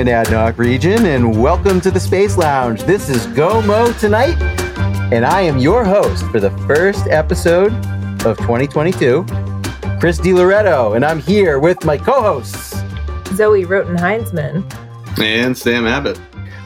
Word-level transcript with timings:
Good 0.00 0.08
evening, 0.08 0.24
Monadnock 0.24 0.56
region, 0.56 1.04
and 1.04 1.42
welcome 1.42 1.78
to 1.82 1.90
the 1.90 2.00
Space 2.00 2.38
Lounge. 2.38 2.84
This 2.84 3.10
is 3.10 3.26
GOMO 3.36 3.92
tonight, 4.00 4.40
and 5.12 5.26
I 5.26 5.42
am 5.42 5.58
your 5.58 5.84
host 5.84 6.24
for 6.30 6.40
the 6.40 6.50
first 6.66 7.06
episode 7.08 7.70
of 8.24 8.38
2022, 8.38 9.26
Chris 10.00 10.18
DiLoretto, 10.18 10.96
and 10.96 11.04
I'm 11.04 11.18
here 11.18 11.58
with 11.58 11.84
my 11.84 11.98
co-hosts, 11.98 12.76
Zoe 13.34 13.66
Roten 13.66 13.98
Heinzman 13.98 14.64
and 15.20 15.54
Sam 15.54 15.86
Abbott. 15.86 16.18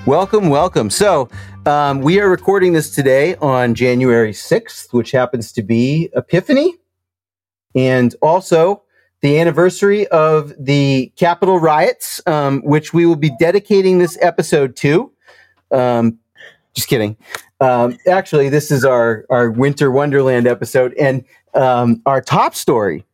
Welcome, 0.06 0.48
welcome. 0.48 0.88
So, 0.88 1.28
um, 1.66 2.02
we 2.02 2.20
are 2.20 2.30
recording 2.30 2.72
this 2.72 2.94
today 2.94 3.34
on 3.38 3.74
January 3.74 4.32
6th, 4.32 4.92
which 4.92 5.10
happens 5.10 5.50
to 5.54 5.62
be 5.64 6.08
Epiphany, 6.14 6.76
and 7.74 8.14
also 8.22 8.83
the 9.24 9.40
anniversary 9.40 10.06
of 10.08 10.52
the 10.58 11.10
Capitol 11.16 11.58
riots, 11.58 12.20
um, 12.26 12.60
which 12.60 12.92
we 12.92 13.06
will 13.06 13.16
be 13.16 13.30
dedicating 13.40 13.98
this 13.98 14.18
episode 14.20 14.76
to. 14.76 15.10
Um, 15.70 16.18
just 16.74 16.88
kidding. 16.88 17.16
Um, 17.58 17.96
actually, 18.06 18.50
this 18.50 18.70
is 18.70 18.84
our 18.84 19.24
our 19.30 19.50
Winter 19.50 19.90
Wonderland 19.90 20.46
episode, 20.46 20.92
and 21.00 21.24
um, 21.54 22.02
our 22.04 22.20
top 22.20 22.54
story 22.54 23.06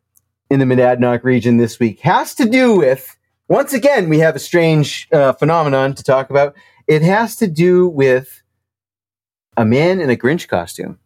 in 0.51 0.59
the 0.59 0.65
Monadnock 0.65 1.23
region 1.23 1.59
this 1.59 1.79
week 1.79 2.01
has 2.01 2.35
to 2.35 2.45
do 2.45 2.75
with. 2.77 3.17
Once 3.47 3.73
again, 3.73 4.09
we 4.09 4.19
have 4.19 4.35
a 4.35 4.41
strange 4.41 5.07
uh, 5.13 5.33
phenomenon 5.35 5.95
to 5.95 6.03
talk 6.03 6.29
about. 6.29 6.57
It 6.89 7.03
has 7.03 7.37
to 7.37 7.47
do 7.47 7.89
with 7.89 8.43
a 9.57 9.65
man 9.65 10.01
in 10.01 10.11
a 10.11 10.17
Grinch 10.17 10.49
costume 10.49 10.99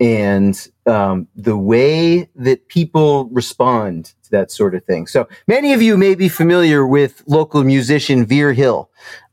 and 0.00 0.68
um, 0.86 1.26
the 1.34 1.56
way 1.56 2.28
that 2.36 2.68
people 2.68 3.26
respond 3.26 4.12
to 4.24 4.30
that 4.30 4.50
sort 4.50 4.74
of 4.74 4.84
thing. 4.84 5.06
So 5.06 5.28
many 5.46 5.72
of 5.72 5.82
you 5.82 5.96
may 5.96 6.14
be 6.14 6.28
familiar 6.28 6.86
with 6.86 7.22
local 7.26 7.64
musician 7.64 8.24
Veer 8.24 8.52
Hill. 8.52 8.90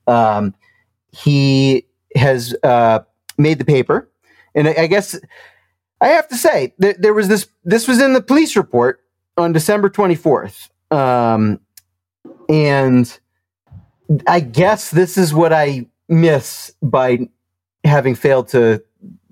Um, 0.08 0.56
he 1.12 1.86
has 2.16 2.56
uh, 2.64 3.00
made 3.38 3.60
the 3.60 3.66
paper, 3.66 4.10
and 4.54 4.68
I, 4.68 4.76
I, 4.80 4.88
guess 4.88 5.20
I 6.02 6.10
have 6.10 6.28
to 6.30 6.36
say 6.36 6.74
that 6.80 7.02
there 7.02 7.14
was 7.14 7.28
this. 7.28 7.48
This 7.64 7.88
was 7.88 8.02
in 8.02 8.14
the 8.14 8.22
police 8.22 8.56
report 8.56 9.02
on 9.38 9.54
December 9.54 9.90
twenty 9.90 10.16
fourth, 10.16 10.70
um, 10.92 11.60
and 12.50 13.20
I 14.28 14.40
guess 14.40 14.92
this 14.92 15.18
is 15.18 15.34
what 15.34 15.54
I 15.54 15.88
miss 16.08 16.74
by 16.82 17.30
having 17.84 18.16
failed 18.16 18.50
to 18.50 18.84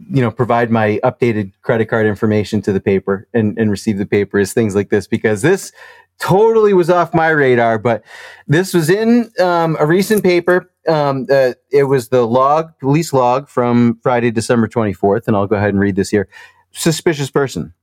you 0.10 0.22
know 0.22 0.32
provide 0.32 0.70
my 0.72 1.00
updated 1.04 1.52
credit 1.62 1.86
card 1.86 2.06
information 2.06 2.62
to 2.62 2.74
the 2.74 2.80
paper 2.80 3.28
and, 3.34 3.58
and 3.58 3.72
receive 3.72 3.98
the 3.98 4.06
paper 4.06 4.40
is 4.40 4.54
things 4.54 4.76
like 4.76 4.90
this 4.90 5.08
because 5.08 5.42
this 5.42 5.72
totally 6.20 6.74
was 6.74 6.90
off 6.90 7.14
my 7.14 7.30
radar 7.30 7.80
but 7.80 8.04
this 8.48 8.74
was 8.74 8.90
in 8.90 9.32
um, 9.40 9.76
a 9.80 9.86
recent 9.86 10.24
paper. 10.24 10.70
Um, 10.88 11.28
uh, 11.32 11.54
it 11.72 11.86
was 11.86 12.10
the 12.10 12.28
log 12.28 12.78
police 12.80 13.14
log 13.14 13.48
from 13.48 14.00
friday 14.04 14.32
december 14.32 14.68
24th 14.68 15.28
and 15.28 15.36
i'll 15.36 15.48
go 15.48 15.56
ahead 15.56 15.70
and 15.70 15.80
read 15.80 15.96
this 15.96 16.10
here. 16.10 16.28
Suspicious 16.72 17.30
person. 17.30 17.74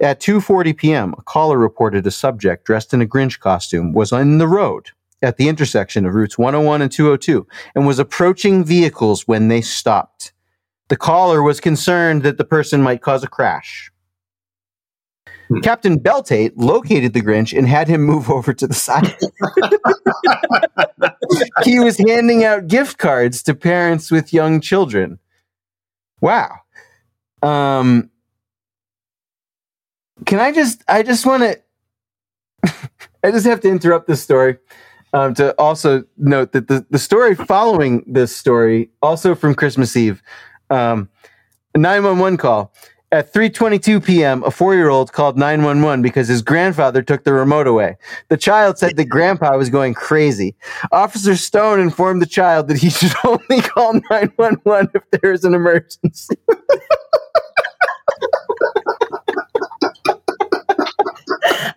At 0.00 0.20
2.40 0.20 0.76
p.m 0.76 1.14
a 1.18 1.22
caller 1.22 1.58
reported 1.58 2.06
a 2.06 2.10
subject 2.10 2.64
dressed 2.64 2.94
in 2.94 3.02
a 3.02 3.06
grinch 3.06 3.40
costume 3.40 3.92
was 3.92 4.12
on 4.12 4.38
the 4.38 4.48
road 4.48 4.90
at 5.22 5.36
the 5.36 5.48
intersection 5.48 6.06
of 6.06 6.14
routes 6.14 6.38
101 6.38 6.82
and 6.82 6.92
202 6.92 7.46
and 7.74 7.86
was 7.86 7.98
approaching 7.98 8.64
vehicles 8.64 9.28
when 9.28 9.48
they 9.48 9.60
stopped 9.60 10.32
the 10.90 10.96
caller 10.96 11.42
was 11.42 11.60
concerned 11.60 12.24
that 12.24 12.36
the 12.36 12.44
person 12.44 12.82
might 12.82 13.00
cause 13.00 13.22
a 13.22 13.28
crash. 13.28 13.90
Hmm. 15.48 15.60
Captain 15.60 15.98
Beltate 15.98 16.52
located 16.56 17.12
the 17.12 17.22
Grinch 17.22 17.56
and 17.56 17.66
had 17.66 17.86
him 17.88 18.02
move 18.02 18.28
over 18.36 18.52
to 18.52 18.66
the 18.66 18.74
side. 18.74 19.16
he 21.64 21.78
was 21.78 21.96
handing 21.96 22.44
out 22.44 22.66
gift 22.66 22.98
cards 22.98 23.42
to 23.44 23.54
parents 23.54 24.10
with 24.10 24.34
young 24.34 24.60
children. 24.60 25.18
Wow. 26.20 26.56
Um, 27.40 28.10
can 30.26 30.40
I 30.40 30.52
just, 30.52 30.82
I 30.88 31.04
just 31.04 31.24
want 31.24 31.44
to, 31.44 31.62
I 33.24 33.30
just 33.30 33.46
have 33.46 33.60
to 33.60 33.68
interrupt 33.68 34.08
this 34.08 34.22
story 34.22 34.58
um, 35.12 35.34
to 35.34 35.58
also 35.58 36.02
note 36.18 36.50
that 36.52 36.66
the, 36.66 36.84
the 36.90 36.98
story 36.98 37.36
following 37.36 38.04
this 38.06 38.34
story, 38.34 38.90
also 39.02 39.36
from 39.36 39.54
Christmas 39.54 39.96
Eve, 39.96 40.20
um, 40.70 41.08
911 41.76 42.38
call. 42.38 42.72
At 43.12 43.32
3:22 43.32 44.04
p.m., 44.04 44.44
a 44.44 44.50
4-year-old 44.50 45.12
called 45.12 45.36
911 45.36 46.00
because 46.00 46.28
his 46.28 46.42
grandfather 46.42 47.02
took 47.02 47.24
the 47.24 47.32
remote 47.32 47.66
away. 47.66 47.96
The 48.28 48.36
child 48.36 48.78
said 48.78 48.94
that 48.96 49.06
grandpa 49.06 49.56
was 49.56 49.68
going 49.68 49.94
crazy. 49.94 50.54
Officer 50.92 51.34
Stone 51.34 51.80
informed 51.80 52.22
the 52.22 52.26
child 52.26 52.68
that 52.68 52.76
he 52.76 52.88
should 52.88 53.12
only 53.24 53.62
call 53.62 53.94
911 54.10 54.90
if 54.94 55.02
there 55.10 55.32
is 55.32 55.44
an 55.44 55.54
emergency. 55.54 56.36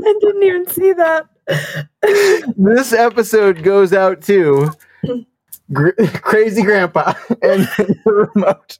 I 0.05 0.13
didn't 0.19 0.43
even 0.43 0.67
see 0.67 0.93
that. 0.93 1.27
this 2.57 2.93
episode 2.93 3.63
goes 3.63 3.93
out 3.93 4.21
to 4.23 4.71
Gr- 5.71 5.91
crazy 6.21 6.61
grandpa 6.61 7.13
and 7.41 7.63
the 7.77 8.29
remote. 8.35 8.79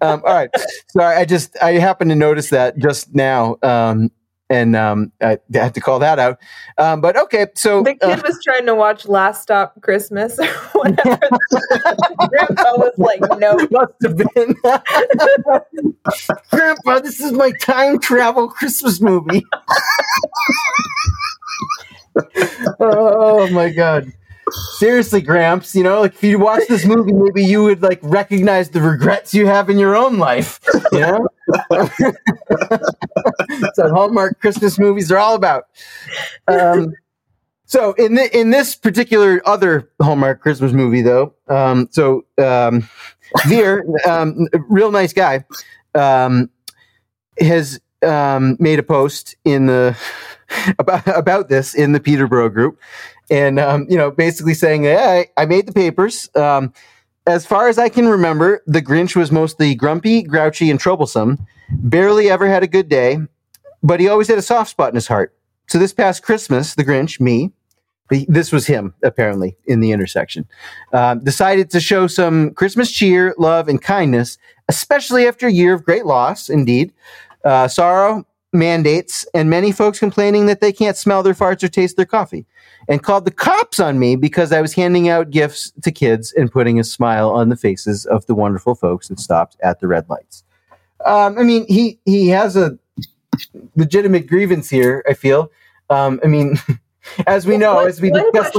Um, 0.00 0.22
all 0.26 0.34
right. 0.34 0.50
Sorry, 0.88 1.16
I 1.16 1.24
just 1.24 1.56
I 1.62 1.72
happened 1.72 2.10
to 2.10 2.16
notice 2.16 2.50
that 2.50 2.78
just 2.78 3.14
now. 3.14 3.56
Um, 3.62 4.10
and 4.50 4.76
um, 4.76 5.10
I 5.22 5.38
had 5.54 5.74
to 5.74 5.80
call 5.80 5.98
that 6.00 6.18
out. 6.18 6.38
Um, 6.76 7.00
but 7.00 7.16
okay, 7.16 7.46
so 7.54 7.82
the 7.82 7.94
kid 7.94 8.18
uh, 8.18 8.22
was 8.24 8.38
trying 8.44 8.66
to 8.66 8.74
watch 8.74 9.06
Last 9.06 9.42
Stop 9.42 9.80
Christmas 9.80 10.38
or 10.38 10.46
whatever. 10.72 11.18
Grandpa 12.28 12.76
was 12.76 12.92
like, 12.98 13.20
"No, 13.38 13.56
must 13.70 13.94
have 14.02 14.16
been." 14.16 14.54
Grandpa, 16.50 17.00
this 17.00 17.20
is 17.20 17.32
my 17.32 17.52
time 17.52 17.98
travel 17.98 18.48
Christmas 18.48 19.00
movie. 19.00 19.44
oh 22.80 23.48
my 23.50 23.70
god! 23.70 24.12
Seriously, 24.78 25.20
Gramps, 25.20 25.74
you 25.74 25.82
know, 25.82 26.00
like 26.00 26.14
if 26.14 26.22
you 26.22 26.38
watch 26.38 26.62
this 26.68 26.84
movie, 26.84 27.12
maybe 27.12 27.44
you 27.44 27.62
would 27.62 27.82
like 27.82 28.00
recognize 28.02 28.70
the 28.70 28.80
regrets 28.80 29.34
you 29.34 29.46
have 29.46 29.70
in 29.70 29.78
your 29.78 29.96
own 29.96 30.18
life. 30.18 30.60
You 30.92 31.00
know, 31.00 31.28
so 33.74 33.90
Hallmark 33.90 34.40
Christmas 34.40 34.78
movies 34.78 35.10
are 35.10 35.18
all 35.18 35.34
about. 35.34 35.64
Um, 36.48 36.92
so 37.66 37.92
in 37.94 38.14
the, 38.14 38.38
in 38.38 38.50
this 38.50 38.76
particular 38.76 39.40
other 39.46 39.90
Hallmark 40.00 40.40
Christmas 40.40 40.72
movie, 40.72 41.02
though, 41.02 41.34
um, 41.48 41.88
so 41.90 42.24
um, 42.38 42.88
Veer, 43.46 43.84
um, 44.06 44.46
real 44.68 44.90
nice 44.90 45.12
guy, 45.12 45.44
um, 45.94 46.50
has 47.40 47.80
um, 48.02 48.56
made 48.60 48.78
a 48.78 48.82
post 48.82 49.36
in 49.44 49.66
the 49.66 49.96
about 50.78 51.06
about 51.08 51.48
this 51.48 51.74
in 51.74 51.92
the 51.92 52.00
Peterborough 52.00 52.48
group, 52.48 52.78
and 53.30 53.58
um, 53.58 53.86
you 53.88 53.96
know, 53.96 54.10
basically 54.10 54.54
saying, 54.54 54.84
"Hey, 54.84 55.26
I 55.36 55.46
made 55.46 55.66
the 55.66 55.72
papers." 55.72 56.28
Um, 56.34 56.72
as 57.26 57.46
far 57.46 57.68
as 57.68 57.78
I 57.78 57.88
can 57.88 58.06
remember, 58.08 58.62
the 58.66 58.82
Grinch 58.82 59.16
was 59.16 59.32
mostly 59.32 59.74
grumpy, 59.74 60.22
grouchy, 60.22 60.70
and 60.70 60.78
troublesome. 60.78 61.38
Barely 61.70 62.30
ever 62.30 62.46
had 62.46 62.62
a 62.62 62.68
good 62.68 62.88
day, 62.88 63.18
but 63.82 63.98
he 63.98 64.08
always 64.08 64.28
had 64.28 64.36
a 64.38 64.42
soft 64.42 64.70
spot 64.70 64.90
in 64.90 64.94
his 64.94 65.06
heart. 65.06 65.34
So 65.66 65.78
this 65.78 65.94
past 65.94 66.22
Christmas, 66.22 66.74
the 66.74 66.84
Grinch, 66.84 67.20
me, 67.20 67.50
this 68.28 68.52
was 68.52 68.66
him 68.66 68.94
apparently 69.02 69.56
in 69.66 69.80
the 69.80 69.92
intersection, 69.92 70.46
uh, 70.92 71.14
decided 71.14 71.70
to 71.70 71.80
show 71.80 72.06
some 72.06 72.52
Christmas 72.52 72.90
cheer, 72.90 73.34
love, 73.38 73.68
and 73.68 73.80
kindness, 73.80 74.36
especially 74.68 75.26
after 75.26 75.46
a 75.46 75.52
year 75.52 75.72
of 75.72 75.84
great 75.84 76.04
loss. 76.04 76.50
Indeed, 76.50 76.92
uh, 77.44 77.68
sorrow, 77.68 78.26
mandates, 78.52 79.26
and 79.34 79.48
many 79.48 79.72
folks 79.72 79.98
complaining 79.98 80.46
that 80.46 80.60
they 80.60 80.72
can't 80.72 80.96
smell 80.96 81.22
their 81.22 81.34
farts 81.34 81.62
or 81.62 81.68
taste 81.68 81.96
their 81.96 82.06
coffee, 82.06 82.46
and 82.88 83.02
called 83.02 83.24
the 83.24 83.30
cops 83.30 83.80
on 83.80 83.98
me 83.98 84.16
because 84.16 84.52
I 84.52 84.60
was 84.60 84.74
handing 84.74 85.08
out 85.08 85.30
gifts 85.30 85.72
to 85.82 85.90
kids 85.90 86.32
and 86.32 86.50
putting 86.50 86.78
a 86.78 86.84
smile 86.84 87.30
on 87.30 87.48
the 87.48 87.56
faces 87.56 88.06
of 88.06 88.26
the 88.26 88.34
wonderful 88.34 88.74
folks 88.74 89.08
that 89.08 89.20
stopped 89.20 89.56
at 89.62 89.80
the 89.80 89.88
red 89.88 90.08
lights. 90.08 90.44
Um, 91.04 91.38
I 91.38 91.42
mean, 91.42 91.66
he 91.66 91.98
he 92.04 92.28
has 92.28 92.56
a 92.56 92.78
legitimate 93.76 94.26
grievance 94.26 94.70
here. 94.70 95.04
I 95.08 95.14
feel. 95.14 95.50
Um, 95.90 96.20
I 96.24 96.28
mean, 96.28 96.58
as 97.26 97.46
we 97.46 97.56
know, 97.56 97.74
what, 97.74 97.88
as 97.88 98.00
we 98.00 98.10
discussed. 98.10 98.56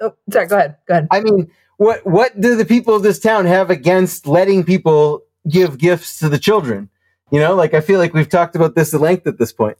oh, 0.00 0.14
sorry. 0.30 0.46
Go 0.46 0.56
ahead. 0.56 0.76
Go 0.86 0.94
ahead. 0.94 1.08
I 1.10 1.20
mean, 1.20 1.50
what 1.76 2.04
what 2.06 2.38
do 2.40 2.56
the 2.56 2.64
people 2.64 2.94
of 2.94 3.02
this 3.02 3.18
town 3.18 3.46
have 3.46 3.70
against 3.70 4.26
letting 4.26 4.64
people 4.64 5.22
give 5.48 5.78
gifts 5.78 6.18
to 6.20 6.28
the 6.28 6.38
children? 6.38 6.88
You 7.30 7.40
know, 7.40 7.54
like 7.54 7.74
I 7.74 7.80
feel 7.80 7.98
like 7.98 8.14
we've 8.14 8.28
talked 8.28 8.54
about 8.54 8.74
this 8.74 8.94
at 8.94 9.00
length 9.00 9.26
at 9.26 9.38
this 9.38 9.52
point. 9.52 9.76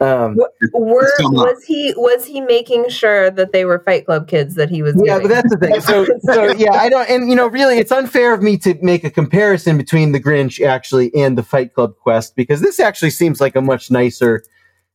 Um, 0.00 0.36
were, 0.72 1.10
was 1.20 1.62
he 1.64 1.94
was 1.96 2.26
he 2.26 2.40
making 2.40 2.88
sure 2.88 3.30
that 3.30 3.52
they 3.52 3.64
were 3.64 3.78
Fight 3.78 4.06
Club 4.06 4.26
kids 4.26 4.56
that 4.56 4.68
he 4.68 4.82
was? 4.82 5.00
Yeah, 5.02 5.20
but 5.20 5.28
that's 5.28 5.50
the 5.50 5.56
thing. 5.56 5.80
So, 5.80 6.04
so 6.32 6.52
yeah, 6.52 6.72
I 6.72 6.88
don't, 6.88 7.08
and 7.08 7.30
you 7.30 7.36
know, 7.36 7.46
really, 7.46 7.78
it's 7.78 7.92
unfair 7.92 8.34
of 8.34 8.42
me 8.42 8.58
to 8.58 8.74
make 8.82 9.04
a 9.04 9.10
comparison 9.10 9.78
between 9.78 10.12
the 10.12 10.20
Grinch 10.20 10.64
actually 10.64 11.14
and 11.14 11.38
the 11.38 11.44
Fight 11.44 11.74
Club 11.74 11.94
quest 11.96 12.34
because 12.34 12.60
this 12.60 12.80
actually 12.80 13.10
seems 13.10 13.40
like 13.40 13.54
a 13.54 13.60
much 13.60 13.90
nicer, 13.90 14.42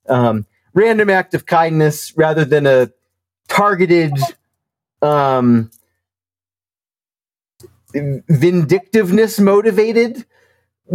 um, 0.10 0.46
random 0.74 1.10
act 1.10 1.34
of 1.34 1.45
kindness 1.45 2.13
rather 2.18 2.44
than 2.44 2.66
a 2.68 2.90
targeted 3.48 4.13
um 5.02 5.72
vindictiveness 7.94 9.40
motivated 9.40 10.25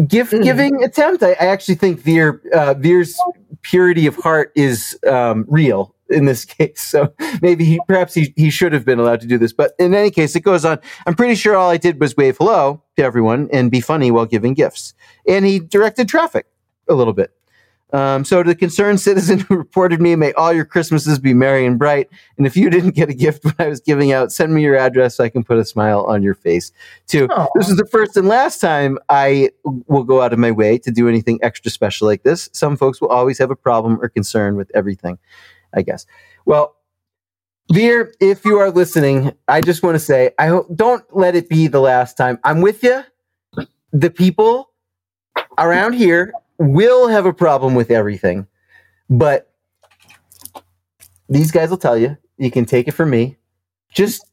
gift 0.07 0.33
giving 0.43 0.79
mm. 0.79 0.85
attempt. 0.85 1.23
I, 1.23 1.33
I, 1.33 1.47
actually 1.47 1.77
think 1.77 2.01
Veer 2.01 2.41
uh, 2.53 2.75
Veer's 2.75 3.19
purity 3.65 4.07
of 4.07 4.15
heart 4.17 4.53
is 4.55 4.97
um, 5.09 5.45
real 5.49 5.95
in 6.09 6.27
this 6.27 6.45
case. 6.45 6.81
So 6.81 7.13
maybe 7.43 7.65
he, 7.65 7.81
perhaps 7.89 8.15
he, 8.15 8.33
he 8.37 8.51
should 8.51 8.73
have 8.73 8.85
been 8.85 9.01
allowed 9.01 9.21
to 9.23 9.27
do 9.27 9.39
this. 9.39 9.53
But 9.53 9.73
in 9.79 9.95
any 9.95 10.11
case, 10.11 10.37
it 10.37 10.41
goes 10.41 10.65
on. 10.65 10.79
I'm 11.07 11.15
pretty 11.15 11.35
sure 11.35 11.57
all 11.57 11.71
I 11.71 11.77
did 11.77 12.01
was 12.01 12.17
wave 12.17 12.37
hello 12.39 12.83
to 12.97 13.03
everyone 13.03 13.49
and 13.53 13.71
be 13.71 13.81
funny 13.81 14.11
while 14.11 14.27
giving 14.27 14.55
gifts. 14.55 14.95
And 15.27 15.45
he 15.45 15.59
directed 15.59 16.09
traffic 16.09 16.47
a 16.89 16.95
little 16.95 17.15
bit. 17.15 17.33
Um, 17.95 18.25
so 18.25 18.43
to 18.43 18.49
the 18.49 18.57
concerned 18.57 19.01
citizen 19.01 19.39
who 19.39 19.57
reported 19.57 20.03
me, 20.03 20.17
may 20.17 20.33
all 20.33 20.53
your 20.53 20.65
Christmases 20.65 21.21
be 21.21 21.33
merry 21.33 21.65
and 21.65 21.79
bright. 21.79 22.11
And 22.37 22.45
if 22.45 22.57
you 22.57 22.69
didn't 22.69 22.97
get 22.97 23.09
a 23.09 23.15
gift 23.15 23.45
when 23.45 23.55
I 23.61 23.69
was 23.69 23.81
giving 23.81 24.11
out, 24.11 24.33
send 24.33 24.53
me 24.53 24.63
your 24.63 24.77
address 24.77 25.15
so 25.15 25.23
I 25.23 25.29
can 25.29 25.45
put 25.45 25.59
a 25.59 25.65
smile 25.65 26.01
on 26.03 26.21
your 26.21 26.35
face 26.35 26.73
too. 27.07 27.29
Aww. 27.29 27.47
This 27.55 27.69
is 27.69 27.77
the 27.77 27.87
first 27.87 28.17
and 28.17 28.27
last 28.27 28.61
time 28.61 28.99
I 29.09 29.51
will 29.65 30.03
go 30.03 30.21
out 30.21 30.33
of 30.33 30.41
my 30.41 30.51
way 30.51 30.77
to 30.79 30.91
do 30.91 31.09
anything 31.09 31.39
extra 31.41 31.71
special 31.71 32.09
like 32.09 32.25
this. 32.25 32.51
Some 32.53 32.77
folks 32.77 33.01
will 33.01 33.11
always 33.11 33.39
have 33.39 33.53
a 33.53 33.57
problem 33.57 34.01
or 34.03 34.09
concern 34.09 34.57
with 34.57 34.73
everything, 34.75 35.17
I 35.73 35.83
guess. 35.83 36.05
Well, 36.47 36.75
Veer, 37.73 38.13
if 38.21 38.45
you 38.45 38.59
are 38.59 38.73
listening, 38.73 39.33
I 39.47 39.61
just 39.61 39.85
want 39.85 39.95
to 39.95 40.01
say, 40.01 40.33
I 40.39 40.49
hope, 40.49 40.67
don't 40.75 41.05
let 41.17 41.37
it 41.37 41.49
be 41.49 41.69
the 41.69 41.81
last 41.81 42.17
time. 42.17 42.41
I'm 42.43 42.61
with 42.61 42.83
you. 42.83 43.05
The 43.93 44.11
people 44.11 44.71
around 45.57 45.93
here 45.93 46.33
will 46.59 47.09
have 47.09 47.27
a 47.27 47.33
problem 47.33 47.75
with 47.75 47.91
everything, 47.91 48.47
but 49.11 49.51
these 51.29 51.51
guys 51.51 51.71
will 51.71 51.79
tell 51.79 51.97
you. 51.97 52.17
You 52.37 52.51
can 52.51 52.65
take 52.65 52.89
it 52.89 52.93
from 52.93 53.11
me. 53.11 53.37
Just 53.93 54.25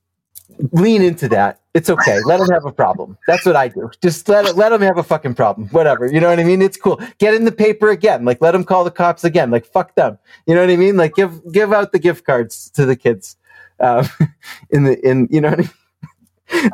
lean 0.71 1.01
into 1.01 1.27
that. 1.29 1.59
It's 1.73 1.89
okay. 1.89 2.19
Let 2.25 2.39
them 2.39 2.49
have 2.49 2.65
a 2.65 2.71
problem. 2.71 3.17
That's 3.27 3.45
what 3.45 3.55
I 3.55 3.69
do. 3.69 3.89
Just 4.01 4.27
let 4.27 4.55
let 4.57 4.69
them 4.69 4.81
have 4.81 4.97
a 4.97 5.03
fucking 5.03 5.35
problem. 5.35 5.69
Whatever. 5.69 6.05
You 6.11 6.19
know 6.19 6.29
what 6.29 6.39
I 6.39 6.43
mean? 6.43 6.61
It's 6.61 6.77
cool. 6.77 6.99
Get 7.17 7.33
in 7.33 7.45
the 7.45 7.51
paper 7.51 7.89
again. 7.89 8.25
Like 8.25 8.41
let 8.41 8.51
them 8.51 8.63
call 8.63 8.83
the 8.83 8.91
cops 8.91 9.23
again. 9.23 9.51
Like 9.51 9.65
fuck 9.65 9.95
them. 9.95 10.17
You 10.47 10.55
know 10.55 10.61
what 10.61 10.69
I 10.69 10.75
mean? 10.75 10.97
Like 10.97 11.15
give 11.15 11.39
give 11.51 11.71
out 11.71 11.93
the 11.93 11.99
gift 11.99 12.25
cards 12.25 12.69
to 12.71 12.85
the 12.85 12.95
kids. 12.95 13.37
Um, 13.79 14.07
in 14.69 14.83
the 14.83 14.99
in 15.07 15.27
you 15.31 15.39
know 15.39 15.51
what 15.51 15.59
I 15.59 15.61
mean? 15.61 15.71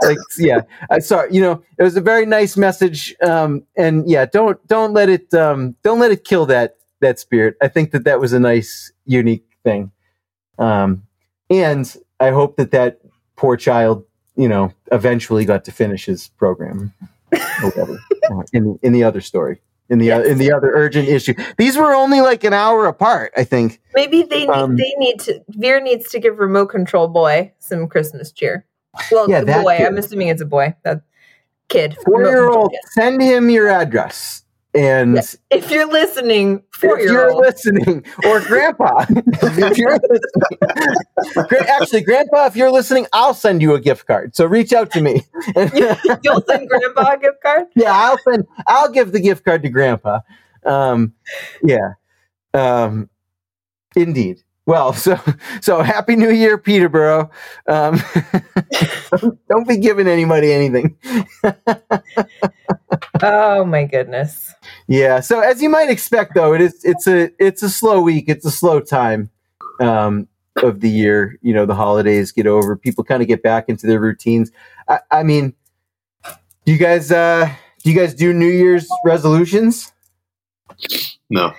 Like 0.03 0.17
yeah 0.37 0.61
i 0.89 0.99
saw 0.99 1.23
you 1.25 1.41
know 1.41 1.61
it 1.77 1.83
was 1.83 1.95
a 1.95 2.01
very 2.01 2.25
nice 2.25 2.57
message 2.57 3.15
um 3.21 3.63
and 3.75 4.09
yeah 4.09 4.25
don't 4.25 4.65
don't 4.67 4.93
let 4.93 5.09
it 5.09 5.33
um 5.33 5.75
don't 5.83 5.99
let 5.99 6.11
it 6.11 6.23
kill 6.23 6.45
that 6.45 6.77
that 7.01 7.19
spirit 7.19 7.55
i 7.61 7.67
think 7.67 7.91
that 7.91 8.03
that 8.03 8.19
was 8.19 8.33
a 8.33 8.39
nice 8.39 8.91
unique 9.05 9.45
thing 9.63 9.91
um 10.59 11.03
and 11.49 11.97
i 12.19 12.29
hope 12.29 12.57
that 12.57 12.71
that 12.71 12.99
poor 13.35 13.55
child 13.55 14.03
you 14.35 14.47
know 14.47 14.71
eventually 14.91 15.45
got 15.45 15.63
to 15.65 15.71
finish 15.71 16.05
his 16.05 16.27
program 16.29 16.93
whatever 17.61 17.99
uh, 18.31 18.43
in 18.53 18.79
in 18.81 18.93
the 18.93 19.03
other 19.03 19.21
story 19.21 19.59
in 19.89 19.99
the 19.99 20.07
yes. 20.07 20.25
uh, 20.25 20.29
in 20.29 20.37
the 20.37 20.51
other 20.51 20.71
urgent 20.73 21.07
issue. 21.07 21.33
These 21.57 21.77
were 21.77 21.93
only 21.93 22.21
like 22.21 22.43
an 22.43 22.53
hour 22.53 22.85
apart, 22.85 23.31
I 23.37 23.43
think. 23.43 23.81
Maybe 23.93 24.23
they 24.23 24.41
need, 24.41 24.49
um, 24.49 24.75
they 24.75 24.93
need 24.97 25.19
to 25.21 25.41
Veer 25.49 25.79
needs 25.79 26.09
to 26.11 26.19
give 26.19 26.39
remote 26.39 26.67
control 26.67 27.07
boy 27.07 27.53
some 27.59 27.87
Christmas 27.87 28.31
cheer. 28.31 28.65
Well, 29.11 29.29
yeah, 29.29 29.43
that 29.43 29.63
boy. 29.63 29.77
Kid. 29.77 29.87
I'm 29.87 29.97
assuming 29.97 30.29
it's 30.29 30.41
a 30.41 30.45
boy. 30.45 30.75
That 30.83 31.01
kid. 31.69 31.97
Four 32.05 32.25
year 32.25 32.49
old. 32.49 32.73
Send 32.93 33.21
him 33.21 33.49
your 33.49 33.69
address. 33.69 34.43
And 34.73 35.17
if 35.49 35.71
you're 35.71 35.91
listening, 35.91 36.61
if 36.83 36.83
you're 36.83 37.33
listening, 37.35 38.05
or 38.25 38.41
grandpa, 38.41 39.05
if 39.09 39.77
you're 39.77 39.97
listening, 39.97 41.67
actually, 41.67 42.01
grandpa, 42.01 42.45
if 42.45 42.55
you're 42.55 42.69
listening, 42.69 43.07
I'll 43.11 43.33
send 43.33 43.63
you 43.63 43.73
a 43.73 43.79
gift 43.79 44.05
card. 44.05 44.35
So 44.35 44.45
reach 44.45 44.73
out 44.73 44.91
to 44.91 45.01
me. 45.01 45.23
You'll 46.21 46.41
send 46.41 46.69
grandpa 46.69 47.13
a 47.13 47.17
gift 47.17 47.41
card. 47.41 47.65
Yeah, 47.75 47.91
I'll 47.91 48.19
send. 48.19 48.45
I'll 48.67 48.91
give 48.91 49.13
the 49.13 49.19
gift 49.19 49.43
card 49.43 49.63
to 49.63 49.69
grandpa. 49.69 50.19
Um, 50.63 51.13
yeah, 51.63 51.93
um, 52.53 53.09
indeed. 53.95 54.43
Well, 54.67 54.93
so 55.07 55.19
so 55.61 55.81
happy 55.81 56.15
New 56.15 56.29
Year, 56.29 56.59
Peterborough. 56.59 57.31
Um, 57.67 57.99
don't, 59.11 59.47
don't, 59.47 59.67
be 59.67 59.77
giving 59.77 60.07
anybody 60.07 60.53
anything. 60.53 60.95
oh 63.23 63.65
my 63.65 63.85
goodness. 63.85 64.53
Yeah. 64.87 65.21
So 65.21 65.39
as 65.39 65.61
you 65.61 65.69
might 65.69 65.89
expect, 65.89 66.35
though, 66.35 66.53
it 66.53 66.61
is 66.61 66.83
it's 66.83 67.07
a 67.07 67.31
it's 67.43 67.63
a 67.63 67.69
slow 67.69 68.01
week. 68.01 68.25
It's 68.27 68.45
a 68.45 68.51
slow 68.51 68.79
time 68.79 69.31
um, 69.79 70.27
of 70.57 70.81
the 70.81 70.89
year. 70.89 71.39
You 71.41 71.53
know, 71.53 71.65
the 71.65 71.75
holidays 71.75 72.31
get 72.31 72.45
over. 72.45 72.75
People 72.75 73.03
kind 73.03 73.21
of 73.21 73.27
get 73.27 73.41
back 73.41 73.69
into 73.69 73.87
their 73.87 73.99
routines. 73.99 74.51
I, 74.89 74.99
I 75.09 75.23
mean, 75.23 75.53
do 76.65 76.73
you 76.73 76.77
guys 76.77 77.09
uh, 77.11 77.49
do 77.83 77.89
you 77.89 77.97
guys 77.97 78.13
do 78.13 78.33
New 78.33 78.49
Year's 78.49 78.87
resolutions? 79.05 79.93
No. 81.29 81.53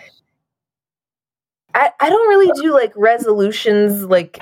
I, 1.75 1.91
I 2.01 2.09
don't 2.09 2.29
really 2.29 2.51
do 2.61 2.73
like 2.73 2.93
resolutions 2.97 4.05
like 4.05 4.41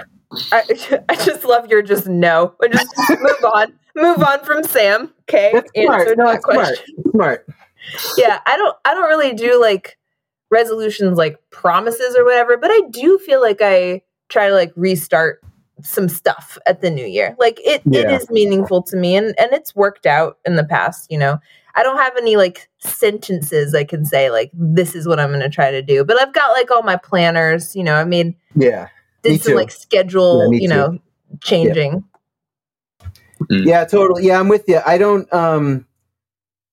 I, 0.52 0.62
I 1.08 1.17
just 1.17 1.44
love 1.44 1.69
your 1.69 1.82
just 1.82 2.06
no. 2.06 2.55
Just 2.70 2.94
move 3.11 3.44
on. 3.55 3.73
Move 3.94 4.23
on 4.23 4.44
from 4.44 4.62
Sam. 4.62 5.12
Okay. 5.23 5.50
That's 5.52 5.70
smart. 5.75 6.17
No, 6.17 6.38
smart. 6.40 6.78
Smart. 7.11 7.46
Yeah, 8.17 8.40
I 8.46 8.56
don't 8.56 8.76
I 8.84 8.94
don't 8.94 9.08
really 9.08 9.34
do 9.34 9.61
like 9.61 9.96
resolutions 10.50 11.19
like 11.19 11.38
promises 11.50 12.17
or 12.17 12.25
whatever, 12.25 12.56
but 12.56 12.70
I 12.70 12.81
do 12.90 13.19
feel 13.19 13.40
like 13.40 13.61
I 13.61 14.02
try 14.28 14.49
to 14.49 14.55
like 14.55 14.73
restart 14.76 15.40
some 15.82 16.08
stuff 16.08 16.58
at 16.67 16.81
the 16.81 16.90
new 16.90 17.06
year. 17.06 17.37
Like 17.38 17.61
it, 17.64 17.82
yeah. 17.84 18.00
it 18.00 18.11
is 18.23 18.31
meaningful 18.31 18.82
to 18.84 18.96
me 18.96 19.17
and, 19.17 19.34
and 19.38 19.52
it's 19.52 19.75
worked 19.75 20.06
out 20.06 20.38
in 20.44 20.56
the 20.56 20.64
past, 20.64 21.11
you 21.11 21.19
know. 21.19 21.38
I 21.76 21.82
don't 21.82 21.99
have 21.99 22.17
any 22.17 22.37
like 22.37 22.69
sentences 22.78 23.75
I 23.75 23.84
can 23.84 24.05
say 24.06 24.31
like 24.31 24.50
this 24.55 24.94
is 24.94 25.06
what 25.06 25.20
I'm 25.20 25.28
going 25.28 25.40
to 25.40 25.50
try 25.50 25.70
to 25.70 25.82
do. 25.82 26.05
But 26.05 26.19
I've 26.19 26.32
got 26.32 26.52
like 26.52 26.70
all 26.70 26.82
my 26.82 26.96
planners, 26.96 27.76
you 27.76 27.84
know, 27.84 27.94
I 27.94 28.05
mean, 28.05 28.34
Yeah. 28.55 28.88
Did 29.23 29.43
some 29.43 29.52
too. 29.52 29.56
like 29.56 29.71
schedule, 29.71 30.52
yeah, 30.52 30.61
you 30.61 30.68
know, 30.68 30.92
too. 30.92 31.00
changing. 31.42 32.04
Yeah. 33.00 33.09
Mm. 33.50 33.66
yeah, 33.66 33.85
totally. 33.85 34.25
Yeah, 34.26 34.40
I'm 34.40 34.49
with 34.49 34.64
you. 34.66 34.80
I 34.87 34.97
don't 34.97 35.30
um 35.33 35.87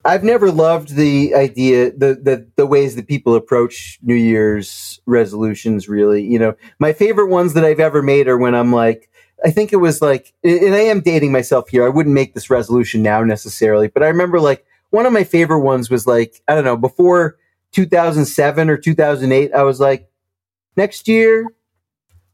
I've 0.06 0.24
never 0.24 0.52
loved 0.52 0.96
the 0.96 1.34
idea 1.36 1.92
the, 1.92 2.16
the 2.16 2.48
the 2.56 2.66
ways 2.66 2.96
that 2.96 3.08
people 3.08 3.36
approach 3.36 4.00
New 4.02 4.16
Year's 4.16 5.02
resolutions 5.06 5.90
really. 5.90 6.24
You 6.24 6.40
know, 6.40 6.56
my 6.80 6.94
favorite 6.94 7.28
ones 7.28 7.54
that 7.56 7.66
I've 7.66 7.82
ever 7.82 8.02
made 8.02 8.30
are 8.30 8.38
when 8.38 8.56
I'm 8.56 8.72
like 8.72 9.10
I 9.44 9.52
think 9.52 9.74
it 9.74 9.78
was 9.78 10.02
like 10.02 10.34
and 10.44 10.74
I 10.74 10.80
am 10.80 11.02
dating 11.02 11.34
myself 11.34 11.68
here. 11.68 11.86
I 11.86 11.90
wouldn't 11.90 12.16
make 12.16 12.34
this 12.34 12.50
resolution 12.50 13.02
now 13.02 13.22
necessarily, 13.24 13.90
but 13.90 14.04
I 14.04 14.08
remember 14.08 14.40
like 14.40 14.66
one 14.94 15.08
of 15.08 15.12
my 15.12 15.24
favorite 15.24 15.62
ones 15.62 15.90
was 15.90 16.06
like, 16.06 16.44
I 16.48 16.54
don't 16.54 16.66
know, 16.66 16.78
before 16.78 17.38
2007 17.72 18.70
or 18.70 18.78
2008, 18.78 19.52
I 19.52 19.64
was 19.64 19.80
like, 19.80 20.08
next 20.78 21.08
year, 21.08 21.48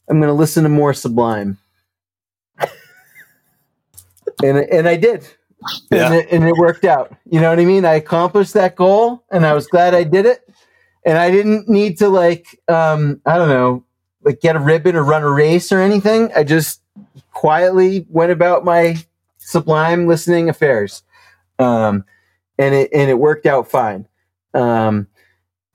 I'm 0.09 0.19
going 0.19 0.27
to 0.27 0.33
listen 0.33 0.63
to 0.63 0.69
more 0.69 0.93
Sublime. 0.93 1.57
and, 4.43 4.57
and 4.57 4.89
I 4.89 4.97
did. 4.97 5.25
Yeah. 5.89 6.07
And, 6.07 6.15
it, 6.15 6.27
and 6.31 6.43
it 6.43 6.53
worked 6.57 6.83
out. 6.83 7.15
You 7.29 7.39
know 7.39 7.49
what 7.49 7.59
I 7.59 7.65
mean? 7.65 7.85
I 7.85 7.93
accomplished 7.93 8.55
that 8.55 8.75
goal 8.75 9.23
and 9.31 9.45
I 9.45 9.53
was 9.53 9.67
glad 9.67 9.95
I 9.95 10.03
did 10.03 10.25
it. 10.25 10.41
And 11.05 11.17
I 11.17 11.31
didn't 11.31 11.69
need 11.69 11.99
to 11.99 12.09
like, 12.09 12.59
um, 12.67 13.21
I 13.25 13.37
don't 13.37 13.47
know, 13.47 13.85
like 14.21 14.41
get 14.41 14.57
a 14.57 14.59
ribbon 14.59 14.97
or 14.97 15.03
run 15.05 15.23
a 15.23 15.31
race 15.31 15.71
or 15.71 15.79
anything. 15.79 16.29
I 16.35 16.43
just 16.43 16.81
quietly 17.31 18.05
went 18.09 18.33
about 18.33 18.65
my 18.65 18.97
sublime 19.37 20.07
listening 20.07 20.49
affairs. 20.49 21.03
Um, 21.57 22.03
and 22.59 22.75
it 22.75 22.91
and 22.93 23.09
it 23.09 23.17
worked 23.17 23.47
out 23.47 23.67
fine. 23.67 24.07
Um, 24.53 25.07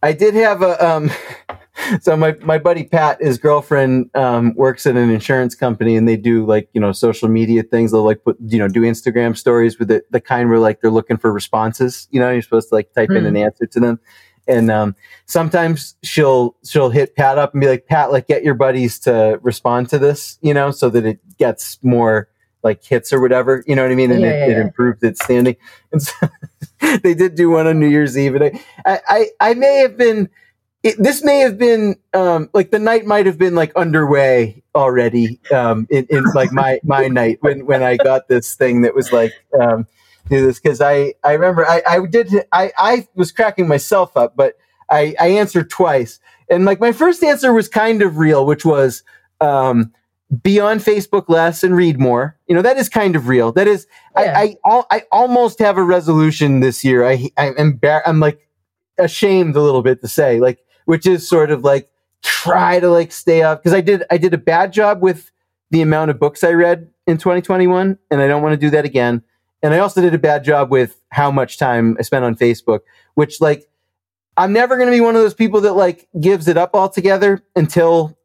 I 0.02 0.12
did 0.12 0.34
have 0.34 0.62
a 0.62 0.86
um, 0.86 1.10
so 2.00 2.16
my 2.16 2.36
my 2.42 2.58
buddy 2.58 2.84
Pat, 2.84 3.20
his 3.20 3.38
girlfriend 3.38 4.10
um, 4.14 4.54
works 4.54 4.86
at 4.86 4.96
an 4.96 5.10
insurance 5.10 5.54
company, 5.54 5.96
and 5.96 6.06
they 6.06 6.16
do 6.16 6.46
like 6.46 6.68
you 6.74 6.80
know 6.80 6.92
social 6.92 7.28
media 7.28 7.62
things. 7.62 7.90
They'll 7.90 8.04
like 8.04 8.22
put 8.22 8.36
you 8.46 8.58
know 8.58 8.68
do 8.68 8.82
Instagram 8.82 9.36
stories 9.36 9.78
with 9.78 9.88
the 9.88 10.04
the 10.10 10.20
kind 10.20 10.50
where 10.50 10.58
like 10.58 10.80
they're 10.82 10.90
looking 10.90 11.16
for 11.16 11.32
responses. 11.32 12.06
You 12.10 12.20
know, 12.20 12.30
you're 12.30 12.42
supposed 12.42 12.68
to 12.68 12.74
like 12.74 12.92
type 12.92 13.08
mm. 13.08 13.16
in 13.16 13.26
an 13.26 13.34
hmm. 13.34 13.42
answer 13.42 13.66
to 13.66 13.80
them. 13.80 13.98
And 14.46 14.70
um, 14.70 14.94
sometimes 15.24 15.96
she'll 16.02 16.54
she'll 16.64 16.90
hit 16.90 17.16
Pat 17.16 17.38
up 17.38 17.54
and 17.54 17.62
be 17.62 17.66
like, 17.66 17.86
Pat, 17.86 18.12
like 18.12 18.26
get 18.26 18.44
your 18.44 18.52
buddies 18.52 18.98
to 19.00 19.40
respond 19.42 19.88
to 19.88 19.98
this, 19.98 20.38
you 20.42 20.52
know, 20.52 20.70
so 20.70 20.90
that 20.90 21.06
it 21.06 21.18
gets 21.38 21.82
more 21.82 22.28
like 22.64 22.82
hits 22.82 23.12
or 23.12 23.20
whatever, 23.20 23.62
you 23.66 23.76
know 23.76 23.82
what 23.82 23.92
I 23.92 23.94
mean? 23.94 24.10
And 24.10 24.22
yeah, 24.22 24.28
it, 24.28 24.50
yeah, 24.50 24.56
it 24.56 24.60
improves 24.60 25.02
its 25.02 25.22
standing. 25.22 25.56
And 25.92 26.02
so 26.02 26.28
they 27.04 27.14
did 27.14 27.36
do 27.36 27.50
one 27.50 27.68
on 27.68 27.78
New 27.78 27.86
Year's 27.86 28.18
Eve. 28.18 28.34
And 28.34 28.60
I, 28.84 29.00
I, 29.08 29.26
I 29.38 29.54
may 29.54 29.78
have 29.78 29.96
been, 29.96 30.28
it, 30.82 30.96
this 30.98 31.22
may 31.22 31.38
have 31.38 31.56
been, 31.56 31.94
um, 32.14 32.50
like 32.52 32.72
the 32.72 32.80
night 32.80 33.06
might 33.06 33.26
have 33.26 33.38
been 33.38 33.54
like 33.54 33.72
underway 33.76 34.64
already, 34.74 35.38
um, 35.52 35.86
in, 35.90 36.06
in 36.10 36.24
like 36.34 36.50
my, 36.52 36.80
my 36.82 37.06
night 37.20 37.38
when, 37.42 37.64
when 37.66 37.84
I 37.84 37.96
got 37.96 38.26
this 38.26 38.54
thing 38.54 38.82
that 38.82 38.94
was 38.94 39.12
like, 39.12 39.32
um, 39.60 39.86
do 40.28 40.44
this. 40.44 40.58
Cause 40.58 40.80
I, 40.80 41.14
I 41.22 41.34
remember 41.34 41.64
I, 41.68 41.82
I 41.86 42.06
did, 42.06 42.32
I, 42.50 42.72
I 42.76 43.06
was 43.14 43.30
cracking 43.30 43.68
myself 43.68 44.16
up, 44.16 44.34
but 44.34 44.58
I, 44.90 45.14
I 45.20 45.28
answered 45.28 45.70
twice. 45.70 46.18
And 46.50 46.64
like 46.64 46.80
my 46.80 46.92
first 46.92 47.22
answer 47.22 47.52
was 47.52 47.68
kind 47.68 48.02
of 48.02 48.18
real, 48.18 48.46
which 48.46 48.64
was, 48.64 49.04
um, 49.40 49.92
be 50.42 50.58
on 50.58 50.78
Facebook 50.78 51.28
less 51.28 51.62
and 51.62 51.76
read 51.76 51.98
more. 52.00 52.38
You 52.48 52.54
know, 52.54 52.62
that 52.62 52.76
is 52.76 52.88
kind 52.88 53.14
of 53.14 53.28
real. 53.28 53.52
That 53.52 53.68
is, 53.68 53.86
Yeah. 54.16 54.32
I, 54.36 54.56
I, 54.64 54.82
I 54.90 55.02
almost 55.12 55.58
have 55.58 55.76
a 55.76 55.82
resolution 55.82 56.60
this 56.60 56.84
year. 56.84 57.06
I, 57.06 57.30
I'm, 57.36 57.54
embar- 57.54 58.02
I'm 58.06 58.20
like 58.20 58.48
ashamed 58.98 59.54
a 59.56 59.60
little 59.60 59.82
bit 59.82 60.00
to 60.00 60.08
say, 60.08 60.40
like, 60.40 60.64
which 60.86 61.06
is 61.06 61.28
sort 61.28 61.50
of 61.50 61.62
like 61.62 61.90
try 62.22 62.80
to 62.80 62.88
like 62.88 63.12
stay 63.12 63.42
up 63.42 63.62
because 63.62 63.74
I 63.74 63.80
did, 63.80 64.04
I 64.10 64.16
did 64.16 64.34
a 64.34 64.38
bad 64.38 64.72
job 64.72 65.02
with 65.02 65.30
the 65.70 65.82
amount 65.82 66.10
of 66.10 66.18
books 66.18 66.42
I 66.44 66.52
read 66.52 66.88
in 67.06 67.18
2021, 67.18 67.98
and 68.10 68.20
I 68.20 68.26
don't 68.26 68.42
want 68.42 68.52
to 68.52 68.56
do 68.56 68.70
that 68.70 68.84
again. 68.84 69.22
And 69.62 69.74
I 69.74 69.78
also 69.78 70.00
did 70.00 70.14
a 70.14 70.18
bad 70.18 70.44
job 70.44 70.70
with 70.70 71.00
how 71.10 71.30
much 71.30 71.58
time 71.58 71.96
I 71.98 72.02
spent 72.02 72.24
on 72.24 72.34
Facebook, 72.34 72.80
which 73.14 73.40
like 73.40 73.68
I'm 74.36 74.52
never 74.52 74.76
going 74.76 74.88
to 74.88 74.92
be 74.92 75.00
one 75.00 75.16
of 75.16 75.22
those 75.22 75.34
people 75.34 75.60
that 75.62 75.74
like 75.74 76.08
gives 76.20 76.48
it 76.48 76.56
up 76.56 76.74
altogether 76.74 77.42
until 77.56 78.16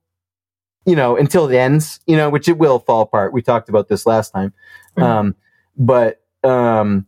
you 0.86 0.96
know 0.96 1.16
until 1.18 1.48
it 1.50 1.56
ends 1.56 2.00
you 2.08 2.16
know 2.18 2.30
which 2.30 2.48
it 2.48 2.58
will 2.58 2.80
fall 2.80 3.02
apart. 3.02 3.34
We 3.34 3.42
talked 3.42 3.70
about 3.70 3.88
this 3.90 4.06
last 4.06 4.32
time. 4.32 4.54
Mhm. 4.98 5.04
um 5.04 5.36
but 5.78 6.22
um 6.44 7.06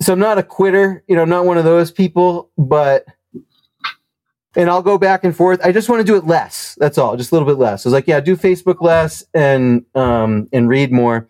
so 0.00 0.12
i'm 0.12 0.18
not 0.18 0.38
a 0.38 0.42
quitter 0.42 1.02
you 1.08 1.14
know 1.16 1.22
i'm 1.22 1.28
not 1.28 1.44
one 1.46 1.58
of 1.58 1.64
those 1.64 1.90
people 1.90 2.50
but 2.58 3.04
and 4.56 4.70
i'll 4.70 4.82
go 4.82 4.96
back 4.98 5.24
and 5.24 5.36
forth. 5.36 5.60
I 5.64 5.72
just 5.72 5.88
want 5.88 6.00
to 6.00 6.04
do 6.04 6.16
it 6.16 6.26
less 6.26 6.76
that's 6.80 6.96
all 6.98 7.16
just 7.16 7.30
a 7.32 7.34
little 7.34 7.46
bit 7.48 7.58
less. 7.58 7.84
I 7.84 7.88
was 7.88 7.92
like 7.92 8.06
yeah 8.06 8.20
do 8.20 8.36
facebook 8.36 8.80
less 8.80 9.24
and 9.34 9.84
um 9.94 10.48
and 10.52 10.68
read 10.68 10.92
more. 10.92 11.28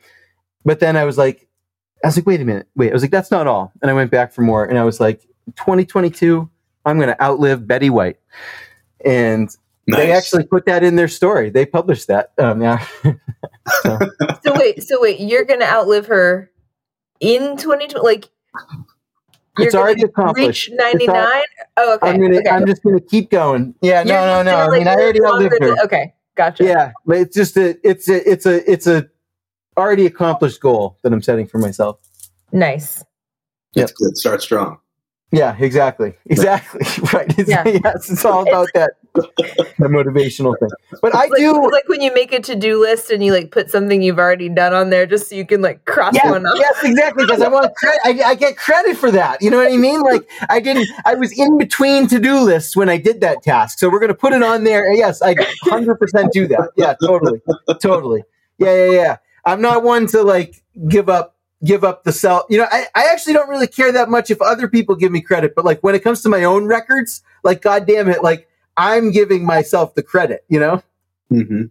But 0.64 0.80
then 0.80 0.96
i 0.96 1.04
was 1.04 1.18
like 1.18 1.48
i 2.04 2.08
was 2.08 2.16
like 2.16 2.26
wait 2.26 2.40
a 2.40 2.44
minute 2.44 2.68
wait 2.76 2.90
i 2.90 2.92
was 2.92 3.02
like 3.02 3.10
that's 3.10 3.30
not 3.30 3.46
all. 3.46 3.72
And 3.82 3.90
i 3.90 3.94
went 3.94 4.10
back 4.10 4.32
for 4.32 4.42
more 4.42 4.64
and 4.64 4.78
i 4.78 4.84
was 4.84 5.00
like 5.00 5.22
2022 5.56 6.48
i'm 6.84 6.96
going 6.98 7.08
to 7.08 7.20
outlive 7.22 7.66
betty 7.66 7.90
white. 7.90 8.18
And 9.04 9.48
they 9.86 10.12
actually 10.12 10.44
put 10.44 10.66
that 10.66 10.82
in 10.82 10.96
their 10.96 11.08
story. 11.08 11.50
They 11.50 11.66
published 11.66 12.08
that. 12.08 12.32
Um, 12.38 12.62
yeah. 12.62 12.86
So 14.42 14.54
wait, 14.54 14.82
so 14.84 15.00
wait, 15.00 15.18
you're 15.18 15.44
gonna 15.44 15.64
outlive 15.64 16.06
her 16.06 16.52
in 17.18 17.56
2020? 17.56 18.00
Like 18.00 18.26
you're 19.58 19.66
It's 19.66 19.74
gonna 19.74 19.84
already 19.84 20.02
accomplished. 20.02 20.68
Reach 20.68 20.78
99? 20.78 21.42
Oh, 21.76 21.94
okay. 21.94 22.10
I'm 22.10 22.20
gonna. 22.20 22.38
okay. 22.38 22.48
I'm 22.48 22.66
just 22.66 22.82
gonna 22.82 23.00
keep 23.00 23.30
going. 23.30 23.74
Yeah. 23.80 24.02
You're 24.04 24.14
no. 24.14 24.42
No. 24.42 24.42
No. 24.42 24.50
gonna, 24.52 24.76
I 24.76 24.78
mean, 24.78 24.88
I 24.88 24.94
already 24.94 25.20
longer 25.20 25.46
outlived 25.46 25.62
her. 25.78 25.84
Okay, 25.84 26.14
gotcha. 26.36 26.64
Yeah. 26.64 26.92
But 27.04 27.16
it's 27.18 27.34
just 27.34 27.56
a. 27.56 27.76
It's 27.88 28.08
a. 28.08 28.30
It's 28.30 28.46
a. 28.46 28.70
It's 28.70 28.86
a 28.86 29.08
already 29.76 30.06
accomplished 30.06 30.60
goal 30.60 30.98
that 31.02 31.12
I'm 31.12 31.22
setting 31.22 31.46
for 31.46 31.58
myself. 31.58 31.98
Nice. 32.52 33.02
That's 33.74 33.92
good. 33.92 34.16
Start 34.16 34.42
strong. 34.42 34.78
Yeah. 35.32 35.56
Exactly. 35.58 36.14
Exactly. 36.26 36.80
right. 37.12 37.38
It's, 37.38 37.48
Yeah. 37.48 37.64
Yes. 37.84 38.10
It's 38.10 38.24
all 38.24 38.42
about 38.48 38.68
that. 38.74 38.92
The 39.14 39.88
motivational 39.88 40.58
thing. 40.58 40.68
But 41.00 41.14
I 41.14 41.20
like, 41.26 41.36
do. 41.36 41.56
it's 41.64 41.72
like 41.72 41.88
when 41.88 42.02
you 42.02 42.12
make 42.12 42.32
a 42.32 42.40
to-do 42.40 42.78
list 42.80 43.10
and 43.10 43.24
you 43.24 43.32
like 43.32 43.50
put 43.50 43.70
something 43.70 44.02
you've 44.02 44.18
already 44.18 44.48
done 44.50 44.74
on 44.74 44.90
there 44.90 45.06
just 45.06 45.30
so 45.30 45.34
you 45.34 45.46
can 45.46 45.62
like 45.62 45.84
cross 45.86 46.14
Yes, 46.14 46.26
one 46.30 46.46
off. 46.46 46.54
yes, 46.58 46.84
exactly. 46.84 47.24
Because 47.24 47.40
I 47.40 47.48
want 47.48 47.74
credit. 47.76 48.00
I, 48.04 48.30
I 48.30 48.34
get 48.34 48.56
credit 48.58 48.96
for 48.96 49.10
that. 49.10 49.40
You 49.40 49.50
know 49.50 49.56
what 49.56 49.72
I 49.72 49.76
mean? 49.78 50.00
Like 50.02 50.28
I 50.50 50.60
didn't. 50.60 50.86
I 51.06 51.14
was 51.14 51.36
in 51.38 51.56
between 51.58 52.06
to 52.08 52.18
do 52.18 52.40
lists 52.40 52.76
when 52.76 52.88
I 52.90 52.98
did 52.98 53.20
that 53.22 53.42
task. 53.42 53.78
So 53.78 53.88
we're 53.88 54.00
gonna 54.00 54.14
put 54.14 54.32
it 54.34 54.42
on 54.42 54.64
there. 54.64 54.92
Yes, 54.92 55.22
I 55.22 55.34
hundred 55.62 55.96
percent 55.96 56.32
do 56.32 56.46
that. 56.48 56.70
Yeah, 56.76 56.94
totally, 57.02 57.40
totally. 57.80 58.22
Yeah, 58.58 58.74
yeah, 58.86 58.90
yeah. 58.90 59.16
I'm 59.46 59.62
not 59.62 59.82
one 59.82 60.06
to 60.08 60.22
like 60.22 60.62
give 60.88 61.08
up. 61.08 61.35
Give 61.64 61.84
up 61.84 62.04
the 62.04 62.12
self. 62.12 62.44
You 62.50 62.58
know, 62.58 62.66
I, 62.70 62.86
I 62.94 63.06
actually 63.12 63.32
don't 63.32 63.48
really 63.48 63.66
care 63.66 63.90
that 63.92 64.08
much 64.10 64.30
if 64.30 64.42
other 64.42 64.68
people 64.68 64.94
give 64.94 65.12
me 65.12 65.20
credit. 65.20 65.54
But 65.54 65.64
like 65.64 65.80
when 65.82 65.94
it 65.94 66.00
comes 66.04 66.22
to 66.22 66.28
my 66.28 66.44
own 66.44 66.66
records, 66.66 67.22
like 67.44 67.62
God 67.62 67.86
damn 67.86 68.08
it, 68.08 68.22
like 68.22 68.48
I'm 68.76 69.10
giving 69.10 69.44
myself 69.46 69.94
the 69.94 70.02
credit. 70.02 70.44
You 70.48 70.60
know. 70.60 70.82
hmm 71.30 71.62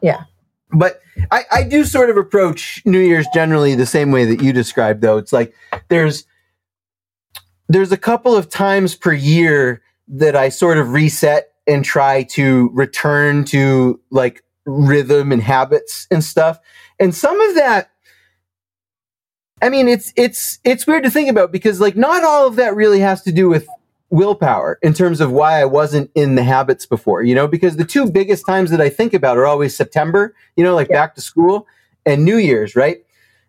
Yeah. 0.00 0.24
but 0.72 1.00
I, 1.30 1.44
I 1.52 1.62
do 1.64 1.84
sort 1.84 2.10
of 2.10 2.16
approach 2.16 2.82
New 2.84 3.00
Year's 3.00 3.26
generally 3.34 3.74
the 3.74 3.86
same 3.86 4.12
way 4.12 4.24
that 4.24 4.42
you 4.42 4.52
described, 4.52 5.02
though. 5.02 5.18
It's 5.18 5.32
like 5.32 5.54
there's 5.88 6.24
there's 7.68 7.92
a 7.92 7.96
couple 7.96 8.36
of 8.36 8.48
times 8.50 8.94
per 8.94 9.12
year 9.12 9.82
that 10.08 10.36
I 10.36 10.48
sort 10.50 10.78
of 10.78 10.92
reset 10.92 11.52
and 11.66 11.84
try 11.84 12.24
to 12.24 12.70
return 12.74 13.44
to 13.46 14.00
like 14.10 14.42
rhythm 14.66 15.32
and 15.32 15.42
habits 15.42 16.06
and 16.10 16.22
stuff. 16.22 16.58
And 17.00 17.14
some 17.14 17.40
of 17.40 17.54
that 17.54 17.91
I 19.62 19.70
mean 19.70 19.88
it's 19.88 20.12
it's 20.16 20.58
it's 20.64 20.86
weird 20.86 21.04
to 21.04 21.10
think 21.10 21.30
about 21.30 21.52
because 21.52 21.80
like 21.80 21.96
not 21.96 22.24
all 22.24 22.46
of 22.46 22.56
that 22.56 22.74
really 22.76 23.00
has 23.00 23.22
to 23.22 23.32
do 23.32 23.48
with 23.48 23.66
willpower 24.10 24.78
in 24.82 24.92
terms 24.92 25.20
of 25.20 25.32
why 25.32 25.60
I 25.60 25.64
wasn't 25.64 26.10
in 26.14 26.34
the 26.34 26.42
habits 26.44 26.84
before, 26.84 27.22
you 27.22 27.34
know, 27.34 27.48
because 27.48 27.76
the 27.76 27.84
two 27.84 28.10
biggest 28.10 28.44
times 28.44 28.70
that 28.70 28.80
I 28.80 28.90
think 28.90 29.14
about 29.14 29.38
are 29.38 29.46
always 29.46 29.74
September, 29.74 30.34
you 30.56 30.64
know, 30.64 30.74
like 30.74 30.88
Yeah. 30.90 30.96
back 30.96 31.14
to 31.14 31.22
school 31.22 31.66
and 32.04 32.24
New 32.24 32.36
Year's, 32.36 32.76
right? 32.76 32.98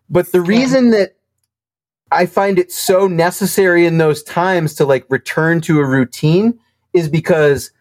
But 0.08 0.32
the 0.32 0.40
reason 0.40 0.90
that 0.92 1.16
I 2.12 2.26
find 2.26 2.58
it 2.58 2.72
so 2.72 3.08
necessary 3.08 3.86
in 3.86 3.98
those 3.98 4.22
times 4.22 4.74
to 4.76 4.86
like 4.86 5.04
return 5.10 5.60
to 5.62 5.80
a 5.80 5.84
routine 5.84 6.58
is 6.94 7.08
because 7.08 7.72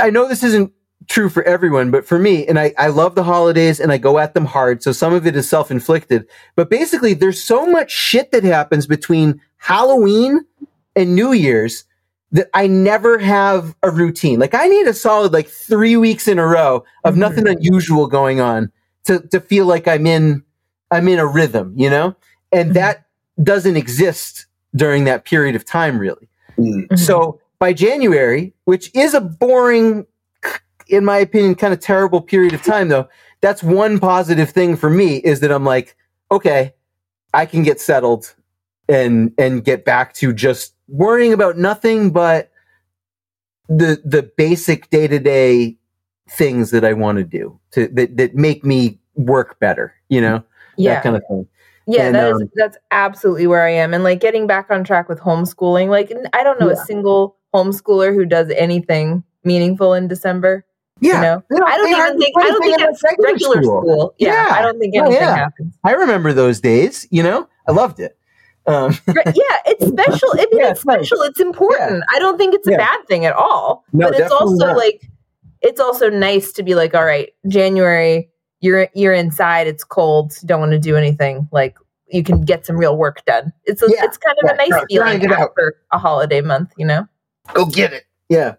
I 0.00 0.10
know 0.10 0.28
this 0.28 0.44
isn't 0.44 0.72
true 1.08 1.28
for 1.28 1.42
everyone, 1.44 1.90
but 1.90 2.06
for 2.06 2.18
me, 2.18 2.46
and 2.46 2.58
I, 2.58 2.74
I 2.78 2.88
love 2.88 3.14
the 3.14 3.22
holidays 3.24 3.80
and 3.80 3.92
I 3.92 3.98
go 3.98 4.18
at 4.18 4.34
them 4.34 4.44
hard. 4.44 4.82
So 4.82 4.92
some 4.92 5.12
of 5.14 5.26
it 5.26 5.36
is 5.36 5.48
self 5.48 5.70
inflicted. 5.70 6.26
But 6.54 6.70
basically, 6.70 7.14
there's 7.14 7.42
so 7.42 7.66
much 7.66 7.90
shit 7.90 8.32
that 8.32 8.44
happens 8.44 8.86
between 8.86 9.40
Halloween 9.58 10.40
and 10.94 11.14
New 11.14 11.32
Year's 11.32 11.84
that 12.32 12.48
I 12.54 12.66
never 12.66 13.18
have 13.18 13.74
a 13.82 13.90
routine. 13.90 14.38
Like 14.40 14.54
I 14.54 14.66
need 14.66 14.86
a 14.86 14.94
solid 14.94 15.32
like 15.32 15.48
three 15.48 15.96
weeks 15.96 16.26
in 16.26 16.38
a 16.38 16.46
row 16.46 16.84
of 17.04 17.14
Mhm. 17.14 17.18
nothing 17.18 17.46
unusual 17.48 18.06
going 18.08 18.40
on 18.40 18.70
to, 19.04 19.20
to 19.28 19.40
feel 19.40 19.66
like 19.66 19.86
I'm 19.88 20.06
in 20.06 20.42
I'm 20.90 21.08
in 21.08 21.18
a 21.18 21.26
rhythm, 21.26 21.72
you 21.76 21.88
know? 21.90 22.14
And 22.52 22.70
Mhm. 22.70 22.74
that 22.74 23.06
doesn't 23.42 23.76
exist 23.76 24.46
during 24.74 25.04
that 25.04 25.24
period 25.24 25.54
of 25.56 25.64
time 25.64 25.98
really. 25.98 26.28
Mm. 26.58 26.88
Mhm. 26.88 26.98
So 26.98 27.40
by 27.58 27.72
January, 27.72 28.52
which 28.64 28.90
is 28.94 29.14
a 29.14 29.20
boring, 29.20 30.06
in 30.88 31.04
my 31.04 31.18
opinion, 31.18 31.54
kind 31.54 31.72
of 31.72 31.80
terrible 31.80 32.20
period 32.20 32.54
of 32.54 32.62
time, 32.62 32.88
though, 32.88 33.08
that's 33.40 33.62
one 33.62 33.98
positive 33.98 34.50
thing 34.50 34.76
for 34.76 34.90
me 34.90 35.16
is 35.18 35.40
that 35.40 35.52
I'm 35.52 35.64
like, 35.64 35.96
okay, 36.30 36.74
I 37.34 37.46
can 37.46 37.62
get 37.62 37.80
settled 37.80 38.34
and 38.88 39.32
and 39.36 39.64
get 39.64 39.84
back 39.84 40.14
to 40.14 40.32
just 40.32 40.74
worrying 40.88 41.32
about 41.32 41.58
nothing 41.58 42.10
but 42.10 42.50
the 43.68 44.00
the 44.04 44.22
basic 44.36 44.88
day 44.90 45.08
to 45.08 45.18
day 45.18 45.76
things 46.30 46.70
that 46.70 46.84
I 46.84 46.92
want 46.92 47.18
to 47.18 47.24
do 47.24 47.58
to 47.72 47.88
that 47.88 48.16
that 48.16 48.34
make 48.34 48.64
me 48.64 48.98
work 49.14 49.58
better, 49.58 49.94
you 50.08 50.20
know, 50.20 50.42
yeah. 50.76 50.94
that 50.94 51.02
kind 51.02 51.16
of 51.16 51.22
thing. 51.28 51.46
Yeah, 51.88 52.06
And, 52.06 52.14
that 52.16 52.30
is 52.34 52.42
um, 52.42 52.50
that's 52.54 52.76
absolutely 52.90 53.46
where 53.46 53.64
I 53.64 53.70
am. 53.70 53.94
And 53.94 54.02
like 54.02 54.20
getting 54.20 54.46
back 54.46 54.70
on 54.70 54.82
track 54.82 55.08
with 55.08 55.20
homeschooling, 55.20 55.88
like 55.88 56.12
I 56.32 56.42
don't 56.42 56.58
know 56.60 56.66
Yeah. 56.68 56.74
a 56.74 56.86
single 56.86 57.36
homeschooler 57.54 58.14
who 58.14 58.24
does 58.24 58.50
anything 58.50 59.22
meaningful 59.44 59.94
in 59.94 60.08
December. 60.08 60.64
Yeah, 61.00 61.14
You 61.16 61.20
know? 61.22 61.42
they 61.50 61.56
don't- 61.56 61.68
I 61.68 61.76
don't 61.76 61.88
even 61.88 62.00
hardly 62.00 62.24
think 62.24 62.36
I 62.38 62.48
don't 62.48 62.62
think 62.62 62.80
at 62.80 62.86
that's 62.86 63.02
regular 63.26 63.62
school. 63.62 64.14
Yeah, 64.18 64.32
Yeah. 64.48 64.54
I 64.54 64.62
don't 64.62 64.78
think 64.78 64.94
Oh, 64.96 65.00
anything 65.04 65.20
yeah. 65.22 65.36
happens. 65.36 65.74
I 65.84 65.92
remember 65.92 66.32
those 66.32 66.60
days. 66.60 67.06
You 67.10 67.22
know, 67.22 67.48
I 67.68 67.72
loved 67.72 68.00
it. 68.00 68.16
Um, 68.66 68.96
yeah, 69.06 69.56
it's 69.66 69.86
special. 69.88 70.28
I 70.32 70.36
mean, 70.36 70.46
Yeah, 70.52 70.70
it's 70.70 70.78
it's 70.80 70.86
nice. 70.86 70.96
special. 71.08 71.22
It's 71.22 71.38
important. 71.40 72.02
I 72.12 72.18
don't 72.18 72.38
think 72.38 72.54
it's 72.54 72.66
a 72.66 72.72
Yeah. 72.72 72.78
bad 72.78 73.06
thing 73.08 73.26
at 73.26 73.34
all. 73.34 73.84
No, 73.92 74.10
but 74.10 74.18
it's 74.18 74.32
also 74.32 74.66
not. 74.66 74.76
like 74.76 75.02
it's 75.62 75.80
also 75.80 76.08
nice 76.10 76.52
to 76.52 76.62
be 76.62 76.74
like, 76.74 76.94
all 76.94 77.04
right, 77.04 77.30
January, 77.46 78.30
you're 78.60 78.88
you're 78.94 79.12
inside. 79.12 79.66
It's 79.66 79.84
cold. 79.84 80.32
You 80.42 80.48
don't 80.48 80.60
want 80.60 80.72
to 80.72 80.78
do 80.78 80.96
anything. 80.96 81.46
Like 81.52 81.76
you 82.08 82.22
can 82.22 82.40
get 82.42 82.64
some 82.66 82.76
real 82.76 82.96
work 82.96 83.24
done. 83.26 83.52
It's 83.64 83.82
a, 83.82 83.86
Yeah, 83.88 84.04
it's 84.04 84.16
kind 84.16 84.36
of 84.42 84.44
yeah, 84.48 84.52
a 84.54 84.56
nice 84.56 84.70
no, 84.70 84.84
feeling 84.88 85.06
grind 85.18 85.24
it 85.24 85.32
out. 85.32 85.50
after 85.50 85.76
a 85.92 85.98
holiday 85.98 86.40
month. 86.40 86.72
You 86.76 86.86
know. 86.86 87.06
go 87.54 87.66
get 87.66 87.92
it. 87.92 88.04
Yeah. 88.28 88.54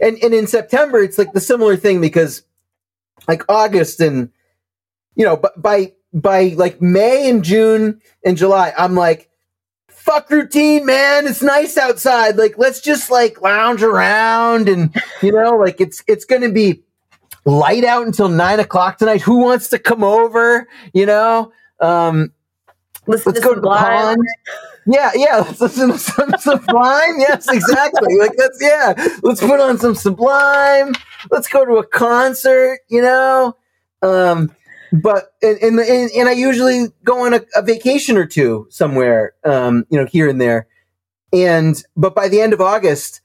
And 0.00 0.16
and 0.22 0.34
in 0.34 0.46
September 0.46 1.00
it's 1.00 1.18
like 1.18 1.32
the 1.32 1.40
similar 1.40 1.76
thing 1.76 2.00
because 2.00 2.42
like 3.28 3.42
August 3.48 4.00
and 4.00 4.30
you 5.14 5.24
know, 5.24 5.36
but 5.36 5.60
by 5.60 5.92
by 6.12 6.54
like 6.56 6.80
May 6.80 7.28
and 7.28 7.44
June 7.44 8.00
and 8.24 8.36
July, 8.36 8.72
I'm 8.76 8.94
like, 8.94 9.28
fuck 9.88 10.30
routine, 10.30 10.84
man. 10.84 11.26
It's 11.26 11.42
nice 11.42 11.76
outside. 11.76 12.36
Like 12.36 12.58
let's 12.58 12.80
just 12.80 13.10
like 13.10 13.40
lounge 13.40 13.82
around 13.82 14.68
and 14.68 14.94
you 15.22 15.32
know, 15.32 15.56
like 15.56 15.80
it's 15.80 16.02
it's 16.06 16.24
gonna 16.24 16.50
be 16.50 16.82
light 17.44 17.84
out 17.84 18.06
until 18.06 18.28
nine 18.28 18.60
o'clock 18.60 18.98
tonight. 18.98 19.22
Who 19.22 19.38
wants 19.38 19.68
to 19.68 19.78
come 19.78 20.04
over? 20.04 20.68
You 20.92 21.06
know? 21.06 21.52
Um 21.80 22.32
Listen 23.06 23.32
let's 23.32 23.40
to 23.40 23.48
go 23.48 23.54
to 23.54 23.60
the 23.60 23.66
pond. 23.68 24.18
Yeah, 24.86 25.10
yeah. 25.14 25.38
Let's 25.38 25.60
listen 25.60 25.92
to 25.92 25.98
some 25.98 26.32
Sublime. 26.38 27.18
Yes, 27.18 27.48
exactly. 27.48 28.16
Like 28.18 28.32
let's 28.36 28.58
yeah. 28.60 28.94
Let's 29.22 29.40
put 29.40 29.60
on 29.60 29.78
some 29.78 29.94
Sublime. 29.94 30.94
Let's 31.30 31.48
go 31.48 31.64
to 31.64 31.74
a 31.74 31.86
concert. 31.86 32.80
You 32.88 33.02
know. 33.02 33.56
Um, 34.02 34.54
but 34.92 35.34
and 35.42 35.58
and 35.58 35.78
and, 35.78 36.10
and 36.10 36.28
I 36.28 36.32
usually 36.32 36.88
go 37.04 37.24
on 37.24 37.34
a, 37.34 37.42
a 37.54 37.62
vacation 37.62 38.16
or 38.16 38.26
two 38.26 38.66
somewhere. 38.70 39.34
Um, 39.44 39.84
you 39.90 39.98
know, 39.98 40.06
here 40.06 40.28
and 40.28 40.40
there. 40.40 40.66
And 41.32 41.82
but 41.96 42.14
by 42.14 42.28
the 42.28 42.40
end 42.40 42.52
of 42.52 42.60
August, 42.60 43.20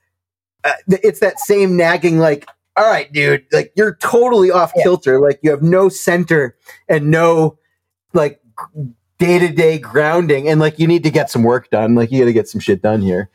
uh, 0.64 0.74
it's 0.88 1.20
that 1.20 1.40
same 1.40 1.76
nagging 1.76 2.20
like. 2.20 2.48
all 2.78 2.86
right, 2.86 3.12
dude, 3.12 3.44
like 3.52 3.74
you're 3.76 3.96
totally 3.96 4.52
off 4.52 4.72
kilter. 4.76 5.20
Like 5.20 5.40
you 5.42 5.50
have 5.50 5.64
no 5.64 5.90
center 5.90 6.56
and 6.88 7.10
no 7.10 7.58
like 8.14 8.40
day 9.20 9.40
to 9.40 9.50
day 9.50 9.78
grounding, 9.78 10.48
and 10.48 10.60
like 10.60 10.80
you 10.80 10.88
need 10.88 11.04
to 11.04 11.12
get 11.12 11.30
some 11.30 11.44
work 11.44 11.70
done. 11.70 11.96
Like 11.96 12.12
you 12.12 12.20
got 12.20 12.26
to 12.26 12.34
get 12.34 12.48
some 12.48 12.62
shit 12.62 12.82
done 12.82 13.02
here. 13.02 13.30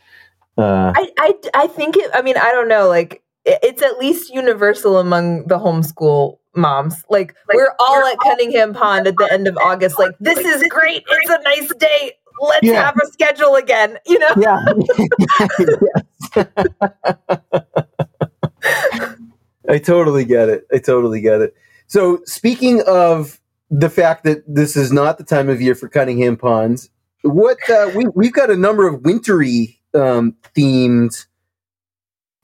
Uh, 0.58 0.92
I, 0.94 1.10
I, 1.18 1.34
I 1.54 1.66
think 1.66 1.96
it, 1.96 2.10
I 2.12 2.20
mean, 2.20 2.36
I 2.36 2.50
don't 2.52 2.68
know, 2.68 2.86
like, 2.86 3.22
it's 3.46 3.80
at 3.82 3.96
least 3.98 4.32
universal 4.34 4.98
among 4.98 5.46
the 5.46 5.58
homeschool 5.58 6.36
moms. 6.54 7.02
Like, 7.08 7.34
we're 7.54 7.74
all 7.78 8.04
at 8.06 8.18
Cunningham 8.18 8.74
Pond 8.74 9.06
at 9.06 9.16
the 9.16 9.32
end 9.32 9.48
of 9.48 9.56
August, 9.56 9.98
like, 9.98 10.12
this 10.20 10.38
is 10.38 10.62
great. 10.68 11.04
It's 11.08 11.30
a 11.30 11.40
nice 11.42 11.72
day. 11.76 12.12
Let's 12.40 12.66
Yeah. 12.66 12.84
have 12.84 12.96
a 13.02 13.06
schedule 13.06 13.56
again, 13.56 13.98
you 14.06 14.18
know? 14.18 14.34
yeah. 14.36 14.62
I 19.68 19.78
totally 19.78 20.24
get 20.24 20.48
it. 20.48 20.66
I 20.72 20.78
totally 20.78 21.20
get 21.20 21.40
it. 21.40 21.54
So, 21.86 22.20
speaking 22.24 22.82
of 22.86 23.40
the 23.72 23.88
fact 23.88 24.24
that 24.24 24.44
this 24.46 24.76
is 24.76 24.92
not 24.92 25.16
the 25.16 25.24
time 25.24 25.48
of 25.48 25.60
year 25.60 25.74
for 25.74 25.88
Cunningham 25.88 26.36
Ponds, 26.36 26.90
what 27.22 27.58
uh, 27.70 27.90
we 27.96 28.06
we've 28.14 28.32
got 28.32 28.50
a 28.50 28.56
number 28.56 28.86
of 28.86 29.02
wintry 29.02 29.80
um, 29.94 30.36
themed 30.54 31.26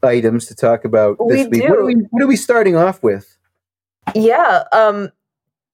items 0.03 0.47
to 0.47 0.55
talk 0.55 0.85
about 0.85 1.19
this 1.29 1.47
We 1.49 1.61
week. 1.61 1.69
What 1.69 1.79
are 1.79 1.83
do. 1.83 1.87
we 1.87 1.95
What 2.11 2.23
are 2.23 2.27
we 2.27 2.37
starting 2.37 2.77
off 2.77 3.03
with? 3.03 3.37
Yeah. 4.15 4.65
Um, 4.73 5.11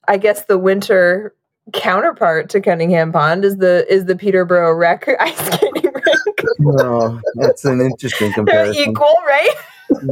I 0.08 0.16
guess 0.16 0.46
the 0.46 0.58
winter 0.58 1.34
counterpart 1.72 2.50
to 2.50 2.60
Cunningham 2.60 3.12
Pond 3.12 3.44
is 3.44 3.58
the 3.58 3.86
is 3.88 4.06
the 4.06 4.16
Peterborough 4.16 4.74
Rec 4.74 5.08
ice 5.20 5.38
skating 5.38 5.84
rink. 5.84 6.80
Oh, 6.80 7.20
that's 7.36 7.64
an 7.64 7.80
interesting 7.80 8.32
comparison. 8.32 8.74
They're 8.74 8.84
comparison. 8.84 8.90
equal, 8.90 9.14
right? 9.24 9.54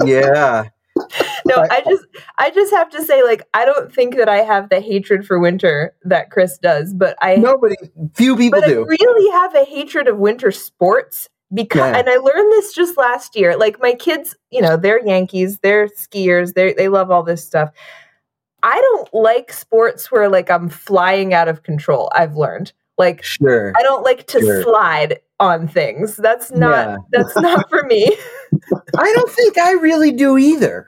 Yeah, 0.06 0.64
no 1.46 1.66
I- 1.70 1.82
just 1.88 2.04
i 2.38 2.50
just 2.50 2.72
have 2.72 2.88
to 2.90 3.02
say 3.02 3.22
like 3.22 3.42
i 3.54 3.64
don't 3.64 3.92
think 3.92 4.16
that 4.16 4.28
i 4.28 4.38
have 4.38 4.68
the 4.70 4.80
hatred 4.80 5.26
for 5.26 5.38
winter 5.38 5.94
that 6.04 6.30
chris 6.30 6.58
does 6.58 6.94
but 6.94 7.16
i 7.22 7.36
nobody, 7.36 7.76
few 8.14 8.36
people 8.36 8.60
but 8.60 8.68
i 8.68 8.72
do. 8.72 8.84
really 8.86 9.30
have 9.32 9.54
a 9.54 9.64
hatred 9.64 10.08
of 10.08 10.18
winter 10.18 10.50
sports 10.50 11.28
because 11.52 11.80
Yeah. 11.92 11.98
and 11.98 12.08
i 12.08 12.16
learned 12.16 12.52
this 12.52 12.72
just 12.74 12.96
last 12.96 13.36
year 13.36 13.56
like 13.56 13.80
my 13.80 13.92
kids 13.94 14.34
you 14.50 14.60
know 14.62 14.76
they're 14.76 15.04
yankees 15.06 15.58
they're 15.58 15.88
skiers 15.88 16.54
they 16.54 16.72
they 16.72 16.88
love 16.88 17.10
all 17.10 17.22
this 17.22 17.44
stuff 17.44 17.70
i 18.62 18.80
don't 18.80 19.12
like 19.12 19.52
sports 19.52 20.10
where 20.10 20.28
like 20.30 20.50
i'm 20.50 20.68
flying 20.68 21.34
out 21.34 21.48
of 21.48 21.62
control 21.62 22.10
i've 22.14 22.36
learned 22.36 22.72
like 22.98 23.22
Sure. 23.22 23.72
i 23.76 23.82
don't 23.82 24.02
like 24.04 24.26
to 24.28 24.40
Sure. 24.40 24.62
slide 24.62 25.20
on 25.40 25.66
things 25.68 26.16
that's 26.16 26.50
not 26.52 26.88
Yeah. 26.88 26.96
that's 27.10 27.36
not 27.36 27.68
for 27.70 27.82
me 27.84 28.16
I 28.96 29.12
don't 29.16 29.30
think 29.30 29.56
I 29.58 29.72
really 29.72 30.12
do 30.12 30.36
either. 30.38 30.86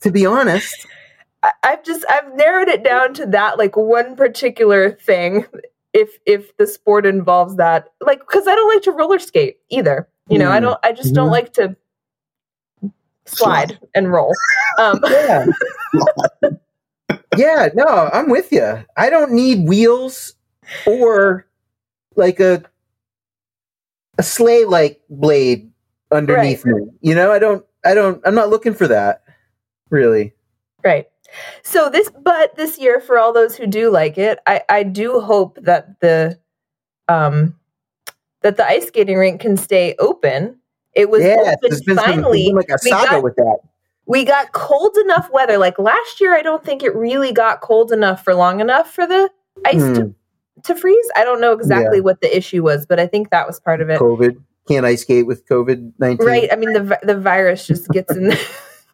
To 0.00 0.10
be 0.10 0.26
honest. 0.26 0.74
I- 1.44 1.52
I've 1.62 1.84
just 1.84 2.04
I've 2.10 2.34
narrowed 2.34 2.68
it 2.68 2.82
down 2.82 3.14
to 3.14 3.26
that 3.26 3.56
like 3.56 3.76
one 3.76 4.16
particular 4.16 4.90
thing. 4.90 5.46
If 5.92 6.18
if 6.26 6.54
the 6.56 6.66
sport 6.66 7.06
involves 7.06 7.54
that, 7.56 7.88
like 8.00 8.18
because 8.18 8.48
I 8.48 8.54
don't 8.56 8.68
like 8.74 8.82
to 8.82 8.90
roller 8.92 9.20
skate 9.20 9.58
either. 9.70 10.08
You 10.28 10.38
know, 10.40 10.50
I 10.50 10.58
Mm. 10.58 10.62
don't. 10.62 10.80
I 10.82 10.92
just 10.92 11.14
don't 11.14 11.28
Mhm. 11.28 11.32
like 11.32 11.52
to 11.54 11.76
slide 13.26 13.78
and 13.94 14.10
roll. 14.12 14.32
Um, 14.78 15.00
Yeah. 15.08 15.46
yeah, 17.36 17.68
no, 17.74 18.10
I'm 18.12 18.28
with 18.28 18.50
you. 18.52 18.84
I 18.96 19.08
don't 19.08 19.32
need 19.32 19.68
wheels 19.68 20.34
or 20.86 21.46
like 22.16 22.40
a 22.40 22.62
a 24.18 24.22
sleigh 24.22 24.64
like 24.64 25.00
blade 25.10 25.70
underneath 26.12 26.64
me. 26.64 26.86
You 27.00 27.14
know, 27.14 27.32
I 27.32 27.38
don't 27.38 27.64
I 27.84 27.94
don't 27.94 28.20
I'm 28.26 28.34
not 28.34 28.50
looking 28.50 28.74
for 28.74 28.86
that. 28.88 29.22
Really. 29.90 30.34
right. 30.84 31.06
So 31.64 31.88
this, 31.90 32.10
but 32.22 32.54
this 32.56 32.78
year, 32.78 33.00
for 33.00 33.18
all 33.18 33.32
those 33.32 33.56
who 33.56 33.66
do 33.66 33.90
like 33.90 34.18
it, 34.18 34.38
I 34.46 34.62
I 34.68 34.82
do 34.84 35.20
hope 35.20 35.58
that 35.62 35.98
the 36.00 36.38
um 37.08 37.56
that 38.42 38.56
the 38.56 38.64
ice 38.66 38.86
skating 38.86 39.16
rink 39.18 39.40
can 39.40 39.56
stay 39.56 39.96
open. 39.98 40.58
It 40.94 41.10
was 41.10 41.24
yeah, 41.24 41.36
open 41.40 41.56
there's 41.62 41.80
been, 41.82 41.96
some, 41.96 42.04
finally. 42.04 42.52
like 42.52 42.68
a 42.68 42.78
we 42.84 42.90
saga 42.90 43.10
got- 43.10 43.22
with 43.24 43.34
that. 43.36 43.58
we 44.06 44.24
got 44.24 44.52
cold 44.52 44.96
enough 44.98 45.28
weather. 45.32 45.58
Like 45.58 45.76
last 45.80 46.20
year, 46.20 46.36
I 46.36 46.42
don't 46.42 46.64
think 46.64 46.84
it 46.84 46.94
really 46.94 47.32
got 47.32 47.60
cold 47.62 47.90
enough 47.90 48.22
for 48.22 48.32
long 48.34 48.60
enough 48.60 48.92
for 48.92 49.04
the 49.06 49.28
ice 49.64 49.82
Hmm, 49.82 49.94
to, 49.94 50.14
to 50.62 50.74
freeze. 50.74 51.10
I 51.16 51.24
don't 51.24 51.40
know 51.40 51.52
exactly 51.52 52.00
what 52.00 52.20
the 52.20 52.34
issue 52.36 52.62
was, 52.62 52.86
but 52.86 53.00
I 53.00 53.06
think 53.06 53.30
that 53.30 53.46
was 53.46 53.60
part 53.60 53.80
of 53.80 53.90
it. 53.90 54.00
COVID. 54.00 54.36
Can't 54.68 54.86
ice 54.86 55.02
skate 55.02 55.26
with 55.26 55.46
COVID 55.46 55.92
nineteen. 55.98 56.26
Right. 56.26 56.50
I 56.52 56.56
mean, 56.56 56.72
the 56.72 56.98
the 57.02 57.18
virus 57.18 57.66
just 57.66 57.88
gets 57.90 58.14
in, 58.16 58.28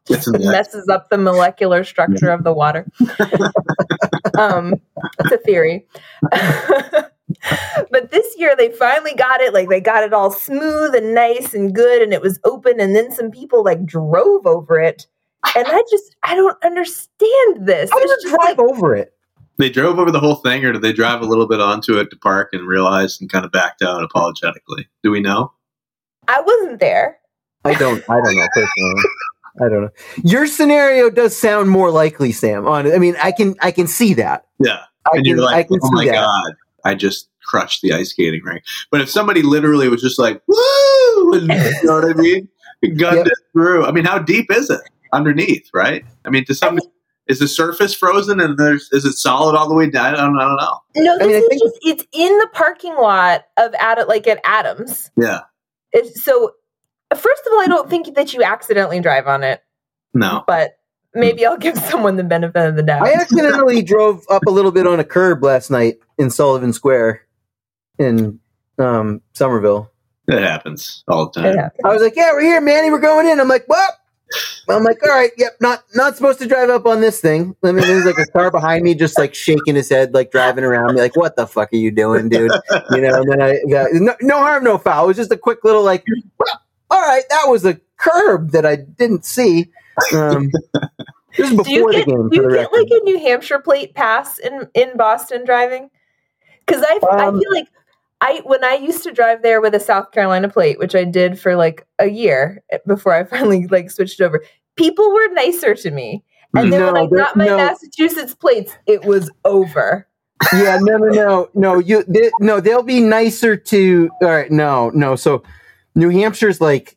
messes 0.41 0.89
up 0.89 1.11
the 1.11 1.19
molecular 1.19 1.85
structure 1.85 2.31
of 2.31 2.43
the 2.43 2.53
water. 2.53 2.91
um, 4.39 4.75
it's 5.21 5.33
a 5.33 5.39
theory. 5.39 5.87
but 7.91 8.11
this 8.11 8.35
year 8.37 8.57
they 8.57 8.71
finally 8.71 9.15
got 9.15 9.41
it. 9.41 9.55
Like 9.55 9.69
they 9.69 9.81
got 9.81 10.03
it 10.03 10.13
all 10.13 10.33
smooth 10.33 10.95
and 10.95 11.15
nice 11.15 11.55
and 11.55 11.73
good, 11.75 12.03
and 12.03 12.13
it 12.13 12.21
was 12.23 12.41
open. 12.45 12.81
And 12.81 12.97
then 12.97 13.13
some 13.13 13.31
people 13.31 13.63
like 13.63 13.85
drove 13.85 14.47
over 14.47 14.81
it, 14.81 15.07
and 15.55 15.67
I 15.69 15.83
just 15.91 16.17
I 16.25 16.35
don't 16.35 16.57
understand 16.65 17.67
this. 17.67 17.91
How 17.91 17.99
It's 17.99 18.07
does 18.11 18.11
it 18.11 18.23
just 18.29 18.35
drive 18.35 18.59
like- 18.59 18.69
over 18.71 18.97
it? 18.97 19.15
They 19.61 19.71
drove 19.71 19.99
over 19.99 20.11
the 20.11 20.21
whole 20.21 20.37
thing, 20.37 20.65
or 20.65 20.73
did 20.73 20.83
they 20.83 20.93
drive 20.93 21.21
a 21.21 21.27
little 21.27 21.47
bit 21.47 21.61
onto 21.61 21.99
it 21.99 22.11
to 22.11 22.17
park 22.17 22.49
and 22.53 22.67
realized 22.67 23.21
and 23.21 23.31
kind 23.31 23.45
of 23.45 23.53
backed 23.53 23.83
out 23.83 24.03
apologetically? 24.03 24.89
Do 25.03 25.11
we 25.11 25.21
know? 25.21 25.53
I 26.29 26.41
wasn't 26.41 26.81
there. 26.81 27.19
I 27.65 27.75
don't. 27.75 28.03
I 28.09 28.15
don't 28.23 28.37
know 28.37 28.49
personally. 28.55 29.03
I 29.61 29.69
don't 29.69 29.83
know. 29.83 29.91
Your 30.25 30.47
scenario 30.47 31.11
does 31.11 31.37
sound 31.37 31.69
more 31.69 31.91
likely, 31.91 32.33
Sam. 32.33 32.67
On, 32.67 32.91
I 32.91 32.99
mean, 32.99 33.17
I 33.23 33.33
can. 33.33 33.55
I 33.61 33.71
can 33.71 33.87
see 33.87 34.15
that. 34.15 34.47
Yeah. 34.59 34.81
I 35.07 35.11
and 35.17 35.25
can. 35.25 35.37
you're 35.37 35.41
I 35.41 35.53
like, 35.53 35.69
can 35.69 35.79
oh 35.83 35.91
my 35.91 36.05
that. 36.07 36.13
god, 36.13 36.53
I 36.85 36.95
just 36.95 37.29
crushed 37.45 37.83
the 37.83 37.93
ice 37.93 38.11
skating 38.11 38.43
rink. 38.45 38.63
But 38.91 39.01
if 39.01 39.11
somebody 39.11 39.43
literally 39.43 39.89
was 39.89 40.01
just 40.01 40.19
like, 40.19 40.41
woo, 40.47 41.33
and, 41.35 41.43
you 41.53 41.83
know 41.85 41.95
what 42.01 42.05
I 42.05 42.15
mean, 42.15 42.49
gunned 42.97 43.17
Yep. 43.19 43.27
it 43.27 43.39
through. 43.53 43.85
I 43.85 43.93
mean, 43.93 44.05
how 44.05 44.19
deep 44.19 44.51
is 44.53 44.71
it 44.71 44.81
underneath? 45.13 45.69
Right? 45.75 46.05
I 46.25 46.31
mean, 46.31 46.45
to 46.47 46.55
some, 46.55 46.79
is 47.31 47.39
the 47.39 47.49
surface 47.49 47.95
frozen 47.95 48.41
and 48.41 48.59
there's 48.59 48.89
is 48.93 49.05
it 49.05 49.13
solid 49.13 49.57
all 49.57 49.69
the 49.69 49.75
way 49.75 49.89
down? 49.89 50.15
I 50.15 50.17
don't, 50.19 50.39
I 50.39 50.45
don't 50.45 50.57
know. 50.57 50.81
No, 50.97 51.19
this 51.19 51.27
mean, 51.29 51.37
I 51.37 51.39
is 51.39 51.47
think- 51.49 51.63
just 51.63 51.79
it's 51.83 52.05
in 52.13 52.39
the 52.39 52.49
parking 52.53 52.95
lot 52.97 53.45
of 53.57 53.73
Ad 53.79 53.99
like 54.09 54.27
at 54.27 54.41
Adams. 54.45 55.11
Yeah. 55.17 55.41
It's, 55.93 56.23
so 56.23 56.53
first 57.15 57.43
of 57.47 57.53
all, 57.53 57.61
I 57.61 57.67
don't 57.67 57.89
think 57.89 58.15
that 58.15 58.35
you 58.35 58.43
accidentally 58.43 59.01
drive 59.01 59.27
on 59.27 59.43
it, 59.43 59.63
No. 60.15 60.45
but 60.47 60.79
maybe 61.15 61.45
I'll 61.47 61.57
give 61.57 61.77
someone 61.79 62.17
the 62.17 62.25
benefit 62.25 62.69
of 62.69 62.77
the 62.77 62.83
doubt. 62.83 63.07
I 63.07 63.13
accidentally 63.15 63.83
drove 63.85 64.23
up 64.31 64.43
a 64.47 64.51
little 64.51 64.73
bit 64.73 64.87
on 64.87 65.01
a 65.01 65.05
curb 65.05 65.43
last 65.43 65.71
night 65.71 65.99
in 66.19 66.31
Sullivan 66.31 66.73
Square 66.73 67.23
in 67.99 68.39
um, 68.79 69.21
Somerville. 69.35 69.91
It 70.29 70.41
happens 70.43 71.03
all 71.09 71.31
the 71.31 71.41
time. 71.41 71.55
Yeah. 71.57 71.69
I 71.85 71.89
was 71.93 72.01
like, 72.03 72.15
"Yeah, 72.15 72.31
we're 72.33 72.43
here, 72.43 72.61
Manny. 72.61 72.91
We're 72.91 73.01
going 73.01 73.27
in." 73.27 73.41
I'm 73.41 73.49
like, 73.49 73.65
"What?" 73.67 73.91
I'm 74.69 74.85
like, 74.85 75.03
"All 75.03 75.11
right, 75.11 75.31
yep, 75.37 75.57
not 75.61 75.85
not 75.95 76.17
supposed 76.17 76.39
to 76.41 76.47
drive 76.47 76.71
up 76.71 76.87
on 76.87 77.01
this 77.01 77.21
thing." 77.21 77.57
I 77.65 77.73
mean, 77.73 77.87
there's 77.87 78.05
like 78.05 78.19
a 78.19 78.27
car 78.31 78.51
behind 78.51 78.85
me, 78.85 78.95
just 78.95 79.19
like 79.19 79.35
shaking 79.35 79.75
his 79.75 79.89
head, 79.89 80.15
like 80.15 80.31
driving 80.31 80.63
around 80.65 80.95
me, 80.95 81.01
like, 81.01 81.17
"What 81.17 81.35
the 81.37 81.47
fuck 81.47 81.73
are 81.73 81.77
you 81.77 81.91
doing, 81.91 82.29
dude?" 82.29 82.53
You 82.93 83.01
know. 83.01 83.21
And 83.23 83.31
then 83.31 83.43
I 83.43 83.59
got 83.69 83.93
no, 83.93 84.15
no 84.21 84.39
harm, 84.39 84.63
no 84.65 84.79
foul. 84.79 85.05
It 85.05 85.09
was 85.09 85.17
just 85.17 85.33
a 85.33 85.37
quick 85.37 85.65
little 85.65 85.83
like, 85.83 86.05
"Well, 86.39 86.61
"All 86.91 87.01
right, 87.01 87.25
that 87.31 87.45
was 87.49 87.65
a 87.65 87.81
curb 87.97 88.51
that 88.53 88.65
I 88.65 88.77
didn't 88.77 89.25
see." 89.25 89.71
Um, 90.15 90.51
this 91.37 91.51
is 91.51 91.59
Do 91.59 91.73
you 91.73 91.79
before 91.87 91.93
get 91.93 92.07
the 92.07 92.13
game. 92.13 92.29
do 92.31 92.37
you 92.37 92.43
get 92.43 92.49
record. 92.71 92.79
like 92.79 92.89
a 92.91 93.05
New 93.05 93.19
Hampshire 93.19 93.59
plate 93.59 93.95
pass 93.95 94.39
in 94.39 94.69
in 94.75 94.97
Boston 94.97 95.45
driving? 95.45 95.91
Because 96.67 96.83
I 96.89 96.99
I 97.11 97.27
Um, 97.27 97.41
feel 97.41 97.53
like 97.53 97.67
I 98.21 98.43
when 98.45 98.63
I 98.65 98.75
used 98.75 99.03
to 99.05 99.13
drive 99.13 99.43
there 99.43 99.61
with 99.61 99.75
a 99.75 99.81
South 99.81 100.11
Carolina 100.13 100.49
plate, 100.49 100.79
which 100.79 100.95
I 100.95 101.05
did 101.05 101.39
for 101.39 101.57
like 101.57 101.87
a 101.99 102.09
year 102.09 102.63
eh, 102.71 102.79
before 102.87 103.15
I 103.15 103.25
finally 103.25 103.67
like 103.67 103.91
switched 103.91 104.21
over. 104.21 104.43
People 104.77 105.13
were 105.13 105.29
nicer 105.33 105.75
to 105.75 105.91
me, 105.91 106.25
and 106.55 106.73
then 106.73 106.85
when 106.85 106.97
I 106.97 107.07
got 107.07 107.37
my 107.37 107.47
no. 107.47 107.57
Massachusetts 107.57 108.35
plates, 108.35 108.73
it 108.87 109.05
was 109.05 109.31
over. 109.45 110.07
yeah, 110.55 110.79
no, 110.81 110.97
no, 110.97 111.09
no, 111.09 111.51
no. 111.55 111.79
You, 111.79 112.03
they, 112.09 112.31
no, 112.41 112.61
they'll 112.61 112.83
be 112.83 113.01
nicer 113.01 113.57
to. 113.57 114.09
All 114.23 114.29
right, 114.29 114.51
no, 114.51 114.91
no. 114.91 115.15
So, 115.15 115.43
New 115.95 116.09
Hampshire's 116.09 116.63
like 116.63 116.97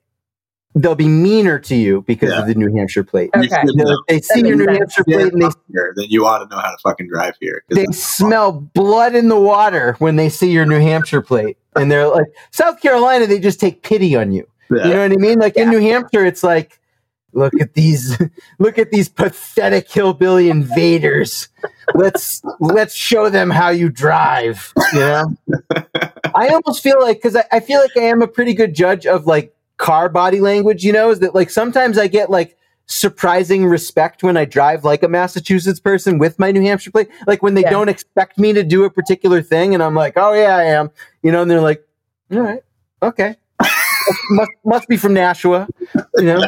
they'll 0.76 0.96
be 0.96 1.08
meaner 1.08 1.60
to 1.60 1.76
you 1.76 2.02
because 2.08 2.32
Yeah. 2.32 2.42
of 2.42 2.48
the 2.48 2.56
New 2.56 2.74
Hampshire 2.76 3.04
plate. 3.04 3.30
Okay. 3.36 3.48
should 3.48 3.70
You 3.70 3.76
know, 3.76 3.84
know. 3.84 3.92
if 3.92 4.00
they 4.08 4.22
see 4.22 4.42
That 4.42 4.48
your 4.48 4.58
New 4.58 4.74
Hampshire 4.74 5.04
plate 5.04 5.34
and 5.34 5.42
they 5.42 5.50
here, 5.72 5.94
then 5.96 6.06
you 6.10 6.26
ought 6.26 6.40
to 6.40 6.48
know 6.48 6.60
how 6.62 6.72
to 6.72 6.78
fucking 6.84 7.08
drive 7.08 7.36
here. 7.40 7.64
they 7.70 7.82
it's- 7.84 8.00
smell 8.04 8.52
blood 8.52 9.14
in 9.16 9.30
the 9.30 9.40
water 9.40 9.96
when 10.00 10.16
they 10.16 10.30
see 10.30 10.52
your 10.52 10.66
New 10.66 10.80
Hampshire 10.80 11.22
plate, 11.22 11.58
and 11.76 11.92
they're 11.92 12.08
like 12.08 12.26
South 12.52 12.82
Carolina. 12.82 13.28
They 13.28 13.40
just 13.40 13.60
take 13.60 13.84
pity 13.84 14.16
on 14.16 14.32
you. 14.32 14.48
Yeah. 14.72 14.88
You 14.88 14.94
know 14.94 15.02
what 15.04 15.12
I 15.12 15.16
mean? 15.18 15.40
Like 15.40 15.56
in 15.58 15.70
New 15.70 15.80
Hampshire, 15.80 16.26
it's 16.26 16.44
like, 16.44 16.80
look 17.34 17.54
at 17.62 17.74
these, 17.76 18.18
look 18.60 18.80
at 18.80 18.90
these 18.92 19.10
pathetic 19.10 19.92
hillbilly 19.92 20.50
invaders. 20.50 21.50
Let's 21.94 22.42
let's 22.60 22.96
show 22.96 23.30
them 23.30 23.50
how 23.52 23.70
you 23.70 23.90
drive. 23.90 24.74
You 24.94 25.00
know, 25.00 25.36
I 26.36 26.48
almost 26.48 26.82
feel 26.82 27.00
like 27.00 27.18
because 27.18 27.36
I, 27.36 27.44
I 27.52 27.60
feel 27.60 27.80
like 27.80 27.96
I 27.96 28.02
am 28.06 28.22
a 28.24 28.28
pretty 28.28 28.54
good 28.56 28.74
judge 28.74 29.06
of 29.06 29.28
like 29.28 29.54
car 29.84 30.08
body 30.08 30.40
language. 30.40 30.84
You 30.86 30.94
know, 30.94 31.12
is 31.12 31.20
that 31.20 31.36
like 31.36 31.50
sometimes 31.50 31.98
I 31.98 32.08
get 32.08 32.30
like 32.30 32.58
surprising 32.86 33.66
respect 33.66 34.24
when 34.24 34.38
I 34.38 34.46
drive 34.46 34.84
like 34.86 35.04
a 35.04 35.08
Massachusetts 35.10 35.80
person 35.80 36.18
with 36.20 36.40
my 36.40 36.52
New 36.52 36.62
Hampshire 36.62 36.92
plate. 36.92 37.10
Like 37.28 37.44
when 37.44 37.54
they 37.54 37.62
Yeah. 37.62 37.70
don't 37.72 37.90
expect 37.90 38.40
me 38.40 38.54
to 38.54 38.64
do 38.64 38.86
a 38.86 38.90
particular 38.90 39.42
thing, 39.42 39.74
and 39.74 39.84
I'm 39.84 39.94
like, 39.94 40.14
"Oh 40.16 40.34
yeah, 40.34 40.56
I 40.56 40.64
am," 40.64 40.90
you 41.22 41.32
know, 41.32 41.42
and 41.42 41.52
they're 41.52 41.62
like, 41.62 41.84
"All 42.32 42.40
right, 42.40 42.64
okay." 43.02 43.36
must 44.32 44.52
must 44.66 44.88
be 44.88 44.98
from 44.98 45.14
Nashua, 45.14 45.68
you 46.16 46.24
know. 46.26 46.42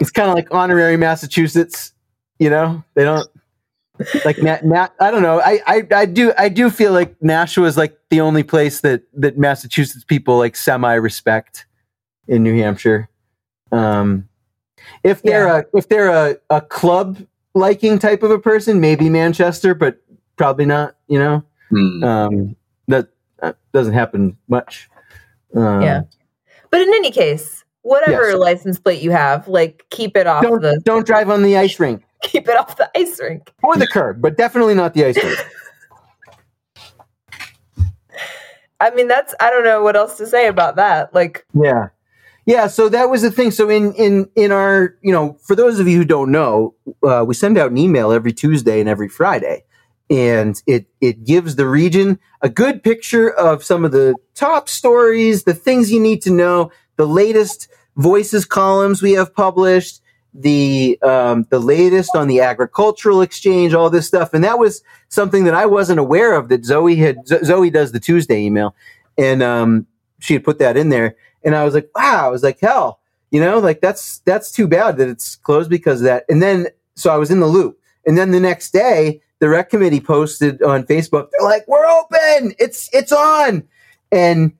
it's 0.00 0.10
kind 0.10 0.28
of 0.28 0.34
like 0.34 0.48
honorary 0.52 0.96
Massachusetts, 0.96 1.92
you 2.38 2.50
know. 2.50 2.82
They 2.94 3.04
don't 3.04 3.28
like 4.24 4.38
Nat, 4.38 4.64
Nat, 4.64 4.92
I 5.00 5.10
don't 5.10 5.22
know. 5.22 5.40
I, 5.40 5.60
I 5.66 5.86
I 5.94 6.04
do 6.06 6.32
I 6.36 6.48
do 6.48 6.68
feel 6.70 6.92
like 6.92 7.14
Nashua 7.22 7.66
is 7.66 7.76
like 7.76 7.96
the 8.10 8.20
only 8.20 8.42
place 8.42 8.80
that 8.80 9.02
that 9.14 9.38
Massachusetts 9.38 10.04
people 10.04 10.36
like 10.38 10.56
semi 10.56 10.94
respect 10.94 11.66
in 12.26 12.42
New 12.42 12.56
Hampshire. 12.58 13.08
Um, 13.70 14.28
if 15.02 15.22
they're 15.22 15.46
a 15.46 15.64
if 15.74 15.88
they're 15.88 16.08
a, 16.08 16.36
a 16.50 16.60
club 16.60 17.18
liking 17.54 17.98
type 17.98 18.22
of 18.22 18.30
a 18.30 18.38
person, 18.38 18.80
maybe 18.80 19.08
Manchester, 19.08 19.74
but 19.74 19.98
probably 20.36 20.66
not. 20.66 20.96
You 21.06 21.18
know, 21.18 21.44
Hmm. 21.70 22.04
um, 22.04 22.56
that, 22.88 23.08
that 23.40 23.56
doesn't 23.72 23.94
happen 23.94 24.36
much. 24.48 24.88
Um, 25.54 25.82
Yeah. 25.82 26.00
But 26.70 26.82
in 26.82 26.88
any 26.88 27.10
case, 27.12 27.64
whatever 27.82 28.30
Yes. 28.30 28.38
license 28.38 28.78
plate 28.80 29.00
you 29.02 29.12
have, 29.12 29.46
like 29.48 29.86
keep 29.90 30.16
it 30.16 30.26
off 30.26 30.42
Don't 30.42 30.60
the 30.60 30.80
don't 30.84 31.06
drive 31.06 31.30
on 31.30 31.42
the 31.42 31.56
ice 31.56 31.78
rink 31.78 32.02
keep 32.24 32.48
it 32.48 32.56
off 32.56 32.76
the 32.76 32.90
ice 32.96 33.20
rink. 33.20 33.52
or 33.62 33.76
the 33.76 33.86
curb, 33.86 34.20
but 34.20 34.36
definitely 34.36 34.74
not 34.74 34.94
the 34.94 35.04
ice 35.04 35.22
rink. 35.22 35.38
I 38.80 38.90
mean, 38.90 39.08
that's 39.08 39.34
I 39.40 39.50
don't 39.50 39.64
know 39.64 39.82
what 39.82 39.96
else 39.96 40.16
to 40.18 40.26
say 40.26 40.48
about 40.48 40.76
that. 40.76 41.14
Like, 41.14 41.46
Yeah. 41.54 41.88
Yeah, 42.46 42.66
so 42.66 42.90
that 42.90 43.08
was 43.08 43.22
the 43.22 43.30
thing. 43.30 43.50
So 43.50 43.70
in 43.70 43.94
in 43.94 44.28
in 44.36 44.52
our, 44.52 44.96
you 45.00 45.12
know, 45.12 45.38
for 45.42 45.56
those 45.56 45.78
of 45.78 45.88
you 45.88 45.96
who 45.96 46.04
don't 46.04 46.30
know, 46.30 46.74
uh, 47.02 47.24
we 47.26 47.34
send 47.34 47.56
out 47.56 47.70
an 47.70 47.78
email 47.78 48.12
every 48.12 48.34
Tuesday 48.34 48.80
and 48.80 48.88
every 48.88 49.08
Friday, 49.08 49.64
and 50.10 50.62
it 50.66 50.86
it 51.00 51.24
gives 51.24 51.56
the 51.56 51.66
region 51.66 52.18
a 52.42 52.50
good 52.50 52.82
picture 52.82 53.30
of 53.30 53.64
some 53.64 53.82
of 53.82 53.92
the 53.92 54.14
top 54.34 54.68
stories, 54.68 55.44
the 55.44 55.54
things 55.54 55.90
you 55.90 55.98
need 55.98 56.20
to 56.22 56.30
know, 56.30 56.70
the 56.96 57.06
latest 57.06 57.68
voices 57.96 58.44
columns 58.44 59.00
we 59.00 59.12
have 59.12 59.34
published, 59.34 60.02
the 60.34 60.98
um, 61.02 61.46
the 61.50 61.60
latest 61.60 62.16
on 62.16 62.28
the 62.28 62.40
agricultural 62.40 63.22
exchange, 63.22 63.72
all 63.72 63.88
this 63.88 64.06
stuff, 64.06 64.34
and 64.34 64.42
that 64.44 64.58
was 64.58 64.82
something 65.08 65.44
that 65.44 65.54
I 65.54 65.66
wasn't 65.66 66.00
aware 66.00 66.34
of. 66.34 66.48
That 66.48 66.64
Zoe 66.64 66.96
had 66.96 67.26
Zo- 67.26 67.42
Zoe 67.42 67.70
does 67.70 67.92
the 67.92 68.00
Tuesday 68.00 68.40
email, 68.40 68.74
and 69.16 69.42
um, 69.42 69.86
she 70.18 70.34
had 70.34 70.44
put 70.44 70.58
that 70.58 70.76
in 70.76 70.88
there 70.88 71.16
and 71.44 71.54
I 71.54 71.64
was 71.64 71.74
like, 71.74 71.90
wow, 71.94 72.26
I 72.26 72.28
was 72.28 72.42
like, 72.42 72.58
hell, 72.58 73.00
you 73.30 73.40
know, 73.40 73.58
like 73.58 73.80
that's 73.80 74.18
that's 74.20 74.50
too 74.50 74.66
bad 74.66 74.96
that 74.96 75.08
it's 75.08 75.36
closed 75.36 75.70
because 75.70 76.00
of 76.00 76.06
that. 76.06 76.24
And 76.28 76.42
then 76.42 76.68
so 76.96 77.12
I 77.12 77.16
was 77.16 77.30
in 77.30 77.40
the 77.40 77.46
loop. 77.46 77.78
And 78.06 78.18
then 78.18 78.32
the 78.32 78.40
next 78.40 78.72
day, 78.72 79.20
the 79.38 79.48
rec 79.48 79.70
committee 79.70 80.00
posted 80.00 80.62
on 80.62 80.84
Facebook, 80.84 81.28
they're 81.30 81.48
like, 81.48 81.66
we're 81.68 81.86
open, 81.86 82.54
it's 82.58 82.88
it's 82.92 83.12
on. 83.12 83.62
And 84.10 84.52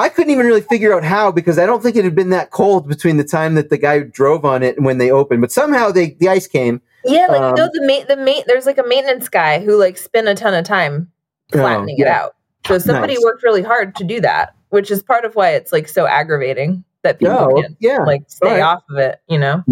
I 0.00 0.08
couldn't 0.08 0.30
even 0.32 0.46
really 0.46 0.60
figure 0.60 0.92
out 0.92 1.04
how 1.04 1.30
because 1.30 1.58
I 1.58 1.66
don't 1.66 1.82
think 1.82 1.96
it 1.96 2.04
had 2.04 2.14
been 2.14 2.30
that 2.30 2.50
cold 2.50 2.88
between 2.88 3.16
the 3.16 3.24
time 3.24 3.54
that 3.54 3.70
the 3.70 3.78
guy 3.78 4.00
drove 4.00 4.44
on 4.44 4.62
it 4.62 4.76
and 4.76 4.84
when 4.84 4.98
they 4.98 5.10
opened. 5.10 5.40
But 5.40 5.52
somehow 5.52 5.90
they 5.90 6.10
the 6.18 6.28
ice 6.28 6.46
came. 6.46 6.80
yeah, 7.04 7.26
like 7.28 7.40
Um, 7.40 7.54
the 7.54 7.80
ma- 7.82 8.06
the 8.14 8.16
ma- 8.16 8.42
there's 8.46 8.66
like 8.66 8.78
a 8.78 8.82
maintenance 8.86 9.28
guy 9.28 9.60
who 9.60 9.76
like 9.78 9.96
spent 9.96 10.26
a 10.28 10.34
ton 10.34 10.54
of 10.54 10.64
time 10.64 11.10
flattening 11.52 11.98
it 11.98 12.02
Oh, 12.02 12.06
yeah. 12.06 12.22
out. 12.22 12.36
So 12.66 12.78
somebody 12.78 13.14
Nice. 13.14 13.24
worked 13.24 13.42
really 13.42 13.62
hard 13.62 13.94
to 13.96 14.04
do 14.04 14.20
that, 14.20 14.54
which 14.70 14.90
is 14.90 15.02
part 15.02 15.24
of 15.24 15.34
why 15.34 15.50
it's 15.50 15.72
like 15.72 15.88
so 15.88 16.06
aggravating 16.06 16.84
that 17.02 17.18
people 17.18 17.34
Oh, 17.38 17.60
can't 17.60 17.76
yeah. 17.80 17.98
like 18.04 18.22
stay 18.28 18.46
Alright. 18.48 18.62
off 18.62 18.82
of 18.90 18.98
it. 18.98 19.20
You 19.28 19.38
know? 19.38 19.64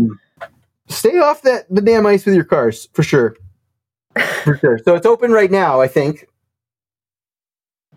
Stay 0.88 1.18
off 1.18 1.42
that 1.42 1.66
the 1.68 1.82
damn 1.82 2.06
ice 2.06 2.24
with 2.24 2.34
your 2.34 2.44
cars 2.44 2.88
for 2.94 3.02
sure. 3.02 3.36
For 4.42 4.56
sure. 4.56 4.78
So 4.84 4.94
it's 4.94 5.04
open 5.06 5.30
right 5.32 5.50
now, 5.50 5.80
I 5.82 5.86
think. 5.88 6.26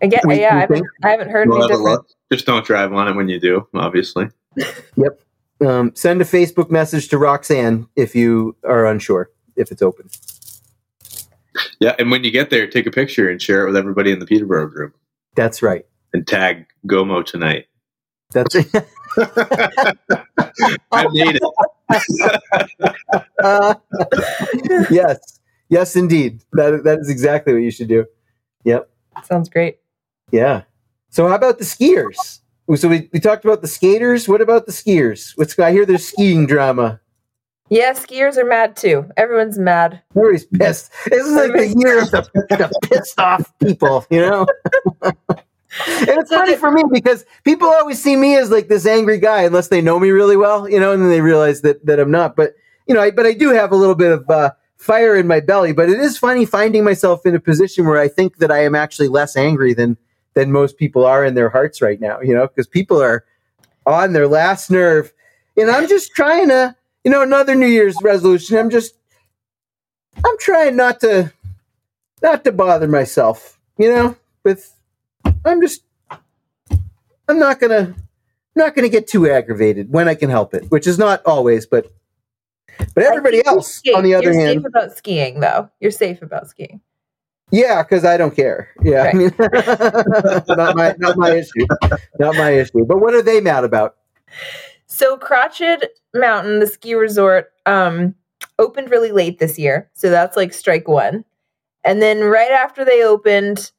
Again, 0.02 0.20
We- 0.24 0.40
yeah, 0.40 0.54
we 0.54 0.56
I 0.56 0.60
haven't, 0.60 0.86
I 1.04 1.10
haven't 1.10 1.30
heard 1.30 1.48
We'll 1.48 1.62
any 1.64 1.68
different. 1.68 2.12
Just 2.32 2.44
don't 2.46 2.64
drive 2.66 2.92
on 2.92 3.08
it 3.08 3.14
when 3.14 3.28
you 3.28 3.38
do, 3.40 3.66
obviously. 3.74 4.28
Yep. 4.96 5.20
Um, 5.64 5.92
send 5.94 6.20
a 6.20 6.24
Facebook 6.24 6.70
message 6.70 7.08
to 7.08 7.18
Roxanne 7.18 7.86
if 7.94 8.14
you 8.16 8.56
are 8.64 8.84
unsure 8.86 9.30
if 9.56 9.70
it's 9.70 9.80
open. 9.82 10.08
Yeah, 11.78 11.94
and 11.98 12.10
when 12.10 12.24
you 12.24 12.30
get 12.30 12.50
there, 12.50 12.66
take 12.66 12.86
a 12.86 12.90
picture 12.90 13.28
and 13.28 13.40
share 13.40 13.62
it 13.62 13.66
with 13.66 13.76
everybody 13.76 14.10
in 14.10 14.18
the 14.18 14.26
Peterborough 14.26 14.66
group 14.68 14.94
That's 15.36 15.62
right. 15.62 15.84
and 16.12 16.26
tag 16.26 16.66
Gomo 16.86 17.24
tonight. 17.24 17.66
That's 18.32 18.54
it. 18.56 18.66
I 20.90 21.06
made 21.12 21.38
it. 21.38 21.42
uh, 23.44 23.74
yes, 24.90 25.40
yes, 25.68 25.94
indeed. 25.96 26.40
That 26.54 26.82
that 26.84 26.98
is 27.00 27.10
exactly 27.10 27.52
what 27.52 27.62
you 27.62 27.70
should 27.70 27.88
do. 27.88 28.06
Yep. 28.64 28.88
Sounds 29.24 29.48
great. 29.50 29.78
Yeah. 30.32 30.62
So 31.10 31.28
how 31.28 31.36
about 31.36 31.58
the 31.58 31.64
skiers? 31.64 32.40
So 32.74 32.88
we, 32.88 33.08
we 33.12 33.20
talked 33.20 33.44
about 33.44 33.60
the 33.60 33.68
skaters. 33.68 34.28
What 34.28 34.40
about 34.40 34.66
the 34.66 34.72
skiers? 34.72 35.36
What's 35.36 35.58
I 35.58 35.72
hear 35.72 35.84
there's 35.84 36.08
skiing 36.08 36.46
drama. 36.46 37.00
Yeah, 37.68 37.92
skiers 37.92 38.36
are 38.36 38.44
mad 38.44 38.76
too. 38.76 39.10
Everyone's 39.16 39.58
mad. 39.58 40.02
Everybody's 40.16 40.46
pissed. 40.46 40.90
This 41.06 41.26
is 41.26 41.34
like 41.34 41.52
the 41.52 41.68
year 41.68 42.02
of 42.02 42.10
the, 42.10 42.22
the 42.50 42.88
pissed 42.88 43.18
off 43.18 43.52
people, 43.58 44.06
you 44.10 44.20
know? 44.20 44.46
and 45.02 45.16
it's 45.76 46.30
funny 46.30 46.56
for 46.56 46.70
me 46.70 46.82
because 46.90 47.24
people 47.44 47.68
always 47.68 48.02
see 48.02 48.16
me 48.16 48.36
as 48.36 48.50
like 48.50 48.68
this 48.68 48.86
angry 48.86 49.18
guy 49.18 49.42
unless 49.42 49.68
they 49.68 49.80
know 49.80 49.98
me 49.98 50.10
really 50.10 50.36
well, 50.36 50.68
you 50.68 50.78
know, 50.80 50.92
and 50.92 51.02
then 51.02 51.10
they 51.10 51.20
realize 51.20 51.62
that 51.62 51.84
that 51.86 51.98
I'm 51.98 52.10
not. 52.10 52.36
But 52.36 52.54
you 52.86 52.94
know, 52.94 53.00
I, 53.00 53.10
but 53.10 53.26
I 53.26 53.32
do 53.32 53.50
have 53.50 53.72
a 53.72 53.76
little 53.76 53.94
bit 53.94 54.12
of 54.12 54.28
uh, 54.28 54.52
fire 54.76 55.16
in 55.16 55.26
my 55.26 55.40
belly. 55.40 55.72
But 55.72 55.88
it 55.88 55.98
is 55.98 56.18
funny 56.18 56.44
finding 56.44 56.84
myself 56.84 57.24
in 57.24 57.34
a 57.34 57.40
position 57.40 57.86
where 57.86 57.98
I 57.98 58.08
think 58.08 58.38
that 58.38 58.50
I 58.50 58.64
am 58.64 58.74
actually 58.74 59.08
less 59.08 59.36
angry 59.36 59.72
than 59.72 59.96
than 60.34 60.52
most 60.52 60.76
people 60.76 61.04
are 61.04 61.24
in 61.24 61.34
their 61.34 61.48
hearts 61.48 61.82
right 61.82 62.00
now, 62.00 62.20
you 62.20 62.34
know, 62.34 62.46
because 62.46 62.66
people 62.66 63.02
are 63.02 63.24
on 63.86 64.12
their 64.12 64.28
last 64.28 64.70
nerve, 64.70 65.12
and 65.56 65.70
I'm 65.70 65.88
just 65.88 66.12
trying 66.12 66.48
to, 66.48 66.74
you 67.04 67.10
know, 67.10 67.22
another 67.22 67.54
New 67.54 67.66
Year's 67.66 67.96
resolution. 68.02 68.56
I'm 68.56 68.70
just 68.70 68.94
I'm 70.16 70.38
trying 70.38 70.76
not 70.76 71.00
to 71.00 71.32
not 72.22 72.44
to 72.44 72.52
bother 72.52 72.88
myself, 72.88 73.58
you 73.78 73.88
know, 73.88 74.16
with 74.44 74.74
I'm 75.44 75.60
just 75.60 75.82
I'm 77.28 77.38
not 77.38 77.60
gonna 77.60 77.94
not 78.54 78.74
gonna 78.74 78.88
get 78.88 79.08
too 79.08 79.28
aggravated 79.30 79.90
when 79.90 80.08
I 80.08 80.14
can 80.14 80.30
help 80.30 80.54
it, 80.54 80.70
which 80.70 80.86
is 80.86 80.98
not 80.98 81.22
always, 81.24 81.66
but 81.66 81.92
but 82.94 83.04
everybody 83.04 83.44
else, 83.44 83.82
on 83.94 84.02
the 84.02 84.14
other 84.14 84.32
you're 84.32 84.40
hand, 84.40 84.60
safe 84.60 84.66
about 84.66 84.96
skiing 84.96 85.40
though. 85.40 85.70
You're 85.80 85.90
safe 85.90 86.22
about 86.22 86.48
skiing. 86.48 86.80
Yeah, 87.52 87.82
because 87.82 88.04
I 88.04 88.16
don't 88.16 88.34
care. 88.34 88.70
Yeah, 88.82 89.10
I 89.12 89.12
mean, 89.12 89.32
not 89.38 90.74
my 90.74 90.94
not 90.98 91.16
my 91.16 91.36
issue, 91.36 91.66
not 92.18 92.34
my 92.36 92.50
issue. 92.50 92.84
But 92.86 92.98
what 93.00 93.14
are 93.14 93.22
they 93.22 93.40
mad 93.40 93.62
about? 93.64 93.96
So 94.86 95.16
Crotched 95.16 95.86
Mountain, 96.14 96.60
the 96.60 96.66
ski 96.66 96.94
resort, 96.94 97.52
um, 97.66 98.14
opened 98.58 98.90
really 98.90 99.12
late 99.12 99.38
this 99.38 99.58
year. 99.58 99.90
So 99.94 100.10
that's 100.10 100.36
like 100.36 100.52
strike 100.52 100.88
one. 100.88 101.24
And 101.84 102.00
then 102.00 102.20
right 102.20 102.50
after 102.50 102.84
they 102.84 103.04
opened, 103.04 103.70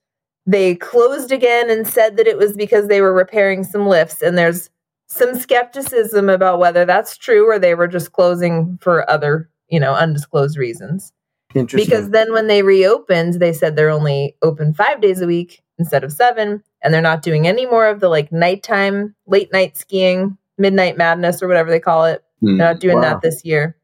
they 0.45 0.75
closed 0.75 1.31
again 1.31 1.69
and 1.69 1.87
said 1.87 2.17
that 2.17 2.27
it 2.27 2.37
was 2.37 2.53
because 2.53 2.87
they 2.87 3.01
were 3.01 3.13
repairing 3.13 3.63
some 3.63 3.87
lifts. 3.87 4.21
And 4.21 4.37
there's 4.37 4.69
some 5.07 5.35
skepticism 5.35 6.29
about 6.29 6.59
whether 6.59 6.85
that's 6.85 7.17
true 7.17 7.49
or 7.49 7.59
they 7.59 7.75
were 7.75 7.87
just 7.87 8.11
closing 8.11 8.77
for 8.81 9.09
other, 9.09 9.49
you 9.69 9.79
know, 9.79 9.93
undisclosed 9.93 10.57
reasons. 10.57 11.13
Interesting. 11.55 11.89
Because 11.89 12.09
then 12.09 12.33
when 12.33 12.47
they 12.47 12.63
reopened, 12.63 13.35
they 13.35 13.53
said 13.53 13.75
they're 13.75 13.89
only 13.89 14.35
open 14.41 14.73
five 14.73 15.01
days 15.01 15.21
a 15.21 15.27
week 15.27 15.61
instead 15.77 16.03
of 16.03 16.11
seven, 16.11 16.63
and 16.83 16.93
they're 16.93 17.01
not 17.01 17.21
doing 17.21 17.47
any 17.47 17.65
more 17.65 17.87
of 17.87 17.99
the 17.99 18.09
like 18.09 18.31
nighttime, 18.31 19.15
late 19.27 19.51
night 19.51 19.77
skiing, 19.77 20.37
midnight 20.57 20.97
madness, 20.97 21.41
or 21.41 21.47
whatever 21.47 21.69
they 21.69 21.79
call 21.79 22.05
it. 22.05 22.23
Hmm. 22.41 22.57
They're 22.57 22.73
not 22.73 22.79
doing 22.79 22.95
Wow. 22.97 23.01
that 23.01 23.21
this 23.21 23.43
year. 23.45 23.77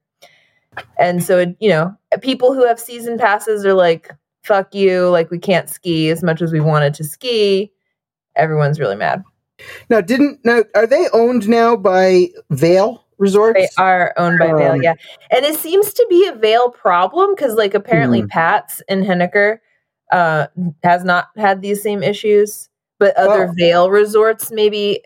And 0.98 1.24
so, 1.24 1.40
it, 1.40 1.56
you 1.60 1.70
know, 1.70 1.96
people 2.22 2.54
who 2.54 2.66
have 2.66 2.80
season 2.80 3.18
passes 3.18 3.66
are 3.66 3.74
like, 3.74 4.10
fuck 4.44 4.74
you, 4.74 5.10
like 5.10 5.30
we 5.32 5.40
can't 5.40 5.70
ski 5.70 6.10
as 6.10 6.24
much 6.24 6.42
as 6.42 6.52
we 6.52 6.60
wanted 6.60 6.94
to 6.96 7.04
ski. 7.04 7.72
Everyone's 8.36 8.80
really 8.80 8.96
mad. 8.96 9.24
now, 9.90 10.00
didn't 10.02 10.40
now 10.46 10.64
are 10.76 10.88
they 10.88 11.08
owned 11.12 11.50
now 11.50 11.76
by 11.76 12.28
Vail 12.52 13.04
Resorts? 13.20 13.60
They 13.60 13.68
are 13.78 14.14
owned 14.18 14.40
by 14.40 14.48
Vail, 14.54 14.72
Um, 14.74 14.82
yeah. 14.82 14.96
And 15.30 15.46
it 15.46 15.56
seems 15.60 15.94
to 15.94 16.06
be 16.10 16.26
a 16.28 16.34
Vail 16.34 16.70
problem 16.72 17.36
because, 17.36 17.54
like, 17.56 17.74
apparently 17.74 18.22
Hmm. 18.22 18.28
Pat's 18.28 18.82
in 18.88 19.04
Henniker 19.04 19.60
uh, 20.12 20.48
has 20.84 21.04
not 21.04 21.28
had 21.38 21.62
these 21.62 21.84
same 21.84 22.02
issues, 22.02 22.68
but 22.98 23.16
other 23.16 23.50
Oh. 23.50 23.54
Vail 23.56 23.92
resorts 23.92 24.50
maybe 24.52 25.04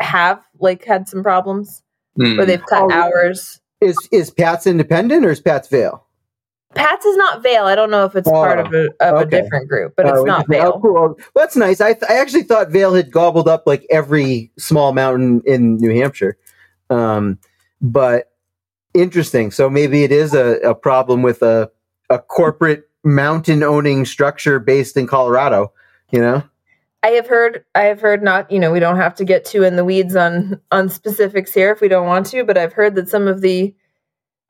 have 0.00 0.40
like 0.58 0.84
had 0.84 1.08
some 1.08 1.22
problems 1.22 1.82
Hmm. 2.16 2.36
where 2.36 2.44
they've 2.44 2.66
cut 2.66 2.82
Oh, 2.82 2.90
hours. 2.92 3.60
Is 3.80 3.96
is 4.12 4.30
Pat's 4.30 4.66
independent 4.66 5.24
or 5.24 5.30
is 5.30 5.40
Pat's 5.40 5.68
Vail? 5.68 6.04
Pat's 6.74 7.04
is 7.06 7.16
not 7.16 7.42
Vail. 7.42 7.64
I 7.64 7.74
don't 7.74 7.90
know 7.90 8.04
if 8.04 8.14
it's 8.16 8.28
part 8.30 8.58
Oh, 8.58 8.62
of 8.64 8.72
a 8.74 8.84
of 9.00 9.26
okay. 9.26 9.38
a 9.38 9.42
different 9.42 9.68
group, 9.68 9.94
but 9.96 10.06
Oh, 10.06 10.14
it's 10.16 10.24
not 10.24 10.40
interesting. 10.42 10.66
Oh, 10.66 10.80
cool. 10.80 10.92
Well, 10.94 11.16
that's 11.34 11.56
nice. 11.56 11.80
I, 11.80 11.92
th- 11.94 12.04
I 12.10 12.14
actually 12.18 12.42
thought 12.44 12.70
Vail 12.70 12.94
had 12.94 13.10
gobbled 13.10 13.48
up 13.48 13.62
like 13.66 13.86
every 13.90 14.50
small 14.58 14.92
mountain 14.92 15.42
in 15.46 15.76
New 15.76 15.94
Hampshire. 15.94 16.36
Um, 16.90 17.38
but 17.82 18.32
interesting. 18.94 19.50
So 19.50 19.68
maybe 19.68 20.04
it 20.04 20.12
is 20.12 20.32
a, 20.32 20.58
a 20.60 20.74
problem 20.74 21.22
with 21.22 21.42
a, 21.42 21.70
a 22.08 22.18
corporate 22.18 22.88
mountain 23.04 23.62
owning 23.62 24.04
structure 24.04 24.58
based 24.58 24.96
in 24.96 25.06
Colorado, 25.06 25.72
you 26.10 26.20
know? 26.20 26.44
I 27.02 27.08
have 27.10 27.26
heard 27.26 27.64
I 27.74 27.82
have 27.82 28.00
heard 28.00 28.22
not, 28.22 28.48
you 28.50 28.60
know, 28.60 28.70
we 28.70 28.78
don't 28.78 28.96
have 28.96 29.16
to 29.16 29.24
get 29.24 29.44
too 29.44 29.64
in 29.64 29.74
the 29.74 29.84
weeds 29.84 30.14
on 30.14 30.60
on 30.70 30.88
specifics 30.88 31.52
here 31.52 31.72
if 31.72 31.80
we 31.80 31.88
don't 31.88 32.06
want 32.06 32.26
to, 32.26 32.44
but 32.44 32.56
I've 32.56 32.72
heard 32.72 32.94
that 32.94 33.08
some 33.08 33.26
of 33.26 33.40
the 33.40 33.74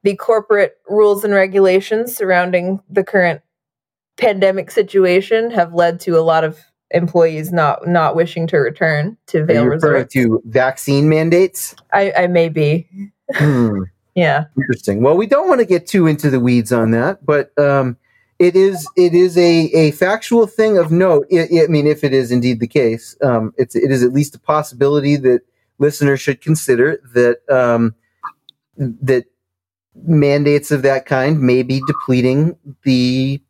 the 0.03 0.17
corporate 0.17 0.77
rules 0.87 1.25
and 1.25 1.33
regulations 1.33 2.15
surrounding 2.15 2.83
the 2.91 3.05
current 3.05 3.41
pandemic 4.19 4.71
situation 4.71 5.51
have 5.51 5.73
led 5.73 5.99
to 6.01 6.19
a 6.19 6.21
lot 6.21 6.45
of 6.45 6.59
employees 6.91 7.53
not 7.53 7.87
not 7.89 8.15
wishing 8.15 8.47
to 8.49 8.59
return 8.59 9.17
to 9.29 9.47
Vail 9.47 9.65
Resort. 9.65 10.11
To 10.11 10.43
vaccine 10.45 11.09
mandates? 11.09 11.75
I, 11.91 12.13
I 12.13 12.27
may 12.27 12.51
be. 12.51 12.87
Hmm. 13.35 13.83
yeah. 14.15 14.45
Interesting. 14.57 15.03
Well, 15.03 15.17
we 15.17 15.27
don't 15.27 15.49
want 15.49 15.61
to 15.61 15.67
get 15.67 15.87
too 15.87 16.07
into 16.07 16.31
the 16.31 16.41
weeds 16.41 16.73
on 16.73 16.91
that, 16.93 17.25
but 17.25 17.57
um, 17.59 17.97
it 18.39 18.57
is 18.57 18.89
it 18.97 19.15
is 19.15 19.39
a, 19.39 19.67
a 19.73 19.91
factual 19.93 20.47
thing 20.47 20.79
of 20.79 20.91
note. 20.91 21.27
I, 21.33 21.49
I 21.63 21.67
mean, 21.69 21.87
if 21.87 22.03
it 22.03 22.13
is 22.13 22.31
indeed 22.31 22.61
the 22.61 22.67
case, 22.67 23.17
um, 23.23 23.55
it's 23.57 23.75
it 23.77 23.91
is 23.91 24.03
at 24.03 24.13
least 24.13 24.35
a 24.35 24.41
possibility 24.41 25.17
that 25.17 25.43
listeners 25.79 26.21
should 26.21 26.41
consider 26.41 27.01
that 27.15 27.39
um, 27.49 27.95
that 28.77 29.27
mandates 29.95 30.71
of 30.71 30.83
that 30.83 31.07
kind 31.07 31.41
may 31.41 31.63
be 31.63 31.81
depleting 31.87 32.57
the 32.85 33.41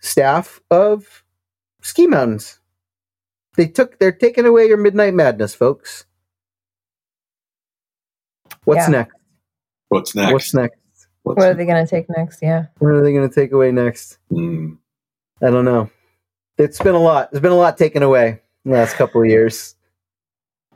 staff 0.00 0.60
of 0.70 1.24
ski 1.80 2.06
mountains. 2.06 2.58
They 3.56 3.66
took 3.66 3.98
they're 3.98 4.12
taking 4.12 4.46
away 4.46 4.66
your 4.66 4.76
midnight 4.76 5.14
madness, 5.14 5.54
folks. 5.54 6.04
What's 8.64 8.88
yeah. 8.88 8.98
next? 8.98 9.13
What's 9.94 10.12
next? 10.16 10.32
What's 10.32 10.54
next? 10.54 10.76
What's 11.22 11.36
what 11.36 11.50
are 11.50 11.54
they 11.54 11.64
going 11.64 11.86
to 11.86 11.88
take 11.88 12.06
next? 12.08 12.40
Yeah. 12.42 12.66
What 12.78 12.88
are 12.88 13.00
they 13.00 13.12
going 13.12 13.28
to 13.28 13.32
take 13.32 13.52
away 13.52 13.70
next? 13.70 14.18
Mm. 14.28 14.76
I 15.40 15.50
don't 15.50 15.64
know. 15.64 15.88
It's 16.58 16.80
been 16.80 16.96
a 16.96 16.98
lot. 16.98 17.30
There's 17.30 17.40
been 17.40 17.52
a 17.52 17.56
lot 17.56 17.78
taken 17.78 18.02
away 18.02 18.40
in 18.64 18.72
the 18.72 18.76
last 18.76 18.96
couple 18.96 19.22
of 19.22 19.28
years. 19.28 19.76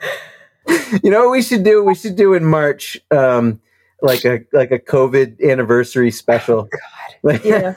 you 1.02 1.10
know 1.10 1.24
what 1.24 1.32
we 1.32 1.42
should 1.42 1.64
do? 1.64 1.82
We 1.82 1.96
should 1.96 2.14
do 2.14 2.34
in 2.34 2.44
March, 2.44 2.96
um, 3.10 3.60
like 4.02 4.24
a 4.24 4.44
like 4.52 4.70
a 4.70 4.78
COVID 4.78 5.42
anniversary 5.42 6.12
special. 6.12 6.68
Oh, 6.72 6.78
like, 7.24 7.44
yeah. 7.44 7.74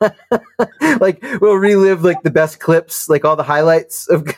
like 1.00 1.20
we'll 1.40 1.56
relive 1.56 2.04
like 2.04 2.22
the 2.22 2.30
best 2.30 2.60
clips, 2.60 3.08
like 3.08 3.24
all 3.24 3.34
the 3.34 3.42
highlights 3.42 4.08
of 4.08 4.32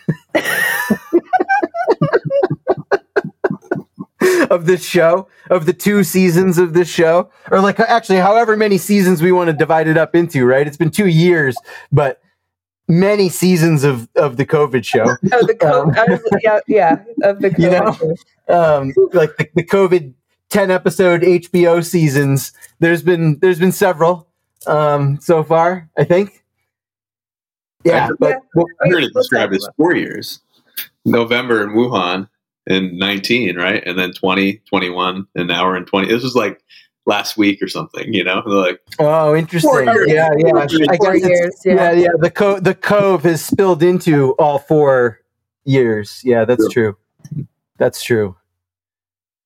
of 4.50 4.66
this 4.66 4.84
show, 4.84 5.28
of 5.50 5.66
the 5.66 5.72
two 5.72 6.04
seasons 6.04 6.58
of 6.58 6.74
this 6.74 6.88
show, 6.88 7.30
or 7.50 7.60
like 7.60 7.80
actually 7.80 8.18
however 8.18 8.56
many 8.56 8.78
seasons 8.78 9.22
we 9.22 9.32
want 9.32 9.48
to 9.48 9.52
divide 9.52 9.88
it 9.88 9.96
up 9.96 10.14
into. 10.14 10.46
Right? 10.46 10.66
It's 10.66 10.76
been 10.76 10.90
two 10.90 11.08
years, 11.08 11.56
but 11.92 12.20
many 12.88 13.28
seasons 13.28 13.84
of 13.84 14.08
of 14.16 14.36
the 14.36 14.46
COVID 14.46 14.84
show. 14.84 15.04
Oh, 15.32 15.46
the 15.46 15.54
COVID, 15.54 15.98
um, 15.98 16.20
yeah, 16.42 16.60
yeah, 16.66 17.04
of 17.22 17.40
the 17.40 17.50
COVID. 17.50 17.58
You 17.58 17.70
know, 18.54 18.76
um, 18.76 18.94
like 19.12 19.36
the, 19.36 19.48
the 19.54 19.64
COVID 19.64 20.14
ten 20.50 20.70
episode 20.70 21.22
HBO 21.22 21.84
seasons. 21.84 22.52
There's 22.78 23.02
been 23.02 23.38
there's 23.40 23.58
been 23.58 23.72
several 23.72 24.28
um, 24.66 25.18
so 25.20 25.42
far. 25.42 25.88
I 25.96 26.04
think. 26.04 26.42
Yeah, 27.84 28.08
but 28.18 28.40
yeah. 28.56 28.62
I 28.82 28.88
heard 28.88 29.04
it 29.04 29.14
described 29.14 29.54
as 29.54 29.68
four 29.76 29.94
years. 29.94 30.40
November 31.04 31.62
in 31.62 31.70
Wuhan, 31.70 32.28
in 32.66 32.96
19, 32.98 33.56
right? 33.56 33.82
And 33.86 33.98
then 33.98 34.12
20, 34.12 34.60
21, 34.68 35.26
and 35.34 35.48
now 35.48 35.64
we're 35.64 35.76
in 35.76 35.84
20. 35.84 36.08
This 36.08 36.22
was 36.22 36.34
like 36.34 36.62
last 37.06 37.36
week 37.36 37.62
or 37.62 37.68
something, 37.68 38.12
you 38.12 38.24
know? 38.24 38.42
Like, 38.44 38.80
oh, 38.98 39.34
interesting. 39.34 39.86
Yeah, 40.06 40.30
yeah. 40.36 40.66
Four 40.96 41.16
years, 41.16 41.62
yeah. 41.64 41.74
yeah, 41.74 41.92
yeah. 41.92 42.08
The, 42.18 42.30
co- 42.30 42.60
the 42.60 42.74
cove 42.74 43.22
has 43.22 43.44
spilled 43.44 43.82
into 43.82 44.32
all 44.32 44.58
four 44.58 45.20
years. 45.64 46.20
Yeah, 46.24 46.44
that's 46.44 46.68
true. 46.70 46.96
That's 47.78 48.02
true. 48.02 48.36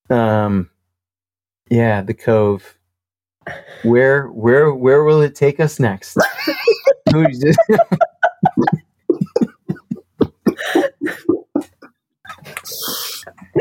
Um, 0.08 0.70
yeah, 1.68 2.02
the 2.02 2.14
cove. 2.14 2.76
Where, 3.82 4.26
where, 4.28 4.72
where 4.72 5.04
will 5.04 5.22
it 5.22 5.34
take 5.34 5.60
us 5.60 5.80
next? 5.80 6.16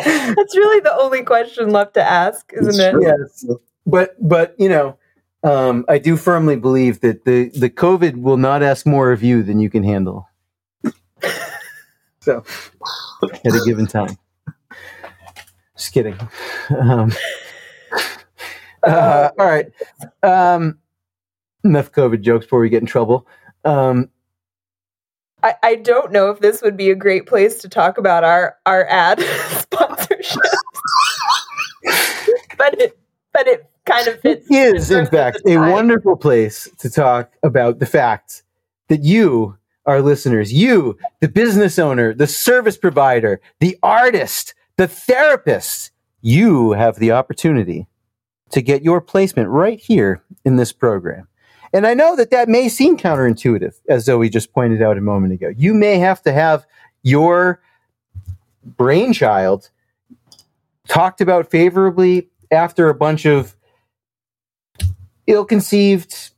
That's 0.35 0.55
really 0.55 0.79
the 0.79 0.95
only 0.97 1.23
question 1.23 1.71
left 1.71 1.93
to 1.95 2.03
ask, 2.03 2.51
isn't 2.53 2.79
it? 2.79 3.01
Yes. 3.01 3.45
But 3.85 4.15
but 4.27 4.55
you 4.57 4.69
know, 4.69 4.97
um, 5.43 5.85
I 5.89 5.97
do 5.97 6.15
firmly 6.15 6.55
believe 6.55 7.01
that 7.01 7.25
the 7.25 7.49
the 7.49 7.69
COVID 7.69 8.21
will 8.21 8.37
not 8.37 8.63
ask 8.63 8.85
more 8.85 9.11
of 9.11 9.23
you 9.23 9.43
than 9.43 9.59
you 9.59 9.69
can 9.69 9.83
handle. 9.83 10.27
so 12.21 12.43
at 13.23 13.45
a 13.45 13.61
given 13.65 13.87
time. 13.87 14.17
Just 15.77 15.93
kidding. 15.93 16.17
Um, 16.77 17.11
uh, 18.83 19.29
all 19.39 19.45
right. 19.45 19.67
Um, 20.23 20.77
enough 21.63 21.91
COVID 21.91 22.21
jokes 22.21 22.45
before 22.45 22.59
we 22.59 22.69
get 22.69 22.81
in 22.81 22.87
trouble. 22.87 23.27
Um, 23.65 24.09
I, 25.41 25.55
I 25.63 25.75
don't 25.75 26.11
know 26.11 26.29
if 26.31 26.39
this 26.39 26.61
would 26.61 26.75
be 26.75 26.89
a 26.89 26.95
great 26.95 27.25
place 27.25 27.61
to 27.61 27.69
talk 27.69 27.97
about 27.97 28.23
our 28.23 28.57
our 28.65 28.85
ad 28.89 29.19
but 32.57 32.79
it 32.79 32.99
but 33.33 33.47
it 33.47 33.69
kind 33.85 34.07
of 34.07 34.19
fits. 34.21 34.47
It 34.49 34.75
is, 34.75 34.91
in, 34.91 34.99
in 34.99 35.05
fact, 35.07 35.41
a 35.45 35.57
wonderful 35.57 36.15
place 36.15 36.69
to 36.79 36.89
talk 36.89 37.31
about 37.43 37.79
the 37.79 37.85
fact 37.85 38.43
that 38.87 39.03
you, 39.03 39.57
our 39.85 40.01
listeners, 40.01 40.51
you, 40.51 40.97
the 41.19 41.27
business 41.27 41.79
owner, 41.79 42.13
the 42.13 42.27
service 42.27 42.77
provider, 42.77 43.41
the 43.59 43.77
artist, 43.83 44.53
the 44.77 44.87
therapist, 44.87 45.91
you 46.21 46.71
have 46.71 46.97
the 46.97 47.11
opportunity 47.11 47.87
to 48.51 48.61
get 48.61 48.83
your 48.83 48.99
placement 48.99 49.49
right 49.49 49.79
here 49.79 50.23
in 50.43 50.55
this 50.55 50.71
program. 50.71 51.27
And 51.71 51.85
I 51.85 51.93
know 51.93 52.15
that 52.15 52.31
that 52.31 52.49
may 52.49 52.67
seem 52.67 52.97
counterintuitive, 52.97 53.75
as 53.87 54.05
Zoe 54.05 54.29
just 54.29 54.53
pointed 54.53 54.81
out 54.81 54.97
a 54.97 55.01
moment 55.01 55.33
ago. 55.33 55.51
You 55.55 55.75
may 55.75 55.99
have 55.99 56.21
to 56.23 56.31
have 56.31 56.65
your 57.03 57.61
brainchild 58.65 59.69
talked 60.87 61.21
about 61.21 61.49
favorably 61.49 62.29
after 62.51 62.89
a 62.89 62.93
bunch 62.93 63.25
of 63.25 63.55
ill 65.27 65.45
conceived, 65.45 66.31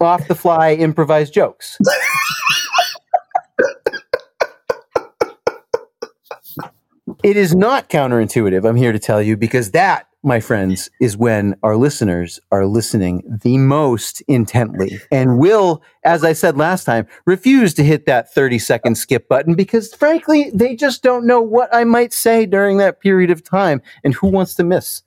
off 0.00 0.28
the 0.28 0.34
fly 0.34 0.74
improvised 0.74 1.32
jokes. 1.32 1.78
it 7.22 7.36
is 7.36 7.54
not 7.54 7.88
counterintuitive, 7.88 8.68
I'm 8.68 8.76
here 8.76 8.92
to 8.92 8.98
tell 8.98 9.22
you, 9.22 9.38
because 9.38 9.70
that 9.70 10.06
my 10.26 10.40
friends, 10.40 10.90
is 11.00 11.16
when 11.16 11.54
our 11.62 11.76
listeners 11.76 12.40
are 12.50 12.66
listening 12.66 13.22
the 13.42 13.56
most 13.58 14.20
intently 14.22 14.98
and 15.10 15.38
will, 15.38 15.82
as 16.04 16.24
I 16.24 16.32
said 16.32 16.56
last 16.56 16.84
time, 16.84 17.06
refuse 17.24 17.72
to 17.74 17.84
hit 17.84 18.06
that 18.06 18.32
30 18.34 18.58
second 18.58 18.96
skip 18.96 19.28
button 19.28 19.54
because 19.54 19.94
frankly, 19.94 20.50
they 20.52 20.74
just 20.74 21.02
don't 21.02 21.26
know 21.26 21.40
what 21.40 21.72
I 21.72 21.84
might 21.84 22.12
say 22.12 22.44
during 22.44 22.78
that 22.78 23.00
period 23.00 23.30
of 23.30 23.44
time. 23.44 23.80
And 24.02 24.12
who 24.14 24.26
wants 24.26 24.54
to 24.56 24.64
miss 24.64 25.02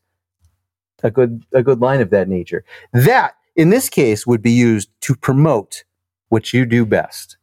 a 1.04 1.12
good, 1.12 1.44
a 1.54 1.62
good 1.62 1.82
line 1.82 2.00
of 2.00 2.10
that 2.12 2.30
nature? 2.30 2.64
That, 2.94 3.36
in 3.56 3.70
this 3.70 3.90
case, 3.90 4.26
would 4.26 4.42
be 4.42 4.52
used 4.52 4.90
to 5.02 5.16
promote 5.16 5.84
what 6.30 6.54
you 6.54 6.66
do 6.66 6.86
best. 6.86 7.36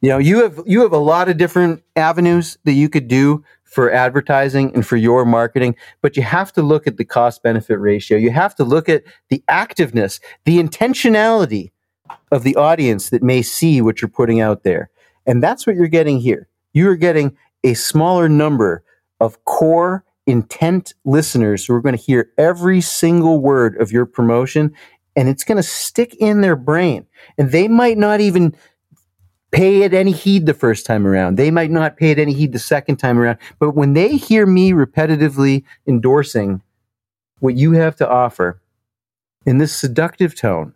You 0.00 0.10
know, 0.10 0.18
you 0.18 0.42
have, 0.42 0.60
you 0.66 0.82
have 0.82 0.92
a 0.92 0.98
lot 0.98 1.28
of 1.28 1.36
different 1.36 1.82
avenues 1.96 2.58
that 2.64 2.74
you 2.74 2.88
could 2.88 3.08
do 3.08 3.44
for 3.64 3.90
advertising 3.90 4.72
and 4.74 4.86
for 4.86 4.96
your 4.96 5.24
marketing, 5.24 5.74
but 6.00 6.16
you 6.16 6.22
have 6.22 6.52
to 6.52 6.62
look 6.62 6.86
at 6.86 6.96
the 6.96 7.04
cost 7.04 7.42
benefit 7.42 7.78
ratio. 7.78 8.16
You 8.16 8.30
have 8.30 8.54
to 8.56 8.64
look 8.64 8.88
at 8.88 9.04
the 9.28 9.42
activeness, 9.48 10.20
the 10.44 10.58
intentionality 10.62 11.70
of 12.30 12.42
the 12.42 12.56
audience 12.56 13.10
that 13.10 13.22
may 13.22 13.42
see 13.42 13.80
what 13.80 14.00
you're 14.00 14.08
putting 14.08 14.40
out 14.40 14.62
there. 14.62 14.90
And 15.26 15.42
that's 15.42 15.66
what 15.66 15.76
you're 15.76 15.88
getting 15.88 16.20
here. 16.20 16.48
You 16.72 16.88
are 16.90 16.96
getting 16.96 17.36
a 17.64 17.74
smaller 17.74 18.28
number 18.28 18.84
of 19.20 19.44
core 19.44 20.04
intent 20.26 20.94
listeners 21.04 21.64
who 21.64 21.74
are 21.74 21.80
going 21.80 21.96
to 21.96 22.02
hear 22.02 22.30
every 22.36 22.80
single 22.80 23.40
word 23.40 23.80
of 23.80 23.92
your 23.92 24.06
promotion 24.06 24.74
and 25.16 25.28
it's 25.28 25.44
going 25.44 25.56
to 25.56 25.62
stick 25.62 26.14
in 26.16 26.42
their 26.42 26.56
brain. 26.56 27.06
And 27.38 27.50
they 27.50 27.68
might 27.68 27.96
not 27.96 28.20
even 28.20 28.54
pay 29.52 29.82
it 29.82 29.94
any 29.94 30.12
heed 30.12 30.46
the 30.46 30.54
first 30.54 30.86
time 30.86 31.06
around. 31.06 31.36
They 31.36 31.50
might 31.50 31.70
not 31.70 31.96
pay 31.96 32.10
it 32.10 32.18
any 32.18 32.32
heed 32.32 32.52
the 32.52 32.58
second 32.58 32.96
time 32.96 33.18
around. 33.18 33.38
But 33.58 33.72
when 33.72 33.92
they 33.92 34.16
hear 34.16 34.46
me 34.46 34.72
repetitively 34.72 35.64
endorsing 35.86 36.62
what 37.40 37.54
you 37.54 37.72
have 37.72 37.96
to 37.96 38.08
offer 38.08 38.60
in 39.44 39.58
this 39.58 39.74
seductive 39.74 40.34
tone, 40.34 40.74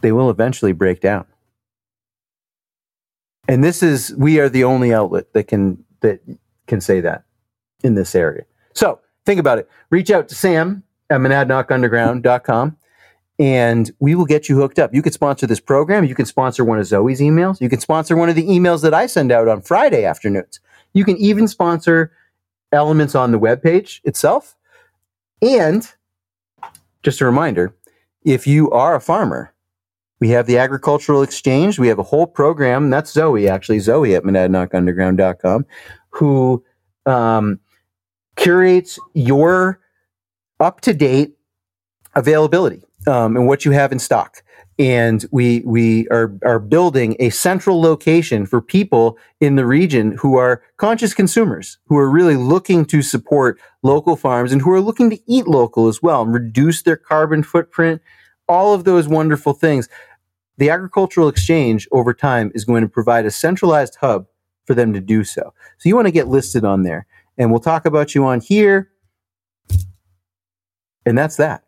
they 0.00 0.12
will 0.12 0.30
eventually 0.30 0.72
break 0.72 1.00
down. 1.00 1.26
And 3.48 3.62
this 3.62 3.82
is 3.82 4.14
we 4.16 4.40
are 4.40 4.48
the 4.48 4.64
only 4.64 4.92
outlet 4.92 5.32
that 5.32 5.44
can 5.44 5.84
that 6.00 6.20
can 6.66 6.80
say 6.80 7.00
that 7.00 7.24
in 7.84 7.94
this 7.94 8.14
area. 8.14 8.44
So 8.74 9.00
think 9.24 9.38
about 9.38 9.58
it. 9.58 9.68
Reach 9.90 10.10
out 10.10 10.28
to 10.28 10.34
Sam 10.34 10.82
at 11.10 11.20
monadnockunderground.com 11.20 12.76
and 13.38 13.90
we 13.98 14.14
will 14.14 14.24
get 14.24 14.48
you 14.48 14.56
hooked 14.56 14.78
up. 14.78 14.94
You 14.94 15.02
could 15.02 15.12
sponsor 15.12 15.46
this 15.46 15.60
program. 15.60 16.04
You 16.04 16.14
can 16.14 16.26
sponsor 16.26 16.64
one 16.64 16.78
of 16.78 16.86
Zoe's 16.86 17.20
emails. 17.20 17.60
You 17.60 17.68
can 17.68 17.80
sponsor 17.80 18.16
one 18.16 18.28
of 18.28 18.34
the 18.34 18.46
emails 18.46 18.82
that 18.82 18.94
I 18.94 19.06
send 19.06 19.30
out 19.30 19.48
on 19.48 19.60
Friday 19.60 20.04
afternoons. 20.04 20.60
You 20.94 21.04
can 21.04 21.16
even 21.18 21.46
sponsor 21.46 22.12
elements 22.72 23.14
on 23.14 23.32
the 23.32 23.38
webpage 23.38 24.00
itself. 24.04 24.56
And 25.42 25.86
just 27.02 27.20
a 27.20 27.26
reminder, 27.26 27.76
if 28.24 28.46
you 28.46 28.70
are 28.70 28.94
a 28.94 29.00
farmer, 29.00 29.52
we 30.18 30.30
have 30.30 30.46
the 30.46 30.56
agricultural 30.56 31.22
exchange. 31.22 31.78
We 31.78 31.88
have 31.88 31.98
a 31.98 32.02
whole 32.02 32.26
program. 32.26 32.88
That's 32.88 33.12
Zoe, 33.12 33.48
actually, 33.48 33.80
Zoe 33.80 34.14
at 34.14 34.22
monadnockunderground.com, 34.22 35.66
who 36.08 36.64
um, 37.04 37.60
curates 38.36 38.98
your 39.12 39.78
up 40.58 40.80
to 40.80 40.94
date 40.94 41.36
availability 42.14 42.82
um, 43.06 43.36
and 43.36 43.46
what 43.46 43.64
you 43.64 43.72
have 43.72 43.92
in 43.92 43.98
stock. 43.98 44.42
And 44.78 45.24
we 45.30 45.62
we 45.64 46.06
are 46.08 46.36
are 46.44 46.58
building 46.58 47.16
a 47.18 47.30
central 47.30 47.80
location 47.80 48.44
for 48.44 48.60
people 48.60 49.16
in 49.40 49.56
the 49.56 49.64
region 49.64 50.12
who 50.18 50.36
are 50.36 50.62
conscious 50.76 51.14
consumers, 51.14 51.78
who 51.86 51.96
are 51.96 52.10
really 52.10 52.36
looking 52.36 52.84
to 52.86 53.00
support 53.00 53.58
local 53.82 54.16
farms 54.16 54.52
and 54.52 54.60
who 54.60 54.70
are 54.70 54.80
looking 54.82 55.08
to 55.10 55.18
eat 55.26 55.46
local 55.46 55.88
as 55.88 56.02
well 56.02 56.22
and 56.22 56.34
reduce 56.34 56.82
their 56.82 56.96
carbon 56.96 57.42
footprint. 57.42 58.02
All 58.48 58.74
of 58.74 58.84
those 58.84 59.08
wonderful 59.08 59.54
things. 59.54 59.88
The 60.58 60.70
agricultural 60.70 61.28
exchange 61.28 61.88
over 61.92 62.14
time 62.14 62.52
is 62.54 62.64
going 62.64 62.82
to 62.82 62.88
provide 62.88 63.26
a 63.26 63.30
centralized 63.30 63.96
hub 64.00 64.26
for 64.66 64.74
them 64.74 64.92
to 64.92 65.00
do 65.00 65.24
so. 65.24 65.54
So 65.78 65.88
you 65.88 65.96
want 65.96 66.06
to 66.08 66.12
get 66.12 66.28
listed 66.28 66.64
on 66.64 66.82
there, 66.82 67.06
and 67.38 67.50
we'll 67.50 67.60
talk 67.60 67.86
about 67.86 68.14
you 68.14 68.24
on 68.24 68.40
here. 68.40 68.90
And 71.06 71.16
that's 71.16 71.36
that. 71.36 71.65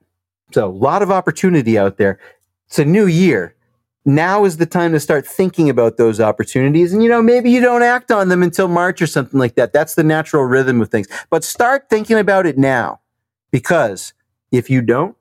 So, 0.52 0.68
a 0.68 0.70
lot 0.70 1.02
of 1.02 1.10
opportunity 1.10 1.78
out 1.78 1.98
there. 1.98 2.18
It's 2.66 2.78
a 2.78 2.84
new 2.84 3.06
year. 3.06 3.54
Now 4.04 4.44
is 4.44 4.56
the 4.56 4.66
time 4.66 4.92
to 4.92 5.00
start 5.00 5.26
thinking 5.26 5.68
about 5.68 5.98
those 5.98 6.20
opportunities. 6.20 6.92
And, 6.92 7.02
you 7.02 7.08
know, 7.10 7.20
maybe 7.20 7.50
you 7.50 7.60
don't 7.60 7.82
act 7.82 8.10
on 8.10 8.28
them 8.28 8.42
until 8.42 8.68
March 8.68 9.02
or 9.02 9.06
something 9.06 9.38
like 9.38 9.54
that. 9.56 9.72
That's 9.72 9.94
the 9.94 10.04
natural 10.04 10.44
rhythm 10.44 10.80
of 10.80 10.88
things. 10.88 11.08
But 11.28 11.44
start 11.44 11.90
thinking 11.90 12.18
about 12.18 12.46
it 12.46 12.56
now 12.56 13.00
because 13.50 14.14
if 14.50 14.70
you 14.70 14.80
don't, 14.80 15.14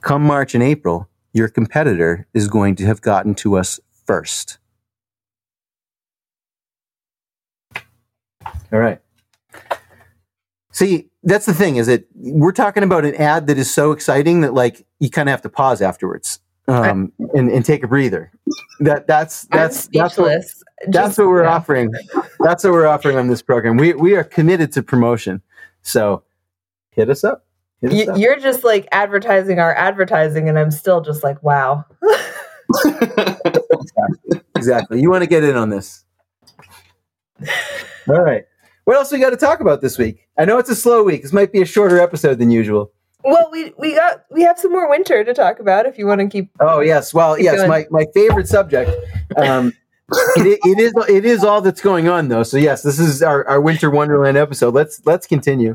come 0.00 0.22
March 0.22 0.54
and 0.54 0.62
April, 0.62 1.08
your 1.34 1.48
competitor 1.48 2.26
is 2.32 2.48
going 2.48 2.76
to 2.76 2.86
have 2.86 3.02
gotten 3.02 3.34
to 3.36 3.56
us 3.56 3.80
first. 4.06 4.58
All 8.72 8.78
right. 8.78 9.00
See, 10.72 11.10
that's 11.24 11.46
the 11.46 11.54
thing 11.54 11.76
is 11.76 11.86
that 11.86 12.06
we're 12.14 12.52
talking 12.52 12.82
about 12.82 13.04
an 13.04 13.14
ad 13.16 13.46
that 13.46 13.58
is 13.58 13.72
so 13.72 13.92
exciting 13.92 14.42
that 14.42 14.54
like 14.54 14.86
you 15.00 15.10
kind 15.10 15.28
of 15.28 15.32
have 15.32 15.42
to 15.42 15.48
pause 15.48 15.82
afterwards 15.82 16.38
um, 16.68 17.12
and, 17.34 17.50
and 17.50 17.64
take 17.64 17.82
a 17.82 17.88
breather. 17.88 18.30
That 18.80 19.06
that's 19.06 19.42
that's 19.44 19.88
that's 19.88 20.16
what, 20.16 20.44
that's 20.88 21.18
what 21.18 21.28
we're 21.28 21.46
offering. 21.46 21.92
That's 22.40 22.64
what 22.64 22.72
we're 22.72 22.86
offering 22.86 23.16
on 23.16 23.28
this 23.28 23.42
program. 23.42 23.76
We 23.76 23.94
we 23.94 24.16
are 24.16 24.24
committed 24.24 24.72
to 24.72 24.82
promotion. 24.82 25.42
So 25.82 26.22
hit 26.90 27.10
us 27.10 27.24
up. 27.24 27.46
Hit 27.80 27.92
us 27.92 28.08
up. 28.08 28.18
You're 28.18 28.38
just 28.38 28.64
like 28.64 28.88
advertising 28.92 29.58
our 29.58 29.74
advertising, 29.74 30.48
and 30.48 30.58
I'm 30.58 30.70
still 30.70 31.00
just 31.00 31.22
like, 31.22 31.42
wow. 31.42 31.84
exactly. 32.84 34.40
exactly. 34.56 35.00
You 35.00 35.10
want 35.10 35.22
to 35.22 35.28
get 35.28 35.44
in 35.44 35.56
on 35.56 35.70
this. 35.70 36.04
All 38.08 38.20
right. 38.20 38.44
What 38.84 38.96
else 38.96 39.10
we 39.10 39.18
got 39.18 39.30
to 39.30 39.36
talk 39.36 39.60
about 39.60 39.80
this 39.80 39.96
week? 39.96 40.23
I 40.36 40.44
know 40.44 40.58
it's 40.58 40.70
a 40.70 40.76
slow 40.76 41.02
week. 41.02 41.22
This 41.22 41.32
might 41.32 41.52
be 41.52 41.62
a 41.62 41.66
shorter 41.66 42.00
episode 42.00 42.38
than 42.38 42.50
usual. 42.50 42.92
Well, 43.22 43.48
we 43.50 43.72
we 43.78 43.94
got 43.94 44.24
we 44.30 44.42
have 44.42 44.58
some 44.58 44.72
more 44.72 44.88
winter 44.88 45.24
to 45.24 45.32
talk 45.32 45.58
about 45.58 45.86
if 45.86 45.96
you 45.96 46.06
want 46.06 46.20
to 46.20 46.28
keep. 46.28 46.50
Oh 46.60 46.80
yes, 46.80 47.14
well 47.14 47.38
yes, 47.38 47.56
going. 47.56 47.68
my 47.68 47.86
my 47.90 48.06
favorite 48.12 48.48
subject. 48.48 48.90
Um, 49.36 49.72
it, 50.36 50.58
it 50.64 50.78
is 50.78 50.92
it 51.08 51.24
is 51.24 51.42
all 51.42 51.62
that's 51.62 51.80
going 51.80 52.08
on 52.08 52.28
though. 52.28 52.42
So 52.42 52.58
yes, 52.58 52.82
this 52.82 52.98
is 52.98 53.22
our, 53.22 53.46
our 53.48 53.60
winter 53.60 53.90
wonderland 53.90 54.36
episode. 54.36 54.74
Let's 54.74 55.00
let's 55.06 55.26
continue. 55.26 55.74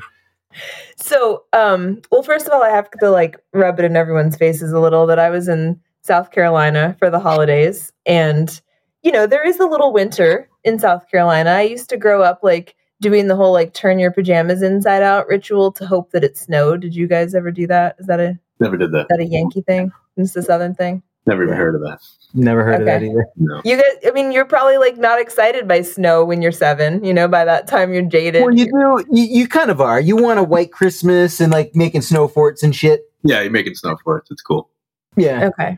So, 0.95 1.43
um, 1.54 2.02
well, 2.12 2.24
first 2.24 2.48
of 2.48 2.54
all, 2.54 2.63
I 2.63 2.69
have 2.69 2.89
to 2.91 3.10
like 3.10 3.38
rub 3.54 3.80
it 3.80 3.86
in 3.86 3.95
everyone's 3.95 4.36
faces 4.36 4.72
a 4.72 4.80
little 4.80 5.06
that 5.08 5.19
I 5.19 5.30
was 5.30 5.48
in 5.48 5.80
South 6.02 6.32
Carolina 6.32 6.95
for 7.00 7.10
the 7.10 7.19
holidays, 7.19 7.91
and 8.06 8.62
you 9.02 9.12
know 9.12 9.26
there 9.26 9.48
is 9.48 9.60
a 9.60 9.65
little 9.65 9.91
winter 9.91 10.50
in 10.63 10.78
South 10.78 11.10
Carolina. 11.10 11.52
I 11.52 11.62
used 11.63 11.89
to 11.89 11.98
grow 11.98 12.22
up 12.22 12.41
like 12.43 12.76
doing 13.02 13.28
the 13.28 13.36
whole 13.36 13.54
like 13.54 13.74
turn 13.74 14.00
your 14.00 14.12
pajamas 14.12 14.62
inside 14.62 15.04
out 15.04 15.28
ritual 15.28 15.72
to 15.74 15.86
hope 15.86 16.12
that 16.12 16.24
it 16.24 16.38
snowed. 16.38 16.82
Did 16.82 16.96
you 16.96 17.08
guys 17.08 17.36
ever 17.36 17.52
do 17.52 17.68
that? 17.68 17.96
Is 18.00 18.08
that 18.08 18.20
a 18.20 18.38
never 18.60 18.78
did 18.78 18.92
that? 18.92 19.02
Is 19.02 19.08
that 19.10 19.20
a 19.20 19.26
Yankee 19.26 19.62
thing? 19.62 19.92
Is 20.18 20.34
the 20.34 20.44
Southern 20.44 20.76
thing? 20.76 21.02
Never 21.26 21.44
even 21.44 21.56
heard 21.56 21.76
of 21.76 21.82
that. 21.82 22.00
Never 22.34 22.64
heard 22.64 22.82
okay. 22.82 22.82
of 22.82 22.86
that 22.88 23.04
either. 23.04 23.26
No. 23.36 23.62
You 23.64 23.76
guys, 23.76 24.08
I 24.08 24.12
mean, 24.12 24.32
you're 24.32 24.46
probably 24.46 24.78
like 24.78 24.98
not 24.98 25.20
excited 25.20 25.68
by 25.68 25.82
snow 25.82 26.24
when 26.26 26.42
you're 26.42 26.52
seven. 26.52 27.04
You 27.04 27.14
know, 27.14 27.28
by 27.28 27.46
that 27.46 27.68
time 27.68 27.94
you're 27.94 28.04
jaded. 28.04 28.44
Well, 28.44 28.54
you 28.54 28.66
do. 28.66 29.06
You, 29.12 29.24
you 29.24 29.48
kind 29.48 29.70
of 29.70 29.82
are. 29.82 30.00
You 30.00 30.16
want 30.16 30.40
a 30.40 30.44
white 30.44 30.72
Christmas 30.72 31.40
and 31.40 31.52
like 31.52 31.76
making 31.76 32.02
snow 32.02 32.28
forts 32.28 32.64
and 32.64 32.76
shit. 32.76 33.02
Yeah, 33.24 33.42
you're 33.42 33.52
making 33.52 33.76
snow 33.76 33.98
forts. 34.04 34.32
It's 34.32 34.42
cool. 34.42 34.70
Yeah. 35.18 35.50
Okay. 35.50 35.78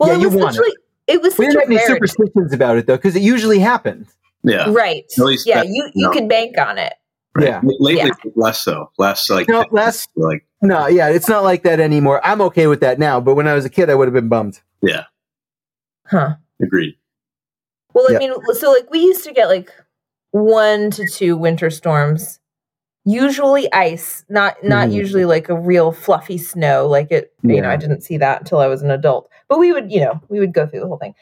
Well, 0.00 0.08
yeah, 0.08 0.14
it 0.14 0.24
was 0.24 0.34
you 0.34 0.40
want 0.40 0.56
it. 0.56 0.74
it 1.06 1.22
was. 1.22 1.38
We 1.38 1.46
didn't 1.46 1.60
have 1.60 1.70
any 1.70 1.86
superstitions 1.86 2.52
about 2.52 2.76
it 2.76 2.86
though, 2.86 2.96
because 2.96 3.14
it 3.14 3.22
usually 3.22 3.58
happens. 3.58 4.16
Yeah. 4.42 4.70
Right. 4.70 5.04
At 5.18 5.24
least 5.24 5.46
yeah, 5.46 5.62
that, 5.62 5.68
you 5.68 5.90
you 5.94 6.06
no. 6.06 6.12
can 6.12 6.28
bank 6.28 6.58
on 6.58 6.78
it. 6.78 6.94
Right? 7.34 7.46
Yeah. 7.46 7.60
Lately, 7.62 7.96
yeah. 7.96 8.10
less 8.36 8.60
so. 8.60 8.90
Less 8.98 9.28
like 9.30 9.48
no, 9.48 9.64
less 9.70 10.08
like 10.16 10.46
no. 10.62 10.86
Yeah, 10.86 11.08
it's 11.08 11.28
not 11.28 11.44
like 11.44 11.62
that 11.64 11.80
anymore. 11.80 12.20
I'm 12.24 12.40
okay 12.42 12.66
with 12.66 12.80
that 12.80 12.98
now, 12.98 13.20
but 13.20 13.34
when 13.34 13.46
I 13.46 13.54
was 13.54 13.64
a 13.64 13.70
kid, 13.70 13.90
I 13.90 13.94
would 13.94 14.08
have 14.08 14.14
been 14.14 14.28
bummed. 14.28 14.60
Yeah. 14.82 15.04
Huh. 16.06 16.36
Agreed. 16.60 16.96
Well, 17.94 18.06
I 18.08 18.12
yep. 18.12 18.20
mean, 18.20 18.32
so 18.54 18.72
like 18.72 18.90
we 18.90 19.00
used 19.00 19.24
to 19.24 19.32
get 19.32 19.48
like 19.48 19.72
one 20.30 20.90
to 20.92 21.06
two 21.08 21.36
winter 21.36 21.70
storms, 21.70 22.40
usually 23.04 23.72
ice, 23.72 24.24
not 24.28 24.56
not 24.62 24.88
mm. 24.88 24.94
usually 24.94 25.24
like 25.24 25.48
a 25.48 25.58
real 25.58 25.92
fluffy 25.92 26.38
snow. 26.38 26.86
Like 26.86 27.10
it, 27.10 27.32
yeah. 27.42 27.54
you 27.54 27.62
know, 27.62 27.70
I 27.70 27.76
didn't 27.76 28.02
see 28.02 28.16
that 28.18 28.40
until 28.40 28.58
I 28.58 28.66
was 28.66 28.82
an 28.82 28.90
adult. 28.90 29.30
But 29.48 29.58
we 29.58 29.72
would, 29.72 29.90
you 29.90 30.00
know, 30.00 30.20
we 30.28 30.40
would 30.40 30.52
go 30.52 30.66
through 30.66 30.80
the 30.80 30.86
whole 30.86 30.98
thing. 30.98 31.14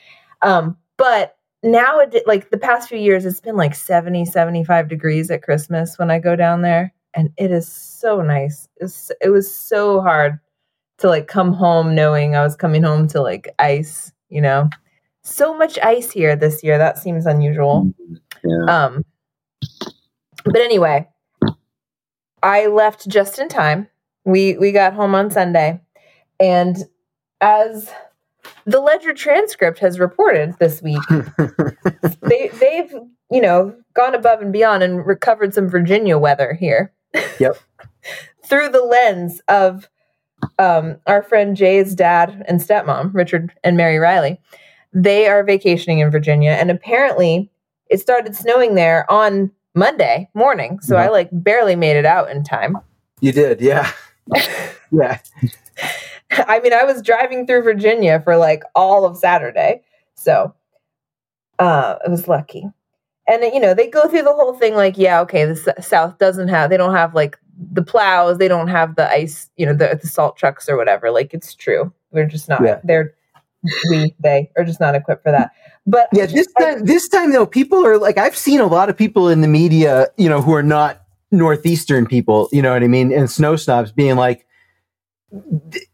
Um, 0.43 0.77
but 0.97 1.36
now 1.67 1.99
it 1.99 2.27
like 2.27 2.51
the 2.51 2.59
past 2.59 2.89
few 2.89 2.99
years 2.99 3.25
it's 3.25 3.41
been 3.41 3.57
like 3.57 3.75
70 3.75 4.25
75 4.25 4.89
degrees 4.89 5.31
at 5.31 5.43
christmas 5.43 5.99
when 5.99 6.11
i 6.11 6.19
go 6.19 6.37
down 6.37 6.63
there 6.63 6.93
and 7.17 7.31
it 7.39 7.51
is 7.51 7.67
so 7.67 8.21
nice. 8.21 8.69
It's, 8.77 9.11
it 9.23 9.31
was 9.31 9.53
so 9.53 10.03
hard 10.03 10.39
to 10.99 11.09
like 11.09 11.27
come 11.29 11.53
home 11.53 11.95
knowing 11.95 12.37
i 12.37 12.43
was 12.43 12.57
coming 12.57 12.83
home 12.83 13.09
to 13.09 13.21
like 13.21 13.49
ice 13.59 14.13
you 14.29 14.41
know? 14.41 14.69
So 15.23 15.57
much 15.57 15.79
ice 15.83 16.11
here 16.11 16.37
this 16.37 16.63
year. 16.63 16.79
That 16.79 16.99
seems 16.99 17.27
unusual. 17.27 17.93
Yeah. 18.45 18.87
um 18.87 19.05
but 20.45 20.61
anyway 20.61 21.09
i 22.43 22.67
left 22.67 23.09
just 23.09 23.39
in 23.39 23.49
time. 23.49 23.89
We 24.25 24.57
we 24.59 24.73
got 24.73 24.93
home 24.95 25.15
on 25.15 25.31
sunday 25.31 25.81
and 26.39 26.77
as 27.41 27.91
the 28.67 28.81
ledger 28.81 29.15
transcript 29.15 29.79
has 29.79 29.99
reported 29.99 30.57
this 30.59 30.83
week. 30.83 31.03
They 32.23 32.49
they've 32.49 32.93
you 33.31 33.41
know 33.41 33.75
gone 33.95 34.15
above 34.15 34.41
and 34.41 34.53
beyond 34.53 34.83
and 34.83 35.07
recovered 35.07 35.55
some 35.55 35.69
virginia 35.69 36.19
weather 36.19 36.55
here. 36.55 36.93
Yep. 37.39 37.57
Through 38.45 38.71
the 38.71 38.83
lens 38.83 39.41
of 39.49 39.89
um, 40.59 40.97
our 41.07 41.23
friend 41.23 41.57
jay's 41.57 41.95
dad 41.95 42.45
and 42.49 42.61
stepmom 42.61 43.15
richard 43.15 43.53
and 43.63 43.77
mary 43.77 43.99
riley. 43.99 44.41
They 44.93 45.29
are 45.29 45.45
vacationing 45.45 46.01
in 46.01 46.11
virginia 46.11 46.51
and 46.51 46.71
apparently 46.71 47.51
it 47.89 48.01
started 48.01 48.35
snowing 48.35 48.75
there 48.75 49.09
on 49.11 49.53
monday 49.75 50.29
morning 50.35 50.81
so 50.81 50.97
i 50.97 51.09
like 51.09 51.29
barely 51.33 51.77
made 51.77 51.97
it 51.97 52.07
out 52.07 52.31
in 52.31 52.43
time. 52.43 52.77
You 53.21 53.33
did 53.33 53.61
yeah. 53.61 53.91
Yeah 54.91 55.19
I 56.31 56.61
mean, 56.61 56.73
I 56.73 56.85
was 56.85 57.03
driving 57.03 57.47
through 57.47 57.63
Virginia 57.63 58.21
for 58.21 58.37
like 58.37 58.63
all 58.75 59.05
of 59.05 59.17
Saturday. 59.17 59.83
So 60.15 60.55
uh, 61.59 61.97
it 62.05 62.11
was 62.11 62.29
lucky. 62.29 62.65
And, 63.29 63.43
you 63.43 63.59
know, 63.59 63.75
they 63.75 63.89
go 63.89 64.09
through 64.09 64.23
the 64.23 64.33
whole 64.33 64.55
thing 64.55 64.75
like, 64.75 64.97
yeah, 64.97 65.21
okay, 65.23 65.45
the 65.45 65.75
South 65.81 66.19
doesn't 66.19 66.49
have, 66.49 66.71
they 66.71 66.77
don't 66.77 66.95
have 66.95 67.15
like 67.15 67.37
the 67.73 67.83
plows, 67.83 68.39
they 68.39 68.47
don't 68.47 68.69
have 68.69 68.95
the 68.95 69.11
ice, 69.11 69.51
you 69.57 69.67
know, 69.67 69.75
the, 69.75 69.99
the 70.01 70.07
salt 70.07 70.37
trucks 70.37 70.69
or 70.69 70.77
whatever. 70.77 71.11
Like, 71.11 71.35
it's 71.35 71.55
true. 71.55 71.93
We're 72.13 72.27
just 72.27 72.49
not, 72.49 72.63
yeah. 72.63 72.81
they're, 72.85 73.15
we, 73.91 74.15
they 74.21 74.49
are 74.57 74.65
just 74.65 74.79
not 74.79 74.95
equipped 74.95 75.25
for 75.25 75.33
that. 75.33 75.51
But 75.89 76.09
yeah, 76.13 76.27
this 76.27 76.47
time, 76.59 76.85
this 76.85 77.09
time 77.09 77.33
though, 77.33 77.47
people 77.47 77.85
are 77.85 77.99
like, 77.99 78.17
I've 78.17 78.37
seen 78.37 78.61
a 78.61 78.67
lot 78.67 78.89
of 78.89 78.97
people 78.97 79.29
in 79.29 79.41
the 79.41 79.49
media, 79.49 80.07
you 80.17 80.29
know, 80.29 80.41
who 80.41 80.55
are 80.55 80.63
not 80.63 81.03
Northeastern 81.33 82.07
people, 82.07 82.49
you 82.53 82.63
know 82.63 82.73
what 82.73 82.85
I 82.85 82.89
mean? 82.89 83.13
And 83.13 83.29
snow 83.29 83.57
snobs 83.57 83.91
being 83.91 84.15
like, 84.15 84.46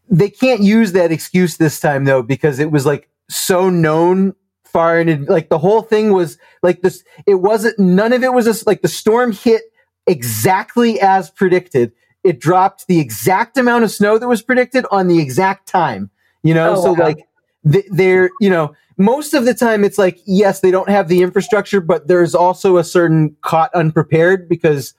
they 0.09 0.29
can't 0.29 0.61
use 0.61 0.91
that 0.91 1.11
excuse 1.11 1.57
this 1.57 1.79
time 1.79 2.05
though 2.05 2.21
because 2.21 2.59
it 2.59 2.71
was 2.71 2.85
like 2.85 3.09
so 3.29 3.69
known 3.69 4.35
far 4.65 4.99
and 4.99 5.27
like 5.27 5.49
the 5.49 5.57
whole 5.57 5.81
thing 5.81 6.13
was 6.13 6.37
like 6.61 6.81
this 6.81 7.03
it 7.25 7.35
wasn't 7.35 7.77
none 7.77 8.13
of 8.13 8.23
it 8.23 8.33
was 8.33 8.45
just 8.45 8.65
like 8.65 8.81
the 8.81 8.87
storm 8.87 9.31
hit 9.31 9.63
exactly 10.07 10.99
as 10.99 11.29
predicted. 11.29 11.93
It 12.23 12.39
dropped 12.39 12.87
the 12.87 12.99
exact 12.99 13.57
amount 13.57 13.83
of 13.83 13.91
snow 13.91 14.17
that 14.17 14.27
was 14.27 14.41
predicted 14.41 14.85
on 14.91 15.07
the 15.07 15.19
exact 15.19 15.67
time. 15.67 16.09
You 16.41 16.53
know, 16.53 16.75
oh, 16.75 16.83
so 16.83 16.93
wow. 16.93 17.05
like 17.05 17.27
they're 17.63 18.29
you 18.41 18.49
know 18.49 18.75
most 18.97 19.33
of 19.33 19.45
the 19.45 19.53
time 19.53 19.83
it's 19.83 19.97
like 19.97 20.19
yes 20.25 20.59
they 20.59 20.69
don't 20.69 20.89
have 20.89 21.07
the 21.07 21.21
infrastructure 21.23 21.79
but 21.79 22.07
there's 22.07 22.35
also 22.35 22.75
a 22.75 22.83
certain 22.83 23.35
caught 23.41 23.73
unprepared 23.73 24.49
because 24.49 24.93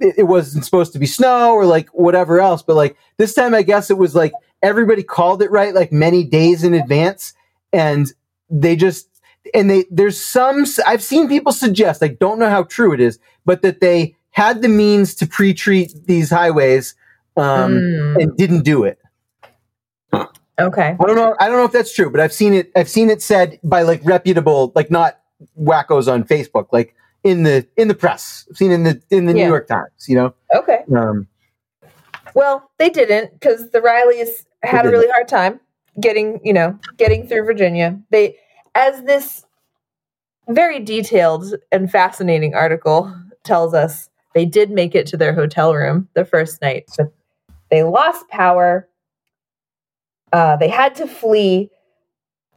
it, 0.00 0.14
it, 0.18 0.22
wasn't 0.24 0.64
supposed 0.64 0.92
to 0.92 0.98
be 0.98 1.06
snow 1.06 1.52
or 1.52 1.66
like 1.66 1.88
whatever 1.90 2.40
else 2.40 2.62
but 2.62 2.76
like 2.76 2.96
this 3.16 3.34
time 3.34 3.54
i 3.54 3.62
guess 3.62 3.90
it 3.90 3.98
was 3.98 4.14
like 4.14 4.32
everybody 4.62 5.02
called 5.02 5.42
it 5.42 5.50
right 5.50 5.74
like 5.74 5.92
many 5.92 6.24
days 6.24 6.64
in 6.64 6.74
advance 6.74 7.34
and 7.72 8.12
they 8.50 8.76
just 8.76 9.08
and 9.52 9.70
they 9.70 9.84
there's 9.90 10.20
some 10.20 10.64
i've 10.86 11.02
seen 11.02 11.28
people 11.28 11.52
suggest 11.52 12.02
i 12.02 12.08
don't 12.08 12.38
know 12.38 12.50
how 12.50 12.62
true 12.64 12.92
it 12.92 13.00
is 13.00 13.18
but 13.44 13.62
that 13.62 13.80
they 13.80 14.14
had 14.30 14.62
the 14.62 14.68
means 14.68 15.14
to 15.14 15.26
pre-treat 15.26 15.92
these 16.06 16.30
highways 16.30 16.94
um, 17.36 17.72
mm. 17.74 18.22
and 18.22 18.36
didn't 18.36 18.62
do 18.62 18.84
it 18.84 18.98
Okay. 20.58 20.96
I 21.00 21.04
don't 21.04 21.16
know. 21.16 21.34
I 21.40 21.48
don't 21.48 21.56
know 21.56 21.64
if 21.64 21.72
that's 21.72 21.92
true, 21.92 22.10
but 22.10 22.20
I've 22.20 22.32
seen 22.32 22.54
it. 22.54 22.70
I've 22.76 22.88
seen 22.88 23.10
it 23.10 23.20
said 23.20 23.58
by 23.64 23.82
like 23.82 24.00
reputable, 24.04 24.72
like 24.74 24.90
not 24.90 25.20
wackos 25.60 26.12
on 26.12 26.24
Facebook, 26.24 26.68
like 26.70 26.94
in 27.24 27.42
the 27.42 27.66
in 27.76 27.88
the 27.88 27.94
press. 27.94 28.46
I've 28.50 28.56
seen 28.56 28.70
in 28.70 28.84
the 28.84 29.02
in 29.10 29.26
the 29.26 29.34
yeah. 29.34 29.44
New 29.44 29.50
York 29.50 29.66
Times. 29.66 30.08
You 30.08 30.16
know. 30.16 30.34
Okay. 30.54 30.84
Um, 30.94 31.26
well, 32.34 32.70
they 32.78 32.90
didn't 32.90 33.32
because 33.32 33.70
the 33.70 33.80
Rileys 33.80 34.44
had 34.62 34.86
a 34.86 34.90
really 34.90 35.08
hard 35.08 35.28
time 35.28 35.60
getting, 36.00 36.40
you 36.44 36.52
know, 36.52 36.78
getting 36.96 37.28
through 37.28 37.44
Virginia. 37.44 37.98
They, 38.10 38.36
as 38.74 39.02
this 39.04 39.46
very 40.48 40.80
detailed 40.80 41.54
and 41.70 41.90
fascinating 41.90 42.54
article 42.54 43.14
tells 43.44 43.72
us, 43.72 44.08
they 44.34 44.44
did 44.44 44.70
make 44.70 44.96
it 44.96 45.06
to 45.08 45.16
their 45.16 45.32
hotel 45.32 45.74
room 45.74 46.08
the 46.14 46.24
first 46.24 46.60
night, 46.60 46.86
but 46.96 47.12
they 47.70 47.84
lost 47.84 48.28
power 48.28 48.88
uh, 50.34 50.56
they 50.56 50.68
had 50.68 50.96
to 50.96 51.06
flee. 51.06 51.70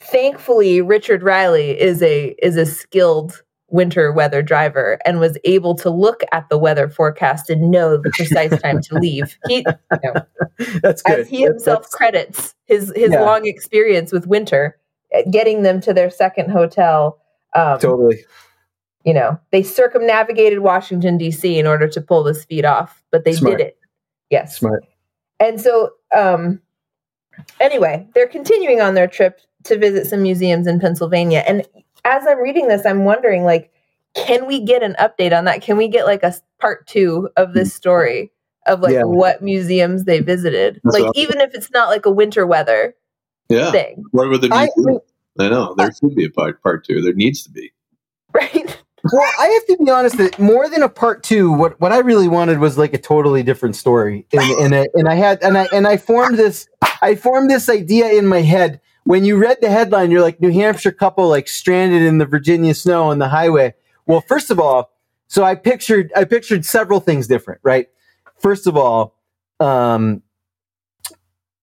Thankfully, 0.02 0.82
Richard 0.82 1.22
Riley 1.22 1.80
is 1.80 2.02
a 2.02 2.36
is 2.42 2.58
a 2.58 2.66
skilled 2.66 3.44
winter 3.70 4.12
weather 4.12 4.42
driver 4.42 4.98
and 5.06 5.20
was 5.20 5.38
able 5.44 5.76
to 5.76 5.90
look 5.90 6.22
at 6.32 6.48
the 6.50 6.58
weather 6.58 6.90
forecast 6.90 7.50
and 7.50 7.70
know 7.70 7.98
the 7.98 8.10
precise 8.12 8.62
time 8.62 8.82
to 8.82 8.96
leave. 8.96 9.38
He, 9.48 9.58
you 9.58 10.00
know, 10.04 10.14
that's 10.82 11.02
good. 11.02 11.20
As 11.20 11.28
he 11.28 11.42
himself 11.42 11.84
that's, 11.84 11.96
credits 11.96 12.56
his 12.66 12.92
his 12.96 13.12
yeah. 13.12 13.22
long 13.22 13.46
experience 13.46 14.12
with 14.12 14.28
winter, 14.28 14.78
uh, 15.16 15.22
getting 15.30 15.64
them 15.64 15.82
to 15.82 15.94
their 15.94 16.10
second 16.10 16.50
hotel. 16.50 17.20
Um, 17.56 17.80
totally. 17.80 18.24
You 19.04 19.14
know, 19.14 19.40
they 19.52 19.64
circumnavigated 19.64 20.60
Washington 20.60 21.18
D.C. 21.18 21.58
in 21.58 21.66
order 21.66 21.88
to 21.88 22.02
pull 22.02 22.24
this 22.24 22.44
feat 22.46 22.66
off, 22.66 23.02
but 23.12 23.24
they 23.24 23.34
Smart. 23.34 23.58
did 23.58 23.68
it. 23.68 23.80
Yes. 24.30 24.58
Smart. 24.58 24.84
And 25.40 25.62
so, 25.62 25.92
um, 26.14 26.62
Anyway, 27.60 28.08
they're 28.14 28.28
continuing 28.28 28.82
on 28.82 28.94
their 28.94 29.08
trip 29.08 29.42
to 29.64 29.78
visit 29.78 30.08
some 30.08 30.22
museums 30.22 30.68
in 30.68 30.80
Pennsylvania. 30.80 31.44
And 31.48 31.68
as 32.08 32.26
I'm 32.28 32.40
reading 32.40 32.68
this, 32.68 32.86
I'm 32.86 33.04
wondering 33.04 33.44
like, 33.44 33.72
can 34.16 34.46
we 34.46 34.62
get 34.62 34.84
an 34.84 34.96
update 35.00 35.38
on 35.38 35.46
that? 35.46 35.62
Can 35.62 35.78
we 35.78 35.88
get 35.88 36.06
like 36.06 36.24
a 36.24 36.34
part 36.60 36.88
two 36.88 37.30
of 37.38 37.54
this 37.54 37.70
mm-hmm. 37.70 37.78
story 37.78 38.32
of 38.66 38.82
like 38.82 38.94
yeah. 38.94 39.04
what 39.04 39.42
museums 39.42 40.06
they 40.06 40.20
visited? 40.20 40.80
That's 40.84 40.96
like 40.96 41.04
awesome. 41.06 41.22
even 41.22 41.42
if 41.42 41.54
it's 41.54 41.72
not 41.72 41.90
like 41.90 42.06
a 42.06 42.12
winter 42.12 42.48
weather 42.48 42.96
yeah. 43.50 43.72
thing. 43.72 44.04
What 44.12 44.30
would 44.30 44.42
the 44.42 44.50
I, 44.52 44.70
I 45.40 45.50
know. 45.50 45.76
There 45.76 45.92
should 45.92 46.16
be 46.16 46.26
a 46.26 46.30
part 46.30 46.62
part 46.64 46.86
two. 46.86 47.02
There 47.02 47.14
needs 47.14 47.44
to 47.44 47.52
be. 47.52 47.72
Right 48.34 48.84
well, 49.14 49.32
I 49.40 49.48
have 49.48 49.66
to 49.68 49.84
be 49.84 49.92
honest 49.92 50.18
that 50.18 50.40
more 50.40 50.70
than 50.70 50.84
a 50.84 50.90
part 50.90 51.24
two, 51.24 51.52
what, 51.52 51.80
what 51.80 51.92
I 51.92 52.00
really 52.00 52.28
wanted 52.28 52.60
was 52.60 52.78
like 52.78 52.94
a 52.94 52.98
totally 52.98 53.44
different 53.44 53.76
story. 53.76 54.26
And, 54.34 54.74
and, 54.74 54.88
and 54.94 55.08
I 55.08 55.16
had, 55.16 55.42
and 55.44 55.58
I, 55.58 55.68
and 55.74 55.88
I 55.88 55.98
formed 55.98 56.38
this, 56.38 56.68
I 57.02 57.16
formed 57.16 57.50
this 57.50 57.70
idea 57.70 58.12
in 58.12 58.26
my 58.26 58.42
head. 58.42 58.82
When 59.08 59.24
you 59.24 59.38
read 59.38 59.60
the 59.62 59.70
headline, 59.70 60.12
you're 60.12 60.22
like 60.22 60.42
New 60.42 60.52
Hampshire 60.52 60.92
couple 60.92 61.30
like 61.30 61.48
stranded 61.48 62.02
in 62.02 62.18
the 62.18 62.26
Virginia 62.26 62.74
snow 62.74 63.06
on 63.10 63.20
the 63.20 63.30
highway. 63.30 63.74
Well, 64.06 64.20
first 64.20 64.52
of 64.52 64.60
all, 64.60 64.92
so 65.28 65.46
I 65.46 65.56
pictured, 65.56 66.12
I 66.14 66.26
pictured 66.26 66.66
several 66.66 67.00
things 67.00 67.26
different, 67.26 67.62
right? 67.64 67.88
First 68.38 68.68
of 68.68 68.76
all, 68.76 69.16
um, 69.62 70.22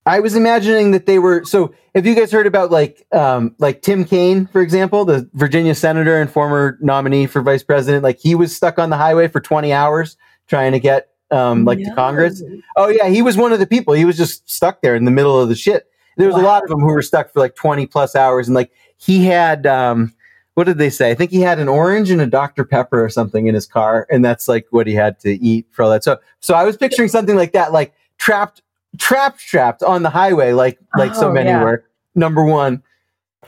I 0.06 0.20
was 0.20 0.36
imagining 0.36 0.92
that 0.92 1.04
they 1.04 1.18
were 1.18 1.44
so. 1.44 1.74
Have 1.94 2.06
you 2.06 2.14
guys 2.14 2.32
heard 2.32 2.46
about 2.46 2.70
like 2.70 3.06
um, 3.12 3.54
like 3.58 3.82
Tim 3.82 4.06
Kaine, 4.06 4.46
for 4.46 4.62
example, 4.62 5.04
the 5.04 5.28
Virginia 5.34 5.74
senator 5.74 6.18
and 6.18 6.30
former 6.30 6.78
nominee 6.80 7.26
for 7.26 7.42
vice 7.42 7.62
president? 7.62 8.02
Like 8.02 8.18
he 8.18 8.34
was 8.34 8.56
stuck 8.56 8.78
on 8.78 8.88
the 8.88 8.96
highway 8.96 9.28
for 9.28 9.40
20 9.40 9.70
hours 9.70 10.16
trying 10.46 10.72
to 10.72 10.80
get 10.80 11.10
um, 11.30 11.66
like 11.66 11.78
no. 11.78 11.90
to 11.90 11.94
Congress. 11.94 12.42
Oh 12.76 12.88
yeah, 12.88 13.08
he 13.08 13.20
was 13.20 13.36
one 13.36 13.52
of 13.52 13.58
the 13.58 13.66
people. 13.66 13.92
He 13.92 14.06
was 14.06 14.16
just 14.16 14.50
stuck 14.50 14.80
there 14.80 14.94
in 14.94 15.04
the 15.04 15.10
middle 15.10 15.38
of 15.38 15.50
the 15.50 15.54
shit. 15.54 15.90
There 16.16 16.26
was 16.26 16.36
wow. 16.36 16.42
a 16.42 16.44
lot 16.44 16.62
of 16.62 16.68
them 16.68 16.80
who 16.80 16.92
were 16.92 17.02
stuck 17.02 17.32
for 17.32 17.40
like 17.40 17.54
20 17.54 17.86
plus 17.86 18.14
hours, 18.14 18.48
and 18.48 18.54
like 18.54 18.70
he 18.96 19.24
had 19.24 19.66
um, 19.66 20.14
what 20.54 20.64
did 20.64 20.78
they 20.78 20.90
say? 20.90 21.10
I 21.10 21.14
think 21.14 21.30
he 21.30 21.40
had 21.40 21.58
an 21.58 21.68
orange 21.68 22.10
and 22.10 22.20
a 22.20 22.26
Dr 22.26 22.64
Pepper 22.64 23.04
or 23.04 23.10
something 23.10 23.46
in 23.46 23.54
his 23.54 23.66
car, 23.66 24.06
and 24.10 24.24
that's 24.24 24.48
like 24.48 24.66
what 24.70 24.86
he 24.86 24.94
had 24.94 25.18
to 25.20 25.32
eat 25.42 25.66
for 25.70 25.82
all 25.82 25.90
that. 25.90 26.04
So 26.04 26.18
so 26.40 26.54
I 26.54 26.64
was 26.64 26.76
picturing 26.76 27.08
something 27.08 27.36
like 27.36 27.52
that, 27.52 27.72
like 27.72 27.94
trapped 28.18 28.62
trapped 28.98 29.40
trapped 29.40 29.82
on 29.82 30.02
the 30.02 30.10
highway 30.10 30.52
like 30.52 30.78
like 30.96 31.12
oh, 31.12 31.20
so 31.20 31.32
many 31.32 31.50
yeah. 31.50 31.62
were 31.62 31.84
number 32.14 32.44
one 32.44 32.82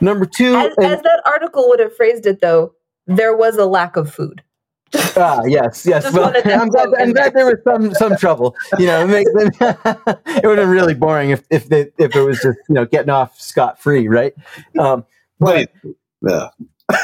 number 0.01 0.25
two 0.25 0.55
as, 0.55 0.73
and, 0.77 0.85
as, 0.85 1.01
that 1.01 1.21
article 1.25 1.67
would 1.69 1.79
have 1.79 1.95
phrased 1.95 2.25
it 2.25 2.41
though 2.41 2.73
there 3.05 3.35
was 3.35 3.55
a 3.57 3.65
lack 3.65 3.95
of 3.95 4.13
food 4.13 4.43
ah 4.95 5.41
yes 5.45 5.85
yes. 5.85 6.11
Well, 6.13 6.33
I'm, 6.45 6.69
glad, 6.69 6.89
I'm 6.97 7.13
glad 7.13 7.33
there 7.33 7.45
was 7.45 7.57
some 7.63 7.93
some 7.93 8.15
trouble 8.15 8.55
you 8.79 8.85
know 8.85 9.03
it, 9.03 9.07
makes, 9.07 9.31
it 9.35 10.45
would 10.47 10.57
have 10.57 10.67
been 10.67 10.69
really 10.69 10.93
boring 10.93 11.31
if 11.31 11.43
if 11.49 11.67
they, 11.69 11.91
if 11.97 12.15
it 12.15 12.21
was 12.21 12.39
just 12.39 12.57
you 12.69 12.75
know 12.75 12.85
getting 12.85 13.09
off 13.09 13.39
scot 13.39 13.79
free 13.81 14.07
right? 14.07 14.33
Um 14.79 15.05
but 15.39 15.71
yeah. 16.21 16.49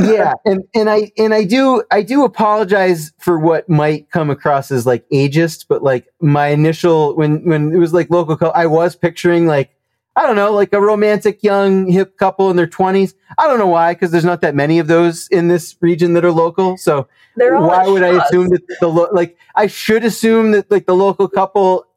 Yeah, 0.01 0.33
and 0.45 0.63
and 0.73 0.89
I 0.89 1.11
and 1.17 1.33
I 1.33 1.43
do 1.43 1.83
I 1.91 2.03
do 2.03 2.23
apologize 2.23 3.11
for 3.19 3.37
what 3.37 3.67
might 3.67 4.09
come 4.11 4.29
across 4.29 4.71
as 4.71 4.85
like 4.85 5.05
ageist, 5.09 5.65
but 5.67 5.83
like 5.83 6.07
my 6.21 6.47
initial 6.47 7.15
when 7.17 7.43
when 7.43 7.73
it 7.73 7.77
was 7.77 7.93
like 7.93 8.09
local, 8.09 8.37
I 8.55 8.65
was 8.65 8.95
picturing 8.95 9.45
like 9.45 9.75
I 10.15 10.27
don't 10.27 10.35
know, 10.35 10.51
like 10.51 10.73
a 10.73 10.79
romantic 10.79 11.41
young 11.41 11.87
hip 11.87 12.17
couple 12.17 12.51
in 12.51 12.55
their 12.55 12.67
twenties. 12.67 13.15
I 13.37 13.47
don't 13.47 13.57
know 13.57 13.67
why, 13.67 13.93
because 13.93 14.11
there's 14.11 14.23
not 14.23 14.41
that 14.41 14.53
many 14.53 14.77
of 14.77 14.87
those 14.87 15.27
in 15.29 15.47
this 15.47 15.75
region 15.81 16.13
that 16.13 16.23
are 16.23 16.31
local. 16.31 16.77
So 16.77 17.07
why 17.35 17.87
would 17.87 18.03
I 18.03 18.23
assume 18.23 18.49
that 18.49 18.61
the 18.79 18.87
lo- 18.87 19.09
like 19.11 19.35
I 19.55 19.65
should 19.67 20.03
assume 20.03 20.51
that 20.51 20.69
like 20.69 20.85
the 20.85 20.95
local 20.95 21.27
couple 21.27 21.87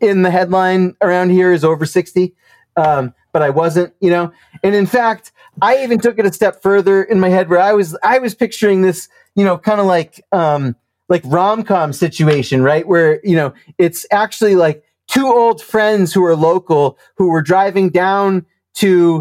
in 0.00 0.22
the 0.22 0.30
headline 0.30 0.94
around 1.00 1.30
here 1.30 1.52
is 1.52 1.64
over 1.64 1.86
sixty, 1.86 2.34
um, 2.76 3.14
but 3.32 3.40
I 3.40 3.48
wasn't, 3.48 3.94
you 4.00 4.10
know. 4.10 4.30
And 4.62 4.74
in 4.74 4.86
fact, 4.86 5.32
I 5.62 5.82
even 5.82 5.98
took 5.98 6.18
it 6.18 6.26
a 6.26 6.32
step 6.32 6.62
further 6.62 7.02
in 7.02 7.18
my 7.18 7.30
head 7.30 7.48
where 7.48 7.60
I 7.60 7.72
was 7.72 7.96
I 8.02 8.18
was 8.18 8.34
picturing 8.34 8.82
this, 8.82 9.08
you 9.34 9.44
know, 9.44 9.56
kind 9.56 9.80
of 9.80 9.86
like 9.86 10.22
um 10.32 10.76
like 11.08 11.22
rom-com 11.24 11.94
situation, 11.94 12.62
right? 12.62 12.86
Where, 12.86 13.20
you 13.24 13.34
know, 13.34 13.54
it's 13.78 14.04
actually 14.10 14.54
like 14.54 14.84
two 15.18 15.26
old 15.26 15.60
friends 15.60 16.14
who 16.14 16.24
are 16.24 16.36
local 16.36 16.96
who 17.16 17.28
were 17.28 17.42
driving 17.42 17.90
down 17.90 18.46
to 18.72 19.20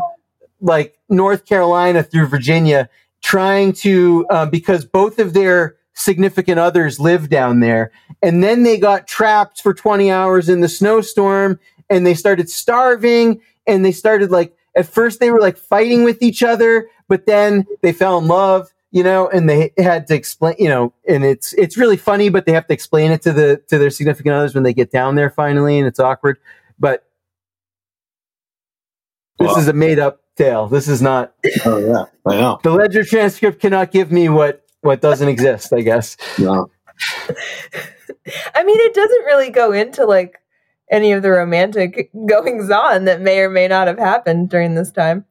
like 0.62 0.95
North 1.10 1.45
Carolina 1.45 2.04
through 2.04 2.28
Virginia 2.28 2.88
trying 3.24 3.74
to 3.74 4.24
uh, 4.30 4.45
because 4.45 4.86
both 4.86 5.18
of 5.18 5.34
their 5.34 5.76
significant 5.95 6.60
others 6.60 7.00
live 7.00 7.30
down 7.30 7.62
there. 7.62 7.91
And 8.22 8.43
then 8.43 8.62
they 8.62 8.78
got 8.78 9.08
trapped 9.08 9.64
for 9.64 9.74
20 9.74 10.12
hours 10.12 10.50
in 10.50 10.62
the 10.62 10.70
snowstorm 10.70 11.60
and 11.89 12.06
they 12.06 12.14
started 12.14 12.48
starving 12.48 13.41
and 13.66 13.84
they 13.84 13.91
started 13.91 14.30
like 14.30 14.56
at 14.76 14.86
first 14.86 15.20
they 15.20 15.32
were 15.32 15.41
like 15.41 15.58
fighting 15.58 16.04
with 16.04 16.22
each 16.22 16.43
other, 16.43 16.91
but 17.08 17.26
then 17.26 17.66
they 17.82 17.91
fell 17.91 18.20
in 18.20 18.28
love, 18.28 18.72
you 18.91 19.03
know, 19.03 19.27
and 19.29 19.49
they 19.49 19.73
had 19.77 20.07
to 20.07 20.15
explain, 20.15 20.55
you 20.59 20.69
know, 20.69 20.93
and 21.07 21.23
it's 21.23 21.53
it's 21.53 21.77
really 21.77 21.97
funny, 21.97 22.29
but 22.29 22.45
they 22.45 22.53
have 22.53 22.67
to 22.67 22.73
explain 22.73 23.11
it 23.11 23.21
to 23.23 23.33
the 23.33 23.61
to 23.67 23.77
their 23.77 23.89
significant 23.89 24.33
others 24.33 24.55
when 24.55 24.63
they 24.63 24.73
get 24.73 24.91
down 24.91 25.15
there 25.15 25.29
finally, 25.29 25.77
and 25.77 25.88
it's 25.88 25.99
awkward. 25.99 26.38
But 26.79 27.03
this 29.39 29.47
well, 29.47 29.57
is 29.57 29.67
a 29.67 29.73
made 29.73 29.99
up 29.99 30.21
tale. 30.35 30.67
This 30.67 30.88
is 30.88 31.01
not. 31.01 31.33
Oh 31.65 31.77
yeah, 31.77 32.05
I 32.25 32.38
know. 32.38 32.59
The 32.63 32.71
ledger 32.71 33.03
transcript 33.03 33.61
cannot 33.61 33.91
give 33.91 34.11
me 34.11 34.29
what 34.29 34.63
what 34.81 35.01
doesn't 35.01 35.27
exist. 35.27 35.73
I 35.73 35.81
guess. 35.81 36.15
No. 36.39 36.69
I 38.55 38.63
mean, 38.63 38.79
it 38.79 38.93
doesn't 38.93 39.25
really 39.25 39.49
go 39.49 39.71
into 39.71 40.05
like 40.05 40.39
any 40.89 41.11
of 41.11 41.21
the 41.21 41.31
romantic 41.31 42.09
goings 42.25 42.69
on 42.69 43.05
that 43.05 43.21
may 43.21 43.39
or 43.39 43.49
may 43.49 43.67
not 43.67 43.88
have 43.88 43.99
happened 43.99 44.49
during 44.49 44.75
this 44.75 44.91
time. 44.91 45.25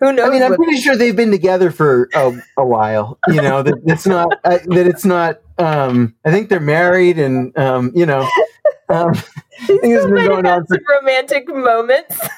Who 0.00 0.12
knows? 0.12 0.28
I 0.28 0.30
mean, 0.30 0.42
I'm 0.42 0.54
pretty 0.54 0.78
sure 0.78 0.96
they've 0.96 1.16
been 1.16 1.30
together 1.30 1.70
for 1.70 2.10
a, 2.14 2.32
a 2.58 2.66
while. 2.66 3.18
You 3.28 3.40
know 3.40 3.62
that 3.62 3.74
it's 3.86 4.06
not 4.06 4.38
uh, 4.44 4.58
that 4.66 4.86
it's 4.86 5.04
not. 5.04 5.40
Um, 5.58 6.14
I 6.24 6.30
think 6.30 6.50
they're 6.50 6.60
married, 6.60 7.18
and 7.18 7.56
um, 7.56 7.92
you 7.94 8.04
know, 8.04 8.28
um, 8.90 9.14
things 9.66 10.04
been 10.04 10.26
going 10.26 10.46
on 10.46 10.66
for 10.66 10.78
romantic 11.00 11.48
moments. 11.48 12.18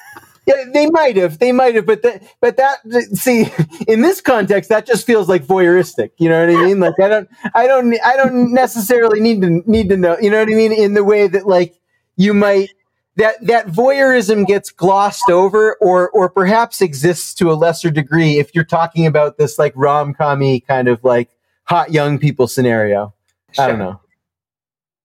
Yeah, 0.46 0.64
they 0.72 0.88
might 0.88 1.14
have. 1.16 1.38
They 1.38 1.52
might 1.52 1.74
have, 1.74 1.84
but 1.84 2.00
that, 2.04 2.22
but 2.40 2.56
that, 2.56 2.78
see, 3.12 3.52
in 3.86 4.00
this 4.00 4.22
context, 4.22 4.70
that 4.70 4.86
just 4.86 5.04
feels 5.04 5.28
like 5.28 5.44
voyeuristic. 5.44 6.12
You 6.16 6.30
know 6.30 6.40
what 6.40 6.56
I 6.56 6.64
mean? 6.64 6.80
Like, 6.80 6.98
I 6.98 7.06
don't, 7.06 7.28
I 7.54 7.66
don't, 7.66 7.94
I 8.02 8.16
don't 8.16 8.54
necessarily 8.54 9.20
need 9.20 9.42
to 9.42 9.62
need 9.70 9.90
to 9.90 9.98
know. 9.98 10.16
You 10.18 10.30
know 10.30 10.38
what 10.38 10.48
I 10.48 10.54
mean? 10.54 10.72
In 10.72 10.94
the 10.94 11.04
way 11.04 11.28
that, 11.28 11.46
like, 11.46 11.78
you 12.16 12.32
might 12.32 12.70
that 13.18 13.44
that 13.46 13.66
voyeurism 13.66 14.46
gets 14.46 14.70
glossed 14.70 15.28
over, 15.28 15.76
or 15.80 16.08
or 16.10 16.30
perhaps 16.30 16.80
exists 16.80 17.34
to 17.34 17.50
a 17.50 17.54
lesser 17.54 17.90
degree 17.90 18.38
if 18.38 18.54
you're 18.54 18.64
talking 18.64 19.06
about 19.06 19.36
this 19.36 19.58
like 19.58 19.72
rom 19.76 20.14
commy 20.14 20.64
kind 20.64 20.88
of 20.88 21.02
like 21.04 21.28
hot 21.64 21.92
young 21.92 22.18
people 22.18 22.46
scenario. 22.46 23.12
Sure. 23.52 23.64
I 23.64 23.68
don't 23.68 23.78
know. 23.80 24.00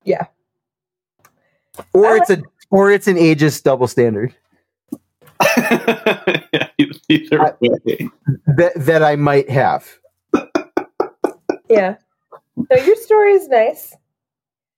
Yeah. 0.03 0.27
Or 1.93 2.15
it's 2.15 2.29
a 2.29 2.41
or 2.69 2.91
it's 2.91 3.07
an 3.07 3.17
ageist 3.17 3.63
double 3.63 3.87
standard. 3.87 4.35
either 7.09 7.41
I, 7.41 7.53
that 8.57 8.73
that 8.75 9.01
I 9.03 9.15
might 9.15 9.49
have. 9.49 9.91
Yeah. 11.67 11.95
So 12.71 12.77
your 12.77 12.95
story 12.97 13.31
is 13.31 13.47
nice. 13.47 13.95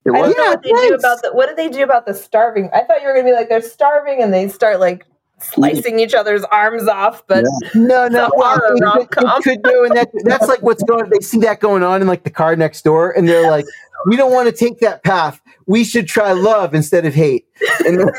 I 0.08 0.22
don't 0.22 0.38
know 0.38 0.44
what 0.46 0.62
they 0.64 0.70
do 0.70 0.94
about 0.94 1.22
the. 1.22 1.32
What 1.34 1.50
do 1.50 1.56
they 1.56 1.70
do 1.70 1.84
about 1.84 2.06
the 2.06 2.14
starving? 2.14 2.70
I 2.74 2.84
thought 2.84 3.02
you 3.02 3.08
were 3.08 3.14
gonna 3.14 3.26
be 3.26 3.34
like 3.34 3.50
they're 3.50 3.62
starving 3.62 4.22
and 4.22 4.34
they 4.34 4.48
start 4.48 4.80
like 4.80 5.06
slicing 5.40 6.00
each 6.00 6.14
other's 6.14 6.44
arms 6.46 6.88
off, 6.88 7.26
but 7.28 7.44
yeah. 7.44 7.70
no, 7.74 8.08
no, 8.08 8.30
well, 8.36 8.60
it, 8.64 8.84
it, 9.02 9.44
could 9.44 9.64
do, 9.64 9.84
and 9.84 9.96
that 9.98 10.10
that's 10.24 10.48
like 10.48 10.62
what's 10.62 10.84
going. 10.84 11.06
On, 11.06 11.10
they 11.10 11.20
see 11.20 11.40
that 11.40 11.60
going 11.60 11.84
on 11.84 12.02
in 12.02 12.08
like 12.08 12.24
the 12.24 12.30
car 12.30 12.56
next 12.56 12.84
door, 12.84 13.12
and 13.12 13.28
they're 13.28 13.50
like, 13.50 13.66
"We 14.08 14.16
don't 14.16 14.32
want 14.32 14.48
to 14.48 14.56
take 14.56 14.80
that 14.80 15.04
path. 15.04 15.42
We 15.66 15.84
should 15.84 16.08
try 16.08 16.34
love 16.34 16.74
instead 16.76 17.06
of 17.06 17.14
hate." 17.14 17.48
And 17.86 18.12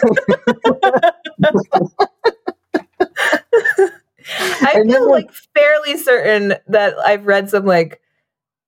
I 4.38 4.72
and 4.74 4.90
feel 4.90 5.10
like 5.10 5.30
fairly 5.54 5.96
certain 5.96 6.54
that 6.66 6.98
I've 6.98 7.26
read 7.26 7.50
some 7.50 7.64
like 7.64 8.00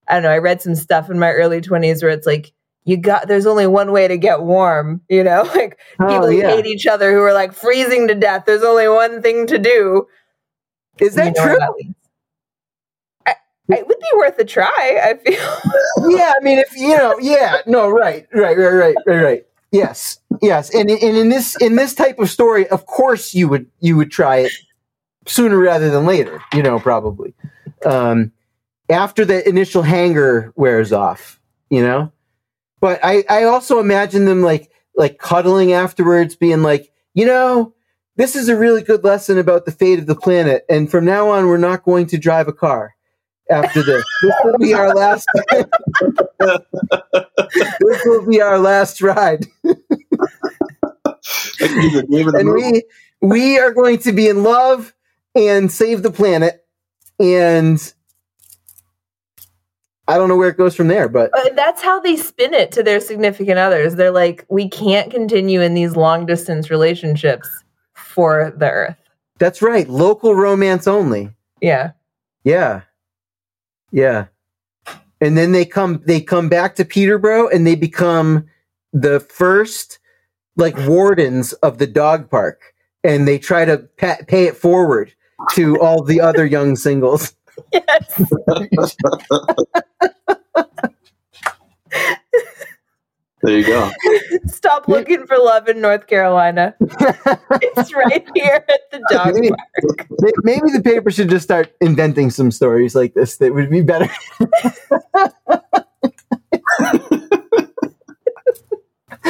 I 0.07 0.15
don't 0.15 0.23
know. 0.23 0.31
I 0.31 0.39
read 0.39 0.63
some 0.63 0.75
stuff 0.75 1.11
in 1.11 1.19
my 1.19 1.33
early 1.33 1.61
twenties 1.61 2.03
where 2.03 2.13
it's 2.13 2.27
like 2.27 2.53
you 2.89 2.97
got 2.97 3.29
there's 3.29 3.45
only 3.45 3.67
one 3.67 3.93
way 3.93 4.09
to 4.09 4.17
get 4.17 4.43
warm 4.43 5.03
you 5.09 5.23
know? 5.23 5.43
Like 5.59 5.79
oh, 6.01 6.07
people 6.07 6.33
yeah. 6.33 6.51
hate 6.51 6.67
each 6.67 6.87
other 6.87 7.13
who 7.13 7.21
are 7.21 7.33
like 7.33 7.53
freezing 7.53 8.09
to 8.09 8.15
death 8.15 8.45
there's 8.47 8.63
only 8.63 8.89
one 8.89 9.21
thing 9.21 9.47
to 9.49 9.59
do. 9.59 10.07
Is 11.01 11.15
that 11.17 11.37
you 11.37 11.45
know 11.45 11.57
true? 11.57 11.95
I, 13.27 13.35
it 13.71 13.87
would 13.87 13.99
be 13.99 14.07
worth 14.17 14.39
a 14.39 14.45
try 14.45 15.01
i 15.03 15.15
feel. 15.15 16.09
Yeah 16.11 16.33
i 16.35 16.43
mean 16.43 16.59
if 16.59 16.75
you 16.77 16.97
know 16.97 17.19
yeah 17.21 17.59
no 17.67 17.91
right 17.91 18.27
right 18.33 18.57
right 18.57 18.73
right 18.73 18.97
right 19.07 19.23
right. 19.23 19.47
Yes 19.73 20.19
yes 20.41 20.73
and, 20.75 20.89
and 20.91 21.17
in 21.17 21.29
this 21.29 21.61
in 21.61 21.77
this 21.77 21.95
type 21.95 22.19
of 22.19 22.31
story 22.31 22.67
of 22.69 22.87
course 22.87 23.35
you 23.35 23.49
would 23.49 23.67
you 23.81 23.97
would 23.97 24.11
try 24.11 24.39
it 24.39 24.53
sooner 25.27 25.59
rather 25.59 25.91
than 25.91 26.07
later 26.07 26.41
you 26.55 26.63
know 26.63 26.79
probably. 26.79 27.35
Um 27.85 28.33
after 28.89 29.25
the 29.25 29.47
initial 29.47 29.83
hanger 29.83 30.53
wears 30.57 30.93
off 30.93 31.39
you 31.69 31.83
know 31.83 32.11
but 32.81 33.01
I, 33.03 33.25
I 33.29 33.45
also 33.45 33.81
imagine 33.81 34.25
them 34.25 34.43
like 34.43 34.71
like 34.97 35.19
cuddling 35.19 35.73
afterwards, 35.73 36.35
being 36.35 36.63
like, 36.63 36.93
you 37.15 37.25
know, 37.25 37.75
this 38.17 38.35
is 38.35 38.49
a 38.49 38.57
really 38.57 38.83
good 38.83 39.05
lesson 39.05 39.39
about 39.39 39.65
the 39.65 39.71
fate 39.71 40.01
of 40.01 40.07
the 40.07 40.17
planet, 40.17 40.65
and 40.69 40.91
from 40.91 41.05
now 41.05 41.31
on, 41.31 41.47
we're 41.47 41.57
not 41.57 41.85
going 41.85 42.07
to 42.07 42.19
drive 42.19 42.49
a 42.49 42.53
car. 42.53 42.95
After 43.51 43.83
this, 43.83 44.05
this 44.23 44.35
will 44.45 44.59
be 44.59 44.75
our 44.75 44.95
last. 44.95 45.27
this 46.41 48.03
will 48.05 48.27
be 48.27 48.43
our 48.43 48.59
last 48.59 49.01
ride. 49.01 49.47
and 51.61 52.53
we 52.53 52.83
we 53.21 53.59
are 53.59 53.73
going 53.73 53.99
to 54.01 54.13
be 54.13 54.29
in 54.29 54.43
love 54.43 54.93
and 55.35 55.73
save 55.73 56.03
the 56.03 56.11
planet, 56.11 56.67
and 57.19 57.95
I 60.09 60.17
don't 60.17 60.29
know 60.29 60.37
where 60.37 60.49
it 60.49 60.57
goes 60.57 60.75
from 60.75 60.89
there, 60.89 61.09
but 61.09 61.31
uh, 61.37 61.51
that's 61.55 61.83
how 61.83 62.01
they 62.01 62.17
spin 62.17 62.55
it 62.55 62.73
to 62.73 62.83
their 62.83 62.99
significant 62.99 63.59
others. 63.59 63.95
They're 63.95 64.11
like, 64.11 64.47
we 64.49 64.69
can't 64.69 65.11
continue 65.11 65.61
in 65.61 65.75
these 65.75 65.97
long 65.97 66.25
distance 66.25 66.71
relationships 66.71 67.49
for 67.93 68.53
the 68.57 68.71
earth. 68.71 68.97
That's 69.39 69.61
right. 69.61 69.87
Local 69.89 70.35
romance 70.35 70.89
only. 70.89 71.31
Yeah. 71.61 71.93
Yeah. 72.43 72.83
Yeah. 73.93 74.27
And 75.21 75.37
then 75.37 75.53
they 75.53 75.65
come 75.65 76.03
they 76.07 76.21
come 76.21 76.49
back 76.49 76.77
to 76.77 76.85
Peterborough 76.85 77.49
and 77.49 77.67
they 77.67 77.75
become 77.75 78.47
the 78.93 79.21
first 79.21 79.99
like 80.57 80.77
wardens 80.87 81.53
of 81.55 81.79
the 81.79 81.87
dog 81.87 82.31
park 82.31 82.75
and 83.05 83.29
they 83.29 83.39
try 83.39 83.65
to 83.65 83.79
pa- 83.99 84.19
pay 84.27 84.45
it 84.45 84.57
forward 84.57 85.15
to 85.53 85.79
all 85.81 86.03
the 86.03 86.21
other 86.21 86.47
young 86.47 86.77
singles. 86.77 87.35
Yes. 87.73 88.23
there 93.43 93.59
you 93.59 93.67
go. 93.67 93.91
Stop 94.47 94.89
looking 94.89 95.27
for 95.27 95.39
love 95.39 95.69
in 95.69 95.81
North 95.81 96.07
Carolina. 96.07 96.75
it's 96.81 97.95
right 97.95 98.27
here 98.35 98.65
at 98.69 98.81
the 98.91 99.03
dog 99.11 99.35
maybe, 99.35 99.49
park. 99.51 100.09
Maybe 100.43 100.71
the 100.73 100.83
paper 100.83 101.11
should 101.11 101.31
just 101.31 101.45
start 101.45 101.73
inventing 101.81 102.31
some 102.31 102.51
stories 102.51 102.95
like 102.95 103.15
this 103.15 103.37
that 103.39 103.55
would 103.55 103.71
be 103.71 103.83
better. 103.83 104.09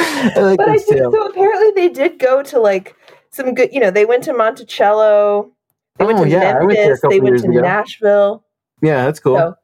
I 0.01 0.41
like 0.41 0.57
but 0.57 0.69
I 0.69 0.77
think 0.77 0.99
so. 0.99 1.27
Apparently, 1.27 1.71
they 1.75 1.89
did 1.89 2.19
go 2.19 2.43
to 2.43 2.59
like 2.59 2.95
some 3.31 3.53
good. 3.53 3.69
You 3.73 3.79
know, 3.79 3.91
they 3.91 4.05
went 4.05 4.23
to 4.25 4.33
Monticello. 4.33 5.51
They 5.99 6.05
went 6.05 6.19
oh, 6.19 6.23
to 6.23 6.29
yeah, 6.29 6.59
Memphis. 6.59 7.01
Went 7.03 7.11
they 7.11 7.19
went 7.19 7.39
to 7.39 7.49
ago. 7.49 7.61
Nashville. 7.61 8.45
Yeah, 8.81 9.05
that's 9.05 9.19
cool. 9.19 9.37
So 9.37 9.55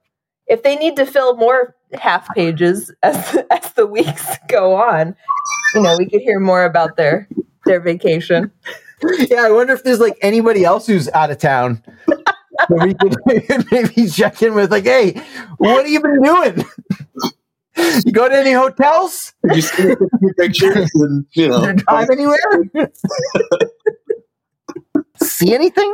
if 0.48 0.64
they 0.64 0.76
need 0.76 0.96
to 0.98 1.06
fill 1.06 1.38
more 1.38 1.76
half 1.94 2.28
pages 2.36 2.92
as 3.04 3.38
as 3.52 3.72
the 3.74 3.88
weeks 3.88 4.38
go 4.48 4.76
on, 4.76 5.16
you 5.74 5.82
know, 5.82 5.96
we 5.98 6.08
could 6.10 6.22
hear 6.22 6.40
more 6.40 6.66
about 6.66 6.98
their 6.98 7.28
their 7.66 7.80
vacation. 7.80 8.52
Yeah, 9.30 9.44
I 9.44 9.52
wonder 9.52 9.74
if 9.74 9.84
there's 9.84 10.00
like 10.00 10.18
anybody 10.22 10.64
else 10.64 10.88
who's 10.88 11.10
out 11.10 11.30
of 11.30 11.38
town. 11.38 11.84
we 12.70 12.94
could 12.96 13.68
maybe 13.70 14.08
check 14.08 14.42
in 14.42 14.56
with 14.56 14.72
like, 14.72 14.86
hey, 14.86 15.22
what 15.58 15.84
have 15.84 15.90
you 15.90 16.00
been 16.00 16.24
doing? 16.24 16.66
You 18.06 18.12
go 18.14 18.28
to 18.28 18.36
any 18.36 18.54
hotels? 18.54 19.34
Did 19.44 19.58
you 19.58 19.62
see 19.62 19.96
pictures 20.38 20.90
and 20.96 21.26
you 21.34 21.50
know 21.50 21.74
drive 21.74 22.10
anywhere? 22.10 22.40
see 25.22 25.54
anything? 25.54 25.94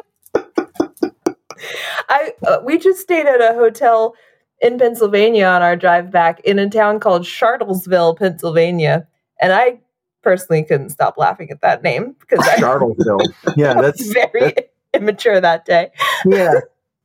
I 2.09 2.33
uh, 2.45 2.59
we 2.63 2.77
just 2.77 2.99
stayed 2.99 3.25
at 3.25 3.41
a 3.41 3.53
hotel 3.53 4.15
in 4.61 4.77
Pennsylvania 4.77 5.45
on 5.45 5.61
our 5.61 5.75
drive 5.75 6.11
back 6.11 6.39
in 6.41 6.59
a 6.59 6.69
town 6.69 6.99
called 6.99 7.23
Shartlesville, 7.23 8.17
Pennsylvania, 8.17 9.07
and 9.39 9.53
I 9.53 9.79
personally 10.21 10.63
couldn't 10.63 10.89
stop 10.89 11.17
laughing 11.17 11.49
at 11.49 11.61
that 11.61 11.83
name 11.83 12.15
because 12.19 12.47
I 12.47 12.57
Shartlesville. 12.57 13.33
yeah, 13.57 13.73
that's 13.81 14.05
very 14.11 14.53
that's, 14.53 14.67
immature 14.93 15.41
that 15.41 15.65
day. 15.65 15.91
yeah, 16.25 16.53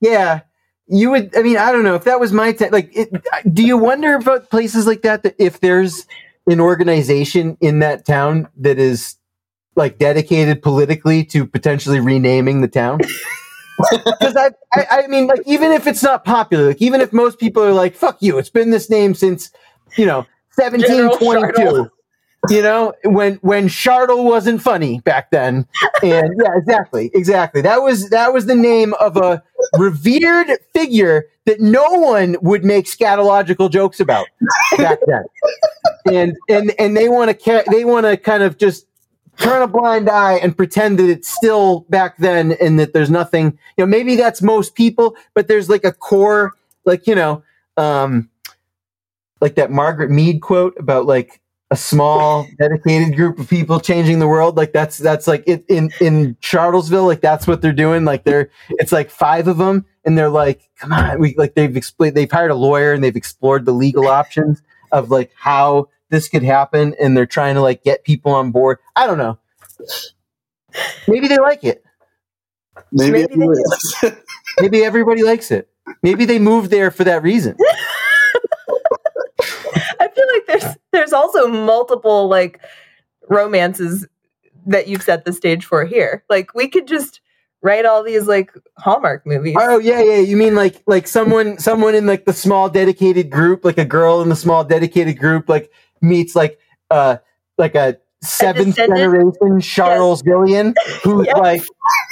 yeah. 0.00 0.40
You 0.88 1.10
would. 1.10 1.36
I 1.36 1.42
mean, 1.42 1.56
I 1.56 1.72
don't 1.72 1.82
know 1.82 1.96
if 1.96 2.04
that 2.04 2.20
was 2.20 2.32
my 2.32 2.52
t- 2.52 2.68
like. 2.70 2.90
It, 2.96 3.10
do 3.52 3.64
you 3.64 3.76
wonder 3.76 4.14
about 4.14 4.50
places 4.50 4.86
like 4.86 5.02
that? 5.02 5.24
That 5.24 5.34
if 5.38 5.58
there's 5.60 6.06
an 6.46 6.60
organization 6.60 7.56
in 7.60 7.80
that 7.80 8.06
town 8.06 8.48
that 8.58 8.78
is 8.78 9.16
like 9.76 9.98
dedicated 9.98 10.62
politically 10.62 11.24
to 11.26 11.46
potentially 11.46 12.00
renaming 12.00 12.60
the 12.60 12.68
town. 12.68 13.00
Because 13.90 14.34
I, 14.36 14.52
I, 14.72 14.86
I 14.90 15.06
mean, 15.06 15.26
like, 15.26 15.42
even 15.44 15.70
if 15.70 15.86
it's 15.86 16.02
not 16.02 16.24
popular, 16.24 16.68
like, 16.68 16.80
even 16.80 17.02
if 17.02 17.12
most 17.12 17.38
people 17.38 17.62
are 17.62 17.74
like, 17.74 17.94
"Fuck 17.94 18.16
you," 18.22 18.38
it's 18.38 18.48
been 18.48 18.70
this 18.70 18.88
name 18.88 19.12
since, 19.12 19.50
you 19.98 20.06
know, 20.06 20.24
seventeen 20.52 21.14
twenty 21.18 21.52
two. 21.52 21.90
You 22.48 22.62
know, 22.62 22.94
when 23.04 23.34
when 23.42 23.68
Shartle 23.68 24.24
wasn't 24.24 24.62
funny 24.62 25.00
back 25.00 25.30
then, 25.30 25.66
and 26.02 26.40
yeah, 26.42 26.56
exactly, 26.56 27.10
exactly. 27.12 27.60
That 27.60 27.82
was 27.82 28.08
that 28.10 28.32
was 28.32 28.46
the 28.46 28.54
name 28.54 28.94
of 28.94 29.18
a 29.18 29.42
revered 29.78 30.56
figure 30.72 31.26
that 31.44 31.60
no 31.60 31.84
one 31.90 32.36
would 32.40 32.64
make 32.64 32.86
scatological 32.86 33.70
jokes 33.70 34.00
about 34.00 34.26
back 34.78 35.00
then, 35.06 35.24
and 36.06 36.36
and 36.48 36.72
and 36.78 36.96
they 36.96 37.08
want 37.08 37.38
to 37.38 37.64
they 37.70 37.84
want 37.84 38.06
to 38.06 38.16
kind 38.16 38.42
of 38.42 38.58
just 38.58 38.86
turn 39.38 39.62
a 39.62 39.66
blind 39.66 40.08
eye 40.08 40.34
and 40.34 40.56
pretend 40.56 40.98
that 40.98 41.08
it's 41.08 41.28
still 41.28 41.80
back 41.88 42.16
then 42.18 42.52
and 42.60 42.78
that 42.78 42.92
there's 42.92 43.10
nothing, 43.10 43.58
you 43.76 43.84
know, 43.84 43.86
maybe 43.86 44.16
that's 44.16 44.42
most 44.42 44.74
people, 44.74 45.16
but 45.34 45.48
there's 45.48 45.68
like 45.68 45.84
a 45.84 45.92
core, 45.92 46.54
like, 46.84 47.06
you 47.06 47.14
know, 47.14 47.42
um, 47.76 48.30
like 49.40 49.54
that 49.56 49.70
Margaret 49.70 50.10
Mead 50.10 50.40
quote 50.40 50.74
about 50.78 51.06
like 51.06 51.40
a 51.70 51.76
small 51.76 52.46
dedicated 52.58 53.16
group 53.16 53.38
of 53.38 53.48
people 53.48 53.80
changing 53.80 54.18
the 54.18 54.28
world. 54.28 54.56
Like 54.56 54.72
that's, 54.72 54.98
that's 54.98 55.26
like 55.26 55.44
it, 55.46 55.64
in, 55.68 55.90
in 56.00 56.36
Shartlesville, 56.36 57.06
like 57.06 57.20
that's 57.20 57.46
what 57.46 57.60
they're 57.60 57.72
doing. 57.72 58.04
Like 58.04 58.24
they're, 58.24 58.50
it's 58.70 58.92
like 58.92 59.10
five 59.10 59.48
of 59.48 59.58
them 59.58 59.84
and 60.04 60.16
they're 60.16 60.30
like, 60.30 60.68
come 60.78 60.92
on, 60.92 61.18
we 61.20 61.34
like 61.36 61.54
they've 61.54 61.76
explained, 61.76 62.16
they've 62.16 62.30
hired 62.30 62.50
a 62.50 62.54
lawyer 62.54 62.92
and 62.92 63.02
they've 63.02 63.16
explored 63.16 63.66
the 63.66 63.72
legal 63.72 64.06
options 64.06 64.62
of 64.92 65.10
like 65.10 65.32
how 65.36 65.88
this 66.10 66.28
could 66.28 66.42
happen 66.42 66.94
and 67.00 67.16
they're 67.16 67.26
trying 67.26 67.54
to 67.54 67.60
like 67.60 67.82
get 67.82 68.04
people 68.04 68.32
on 68.32 68.50
board. 68.50 68.78
I 68.94 69.06
don't 69.06 69.18
know. 69.18 69.38
Maybe 71.08 71.28
they 71.28 71.38
like 71.38 71.64
it. 71.64 71.82
Maybe, 72.92 73.26
Maybe, 73.34 73.54
Maybe 74.60 74.84
everybody 74.84 75.22
likes 75.22 75.50
it. 75.50 75.68
Maybe 76.02 76.24
they 76.24 76.38
moved 76.38 76.70
there 76.70 76.90
for 76.90 77.04
that 77.04 77.22
reason. 77.22 77.56
I 80.00 80.08
feel 80.08 80.24
like 80.32 80.46
there's 80.46 80.76
there's 80.92 81.12
also 81.12 81.46
multiple 81.46 82.28
like 82.28 82.60
romances 83.28 84.06
that 84.66 84.88
you've 84.88 85.02
set 85.02 85.24
the 85.24 85.32
stage 85.32 85.64
for 85.64 85.84
here. 85.84 86.24
Like 86.28 86.54
we 86.54 86.68
could 86.68 86.86
just 86.86 87.20
write 87.62 87.84
all 87.84 88.02
these 88.02 88.26
like 88.26 88.52
Hallmark 88.78 89.26
movies. 89.26 89.56
Oh 89.58 89.78
yeah, 89.78 90.00
yeah. 90.02 90.18
You 90.18 90.36
mean 90.36 90.54
like 90.54 90.82
like 90.86 91.06
someone 91.06 91.58
someone 91.58 91.94
in 91.94 92.06
like 92.06 92.24
the 92.24 92.32
small 92.32 92.68
dedicated 92.68 93.30
group, 93.30 93.64
like 93.64 93.78
a 93.78 93.84
girl 93.84 94.22
in 94.22 94.28
the 94.28 94.36
small 94.36 94.64
dedicated 94.64 95.18
group, 95.18 95.48
like 95.48 95.70
meets 96.06 96.36
like 96.36 96.58
uh 96.90 97.16
like 97.58 97.74
a 97.74 97.98
seventh 98.22 98.76
generation 98.76 99.60
Charles 99.60 100.22
yes. 100.24 100.32
Gillian, 100.32 100.74
who's 101.02 101.26
yes. 101.26 101.36
like 101.38 101.62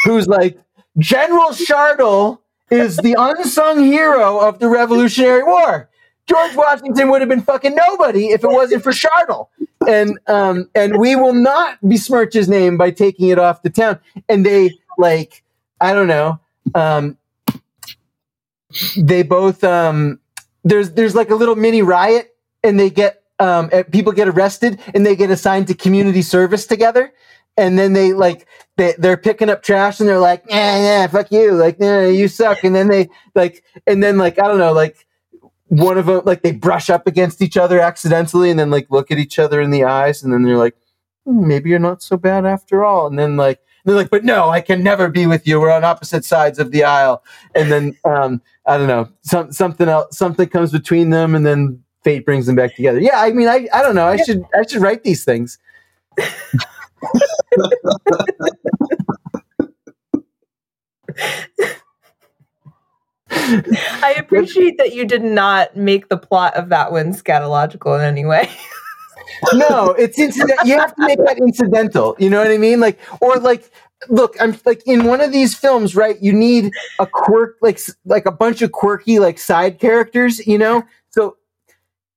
who's 0.05 0.26
like 0.26 0.59
General 0.99 1.51
Shartle 1.51 2.38
is 2.70 2.97
the 2.99 3.14
unsung 3.18 3.82
hero 3.84 4.38
of 4.38 4.59
the 4.59 4.68
Revolutionary 4.68 5.42
War. 5.42 5.88
George 6.26 6.55
Washington 6.57 7.11
would 7.11 7.20
have 7.20 7.28
been 7.28 7.42
fucking 7.42 7.74
nobody 7.74 8.28
if 8.28 8.42
it 8.42 8.49
wasn't 8.49 8.82
for 8.82 8.92
Shartle. 8.92 9.49
And 9.86 10.18
um 10.26 10.70
and 10.74 10.99
we 10.99 11.16
will 11.16 11.34
not 11.34 11.78
besmirch 11.86 12.32
his 12.32 12.49
name 12.49 12.76
by 12.76 12.90
taking 12.90 13.28
it 13.28 13.38
off 13.38 13.62
the 13.62 13.70
town. 13.70 13.99
And 14.28 14.47
they 14.47 14.70
like 14.97 15.42
I 15.80 15.92
don't 15.92 16.09
know. 16.09 16.40
Um 16.74 17.18
they 18.97 19.22
both 19.22 19.62
um 19.62 20.18
there's 20.64 20.92
there's 20.92 21.14
like 21.14 21.30
a 21.30 21.34
little 21.34 21.57
mini 21.57 21.82
riot 21.82 22.34
and 22.62 22.80
they 22.80 22.88
get 22.88 23.24
um 23.45 23.68
people 23.90 24.12
get 24.12 24.28
arrested 24.28 24.80
and 24.95 25.05
they 25.05 25.14
get 25.14 25.30
assigned 25.30 25.66
to 25.68 25.74
community 25.74 26.22
service 26.22 26.66
together. 26.66 27.12
And 27.57 27.78
then 27.78 27.92
they 27.92 28.12
like 28.12 28.49
they, 28.76 28.95
they're 28.99 29.16
picking 29.16 29.49
up 29.51 29.62
trash 29.62 30.01
and 30.01 30.09
they're 30.09 30.18
like 30.18 30.45
yeah 30.49 30.78
yeah 30.78 31.07
fuck 31.07 31.30
you. 31.30 31.53
Like 31.53 31.76
yeah 31.78 32.07
you 32.07 32.26
suck. 32.28 32.64
And 32.64 32.74
then 32.74 32.88
they 32.88 33.09
like 33.34 33.62
and 33.86 34.03
then 34.03 34.16
like 34.18 34.38
i 34.38 34.49
don't 34.49 34.59
know 34.59 34.72
like 34.72 35.07
one 35.68 35.99
of 35.99 36.07
them 36.07 36.22
like 36.24 36.42
they 36.42 36.53
brush 36.53 36.90
up 36.90 37.07
against 37.07 37.42
each 37.42 37.57
other 37.57 37.80
accidentally 37.80 38.51
and 38.51 38.59
then 38.59 38.70
like 38.70 38.86
look 38.90 39.11
at 39.11 39.18
each 39.18 39.38
other 39.38 39.61
in 39.61 39.70
the 39.70 39.84
eyes 39.84 40.22
and 40.22 40.32
then 40.32 40.42
they're 40.42 40.57
like 40.57 40.76
hmm, 41.24 41.47
maybe 41.47 41.70
you're 41.70 41.78
not 41.78 42.03
so 42.03 42.16
bad 42.16 42.45
after 42.45 42.84
all. 42.84 43.07
And 43.07 43.18
then 43.18 43.36
like 43.36 43.61
they're 43.84 43.95
like 43.95 44.11
but 44.11 44.24
no 44.24 44.49
i 44.49 44.61
can 44.61 44.82
never 44.82 45.09
be 45.09 45.26
with 45.26 45.47
you. 45.47 45.61
We're 45.61 45.70
on 45.70 45.84
opposite 45.84 46.24
sides 46.24 46.59
of 46.59 46.70
the 46.70 46.84
aisle. 46.84 47.22
And 47.55 47.70
then 47.70 47.97
um 48.05 48.42
i 48.66 48.78
don't 48.78 48.88
know 48.88 49.09
some, 49.22 49.53
something 49.53 49.88
else 49.88 50.16
something 50.16 50.49
comes 50.49 50.72
between 50.72 51.11
them 51.11 51.34
and 51.34 51.47
then 51.47 51.84
fate 52.05 52.25
brings 52.25 52.47
them 52.47 52.55
back 52.55 52.75
together 52.77 53.01
yeah 53.01 53.21
i 53.21 53.33
mean 53.33 53.49
i, 53.49 53.67
I 53.73 53.83
don't 53.83 53.95
know 53.95 54.07
i 54.07 54.17
should 54.17 54.45
i 54.55 54.67
should 54.67 54.83
write 54.83 55.03
these 55.03 55.25
things 55.25 55.59
I 63.37 64.15
appreciate 64.19 64.79
that 64.79 64.95
you 64.95 65.05
did 65.05 65.23
not 65.23 65.77
make 65.77 66.09
the 66.09 66.17
plot 66.17 66.55
of 66.55 66.69
that 66.69 66.93
one 66.93 67.13
scatological 67.13 67.99
in 67.99 68.05
any 68.05 68.25
way. 68.25 68.49
no, 69.53 69.91
it's 69.99 70.19
incident. 70.19 70.59
You 70.65 70.79
have 70.79 70.95
to 70.95 71.07
make 71.07 71.19
that 71.25 71.39
incidental. 71.39 72.17
You 72.19 72.31
know 72.31 72.39
what 72.39 72.51
I 72.51 72.59
mean? 72.59 72.81
Like, 72.81 72.99
or 73.21 73.37
like, 73.37 73.71
look, 74.09 74.37
I'm 74.41 74.57
like 74.65 74.83
in 74.87 75.05
one 75.05 75.21
of 75.21 75.33
these 75.33 75.55
films, 75.55 75.95
right? 75.97 76.21
You 76.23 76.33
need 76.33 76.73
a 76.99 77.07
quirk, 77.07 77.57
like, 77.61 77.81
like 78.05 78.27
a 78.27 78.33
bunch 78.33 78.63
of 78.63 78.73
quirky, 78.73 79.19
like 79.19 79.39
side 79.39 79.79
characters. 79.79 80.47
You 80.47 80.59
know, 80.59 80.85
so 81.11 81.37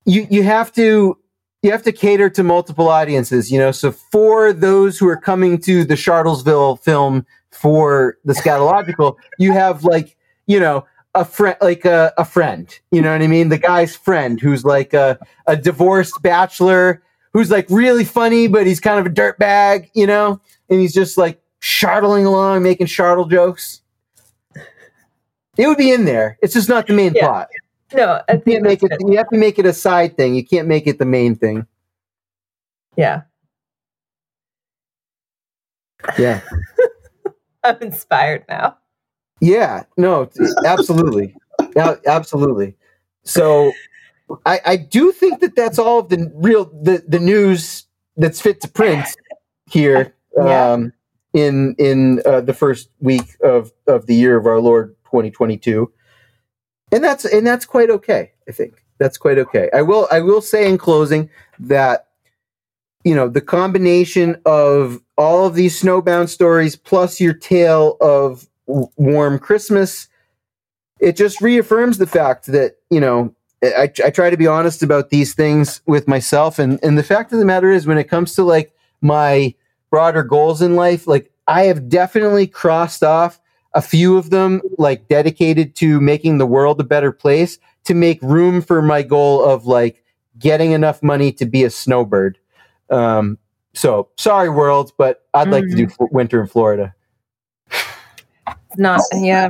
you 0.08 0.26
you 0.32 0.42
have 0.42 0.72
to 0.74 1.18
you 1.62 1.72
have 1.72 1.84
to 1.84 1.92
cater 1.92 2.30
to 2.32 2.44
multiple 2.44 2.88
audiences. 2.88 3.52
You 3.52 3.60
know, 3.60 3.72
so 3.72 3.92
for 3.92 4.52
those 4.54 4.98
who 4.98 5.08
are 5.08 5.18
coming 5.18 5.60
to 5.62 5.86
the 5.86 5.94
Shartlesville 5.94 6.84
film 6.84 7.26
for 7.52 8.18
the 8.26 8.34
scatological, 8.34 9.18
you 9.38 9.52
have 9.52 9.84
like 9.84 10.18
you 10.48 10.60
know 10.60 10.86
a 11.14 11.26
friend, 11.26 11.58
like 11.62 11.86
a, 11.86 12.14
a 12.18 12.26
friend. 12.26 12.80
You 12.92 13.02
know 13.02 13.12
what 13.12 13.22
I 13.22 13.28
mean? 13.28 13.50
The 13.50 13.58
guy's 13.58 13.96
friend 13.96 14.40
who's 14.40 14.64
like 14.64 14.94
a, 14.94 15.20
a 15.46 15.56
divorced 15.56 16.22
bachelor 16.22 17.04
who's 17.34 17.52
like 17.52 17.68
really 17.70 18.04
funny, 18.04 18.48
but 18.48 18.66
he's 18.66 18.80
kind 18.80 19.00
of 19.00 19.06
a 19.06 19.10
dirt 19.10 19.38
bag, 19.38 19.90
you 19.94 20.08
know? 20.08 20.40
And 20.70 20.80
he's 20.80 20.94
just 20.94 21.18
like 21.18 21.42
shartling 21.62 22.26
along, 22.26 22.64
making 22.64 22.88
shartle 22.88 23.30
jokes. 23.30 23.82
It 25.58 25.68
would 25.68 25.78
be 25.78 25.92
in 25.92 26.06
there. 26.06 26.38
It's 26.42 26.54
just 26.54 26.70
not 26.70 26.88
the 26.88 26.94
main 26.94 27.14
yeah. 27.16 27.26
plot. 27.26 27.48
No, 27.94 28.22
you 28.32 28.40
can't 28.40 28.64
make 28.64 28.84
it. 28.84 28.92
You 29.00 29.18
have 29.18 29.30
to 29.30 29.38
make 29.38 29.60
it 29.60 29.66
a 29.66 29.74
side 29.74 30.18
thing. 30.18 30.36
You 30.36 30.46
can't 30.46 30.68
make 30.68 30.88
it 30.88 31.00
the 31.00 31.06
main 31.06 31.36
thing. 31.36 31.66
Yeah. 32.96 33.22
Yeah. 36.18 36.42
I'm 37.64 37.82
inspired 37.82 38.46
now. 38.50 38.78
Yeah, 39.40 39.84
no, 39.98 40.30
absolutely, 40.66 41.36
absolutely. 41.78 42.76
So, 43.24 43.72
I, 44.46 44.60
I 44.66 44.76
do 44.78 45.12
think 45.12 45.42
that 45.42 45.56
that's 45.56 45.78
all 45.78 46.00
of 46.00 46.10
the 46.10 46.32
real 46.36 46.66
the 46.66 47.04
the 47.08 47.20
news 47.20 47.86
that's 48.16 48.42
fit 48.42 48.62
to 48.62 48.68
print 48.68 49.06
here 49.70 50.16
yeah. 50.38 50.72
um, 50.72 50.94
in 51.34 51.76
in 51.78 52.22
uh, 52.26 52.42
the 52.42 52.54
first 52.54 52.90
week 53.00 53.36
of 53.44 53.72
of 53.86 54.08
the 54.08 54.16
year 54.16 54.38
of 54.38 54.48
our 54.48 54.60
Lord 54.60 54.96
2022, 55.06 55.92
and 56.92 57.04
that's 57.04 57.26
and 57.26 57.46
that's 57.46 57.66
quite 57.66 57.90
okay. 57.90 58.32
I 58.48 58.52
think 58.52 58.84
that's 58.98 59.18
quite 59.18 59.38
okay. 59.40 59.70
I 59.74 59.82
will 59.82 60.08
I 60.12 60.22
will 60.22 60.42
say 60.42 60.70
in 60.70 60.78
closing 60.78 61.30
that 61.60 62.08
you 63.04 63.16
know 63.16 63.28
the 63.30 63.42
combination 63.42 64.42
of 64.46 65.02
all 65.18 65.46
of 65.46 65.56
these 65.56 65.82
snowbound 65.82 66.30
stories 66.30 66.76
plus 66.76 67.20
your 67.20 67.34
tale 67.34 67.98
of 68.00 68.48
warm 68.68 69.40
Christmas, 69.40 70.08
it 71.00 71.16
just 71.16 71.42
reaffirms 71.42 71.98
the 71.98 72.08
fact 72.08 72.48
that, 72.48 72.76
you 72.90 73.00
know, 73.00 73.34
I, 73.64 73.92
I 74.06 74.10
try 74.12 74.30
to 74.30 74.38
be 74.38 74.48
honest 74.48 74.84
about 74.84 75.10
these 75.10 75.34
things 75.34 75.82
with 75.88 76.08
myself. 76.08 76.60
And, 76.60 76.80
and 76.84 76.98
the 76.98 77.04
fact 77.04 77.34
of 77.34 77.40
the 77.40 77.46
matter 77.46 77.72
is, 77.72 77.88
when 77.88 77.98
it 77.98 78.10
comes 78.10 78.36
to 78.36 78.44
like 78.44 78.74
my 79.02 79.56
broader 79.90 80.24
goals 80.24 80.62
in 80.62 80.76
life, 80.76 81.08
like 81.08 81.32
I 81.48 81.64
have 81.64 81.90
definitely 81.90 82.46
crossed 82.46 83.04
off 83.04 83.40
a 83.78 83.82
few 83.82 84.18
of 84.18 84.30
them, 84.30 84.62
like 84.78 85.08
dedicated 85.08 85.76
to 85.78 86.02
making 86.02 86.38
the 86.38 86.48
world 86.48 86.80
a 86.82 86.84
better 86.84 87.12
place 87.12 87.60
to 87.86 87.94
make 87.94 88.22
room 88.22 88.62
for 88.62 88.82
my 88.82 89.02
goal 89.02 89.44
of 89.44 89.66
like 89.66 90.04
getting 90.38 90.72
enough 90.72 91.02
money 91.02 91.32
to 91.32 91.46
be 91.46 91.64
a 91.64 91.70
snowbird. 91.70 92.38
Um, 92.90 93.38
so 93.74 94.10
sorry, 94.18 94.50
world, 94.50 94.92
but 94.98 95.26
I'd 95.34 95.48
mm. 95.48 95.52
like 95.52 95.64
to 95.66 95.76
do 95.76 95.88
mm. 95.88 96.12
winter 96.12 96.42
in 96.42 96.48
Florida 96.48 96.94
not 98.78 99.02
yeah 99.14 99.50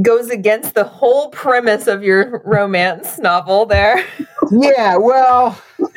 goes 0.00 0.30
against 0.30 0.74
the 0.74 0.84
whole 0.84 1.28
premise 1.30 1.86
of 1.86 2.02
your 2.02 2.42
romance 2.44 3.18
novel 3.18 3.66
there 3.66 4.04
yeah 4.50 4.96
well 4.96 5.60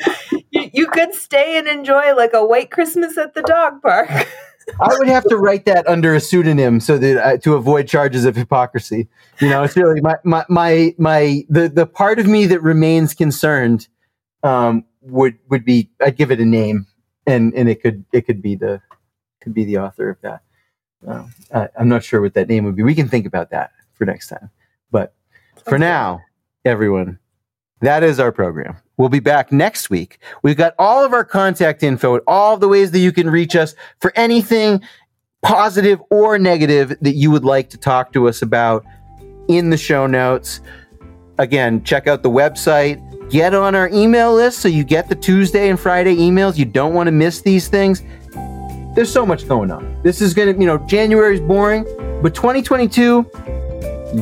you, 0.50 0.70
you, 0.72 0.86
could 0.88 1.14
stay 1.14 1.58
and 1.58 1.66
enjoy 1.66 2.14
like 2.14 2.32
a 2.34 2.44
white 2.44 2.70
christmas 2.70 3.16
at 3.16 3.34
the 3.34 3.42
dog 3.42 3.80
park 3.80 4.08
i 4.80 4.96
would 4.98 5.08
have 5.08 5.24
to 5.24 5.36
write 5.36 5.64
that 5.64 5.86
under 5.86 6.14
a 6.14 6.20
pseudonym 6.20 6.80
so 6.80 6.98
that 6.98 7.24
uh, 7.24 7.36
to 7.38 7.54
avoid 7.54 7.86
charges 7.86 8.24
of 8.24 8.34
hypocrisy 8.34 9.08
you 9.40 9.48
know 9.48 9.62
it's 9.62 9.76
really 9.76 10.00
my 10.00 10.16
my 10.24 10.44
my, 10.48 10.94
my 10.98 11.44
the 11.48 11.68
the 11.68 11.86
part 11.86 12.18
of 12.18 12.26
me 12.26 12.46
that 12.46 12.60
remains 12.60 13.14
concerned 13.14 13.88
um 14.42 14.84
would 15.02 15.38
would 15.48 15.64
be 15.64 15.90
i'd 16.04 16.16
give 16.16 16.30
it 16.30 16.40
a 16.40 16.44
name 16.44 16.86
and 17.26 17.54
and 17.54 17.68
it 17.68 17.80
could 17.80 18.04
it 18.12 18.22
could 18.22 18.42
be 18.42 18.54
the 18.54 18.80
could 19.40 19.54
be 19.54 19.64
the 19.64 19.78
author 19.78 20.10
of 20.10 20.20
that 20.22 20.42
well, 21.06 21.30
I, 21.54 21.68
I'm 21.78 21.88
not 21.88 22.04
sure 22.04 22.20
what 22.20 22.34
that 22.34 22.48
name 22.48 22.64
would 22.64 22.76
be. 22.76 22.82
We 22.82 22.94
can 22.94 23.08
think 23.08 23.26
about 23.26 23.50
that 23.50 23.70
for 23.94 24.04
next 24.04 24.28
time. 24.28 24.50
But 24.90 25.14
for 25.64 25.78
now, 25.78 26.22
everyone, 26.64 27.18
that 27.80 28.02
is 28.02 28.18
our 28.18 28.32
program. 28.32 28.76
We'll 28.96 29.08
be 29.08 29.20
back 29.20 29.52
next 29.52 29.90
week. 29.90 30.18
We've 30.42 30.56
got 30.56 30.74
all 30.78 31.04
of 31.04 31.12
our 31.12 31.24
contact 31.24 31.82
info, 31.82 32.14
and 32.14 32.22
all 32.26 32.56
the 32.56 32.68
ways 32.68 32.90
that 32.92 32.98
you 32.98 33.12
can 33.12 33.28
reach 33.28 33.54
us 33.54 33.74
for 34.00 34.12
anything 34.16 34.82
positive 35.42 36.00
or 36.10 36.38
negative 36.38 36.96
that 37.00 37.12
you 37.12 37.30
would 37.30 37.44
like 37.44 37.70
to 37.70 37.76
talk 37.76 38.12
to 38.14 38.28
us 38.28 38.42
about 38.42 38.84
in 39.48 39.70
the 39.70 39.76
show 39.76 40.06
notes. 40.06 40.60
Again, 41.38 41.84
check 41.84 42.06
out 42.06 42.22
the 42.22 42.30
website, 42.30 43.30
get 43.30 43.54
on 43.54 43.74
our 43.74 43.88
email 43.90 44.34
list 44.34 44.60
so 44.60 44.68
you 44.68 44.82
get 44.82 45.08
the 45.08 45.14
Tuesday 45.14 45.68
and 45.68 45.78
Friday 45.78 46.16
emails. 46.16 46.56
You 46.56 46.64
don't 46.64 46.94
want 46.94 47.08
to 47.08 47.12
miss 47.12 47.42
these 47.42 47.68
things 47.68 48.02
there's 48.96 49.12
so 49.12 49.26
much 49.26 49.46
going 49.46 49.70
on. 49.70 50.00
This 50.02 50.22
is 50.22 50.32
going 50.32 50.54
to, 50.54 50.58
you 50.58 50.66
know, 50.66 50.78
January 50.78 51.34
is 51.34 51.40
boring, 51.42 51.84
but 52.22 52.34
2022, 52.34 53.24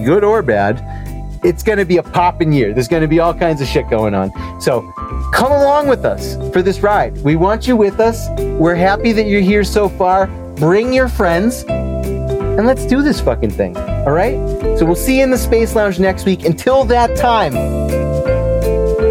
good 0.04 0.24
or 0.24 0.42
bad, 0.42 1.03
it's 1.44 1.62
going 1.62 1.78
to 1.78 1.84
be 1.84 1.98
a 1.98 2.02
popping 2.02 2.52
year. 2.52 2.72
There's 2.72 2.88
going 2.88 3.02
to 3.02 3.08
be 3.08 3.20
all 3.20 3.34
kinds 3.34 3.60
of 3.60 3.68
shit 3.68 3.88
going 3.90 4.14
on. 4.14 4.32
So 4.60 4.80
come 5.32 5.52
along 5.52 5.88
with 5.88 6.04
us 6.04 6.36
for 6.52 6.62
this 6.62 6.80
ride. 6.80 7.18
We 7.18 7.36
want 7.36 7.68
you 7.68 7.76
with 7.76 8.00
us. 8.00 8.28
We're 8.58 8.74
happy 8.74 9.12
that 9.12 9.26
you're 9.26 9.42
here 9.42 9.62
so 9.64 9.88
far. 9.88 10.26
Bring 10.56 10.92
your 10.92 11.08
friends 11.08 11.64
and 11.68 12.66
let's 12.66 12.86
do 12.86 13.02
this 13.02 13.20
fucking 13.20 13.50
thing. 13.50 13.76
All 13.76 14.12
right? 14.12 14.36
So 14.78 14.86
we'll 14.86 14.94
see 14.94 15.18
you 15.18 15.24
in 15.24 15.30
the 15.30 15.38
Space 15.38 15.74
Lounge 15.74 16.00
next 16.00 16.24
week. 16.24 16.44
Until 16.44 16.84
that 16.84 17.16
time, 17.16 17.52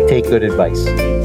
take 0.07 0.25
good 0.25 0.43
advice. 0.43 1.22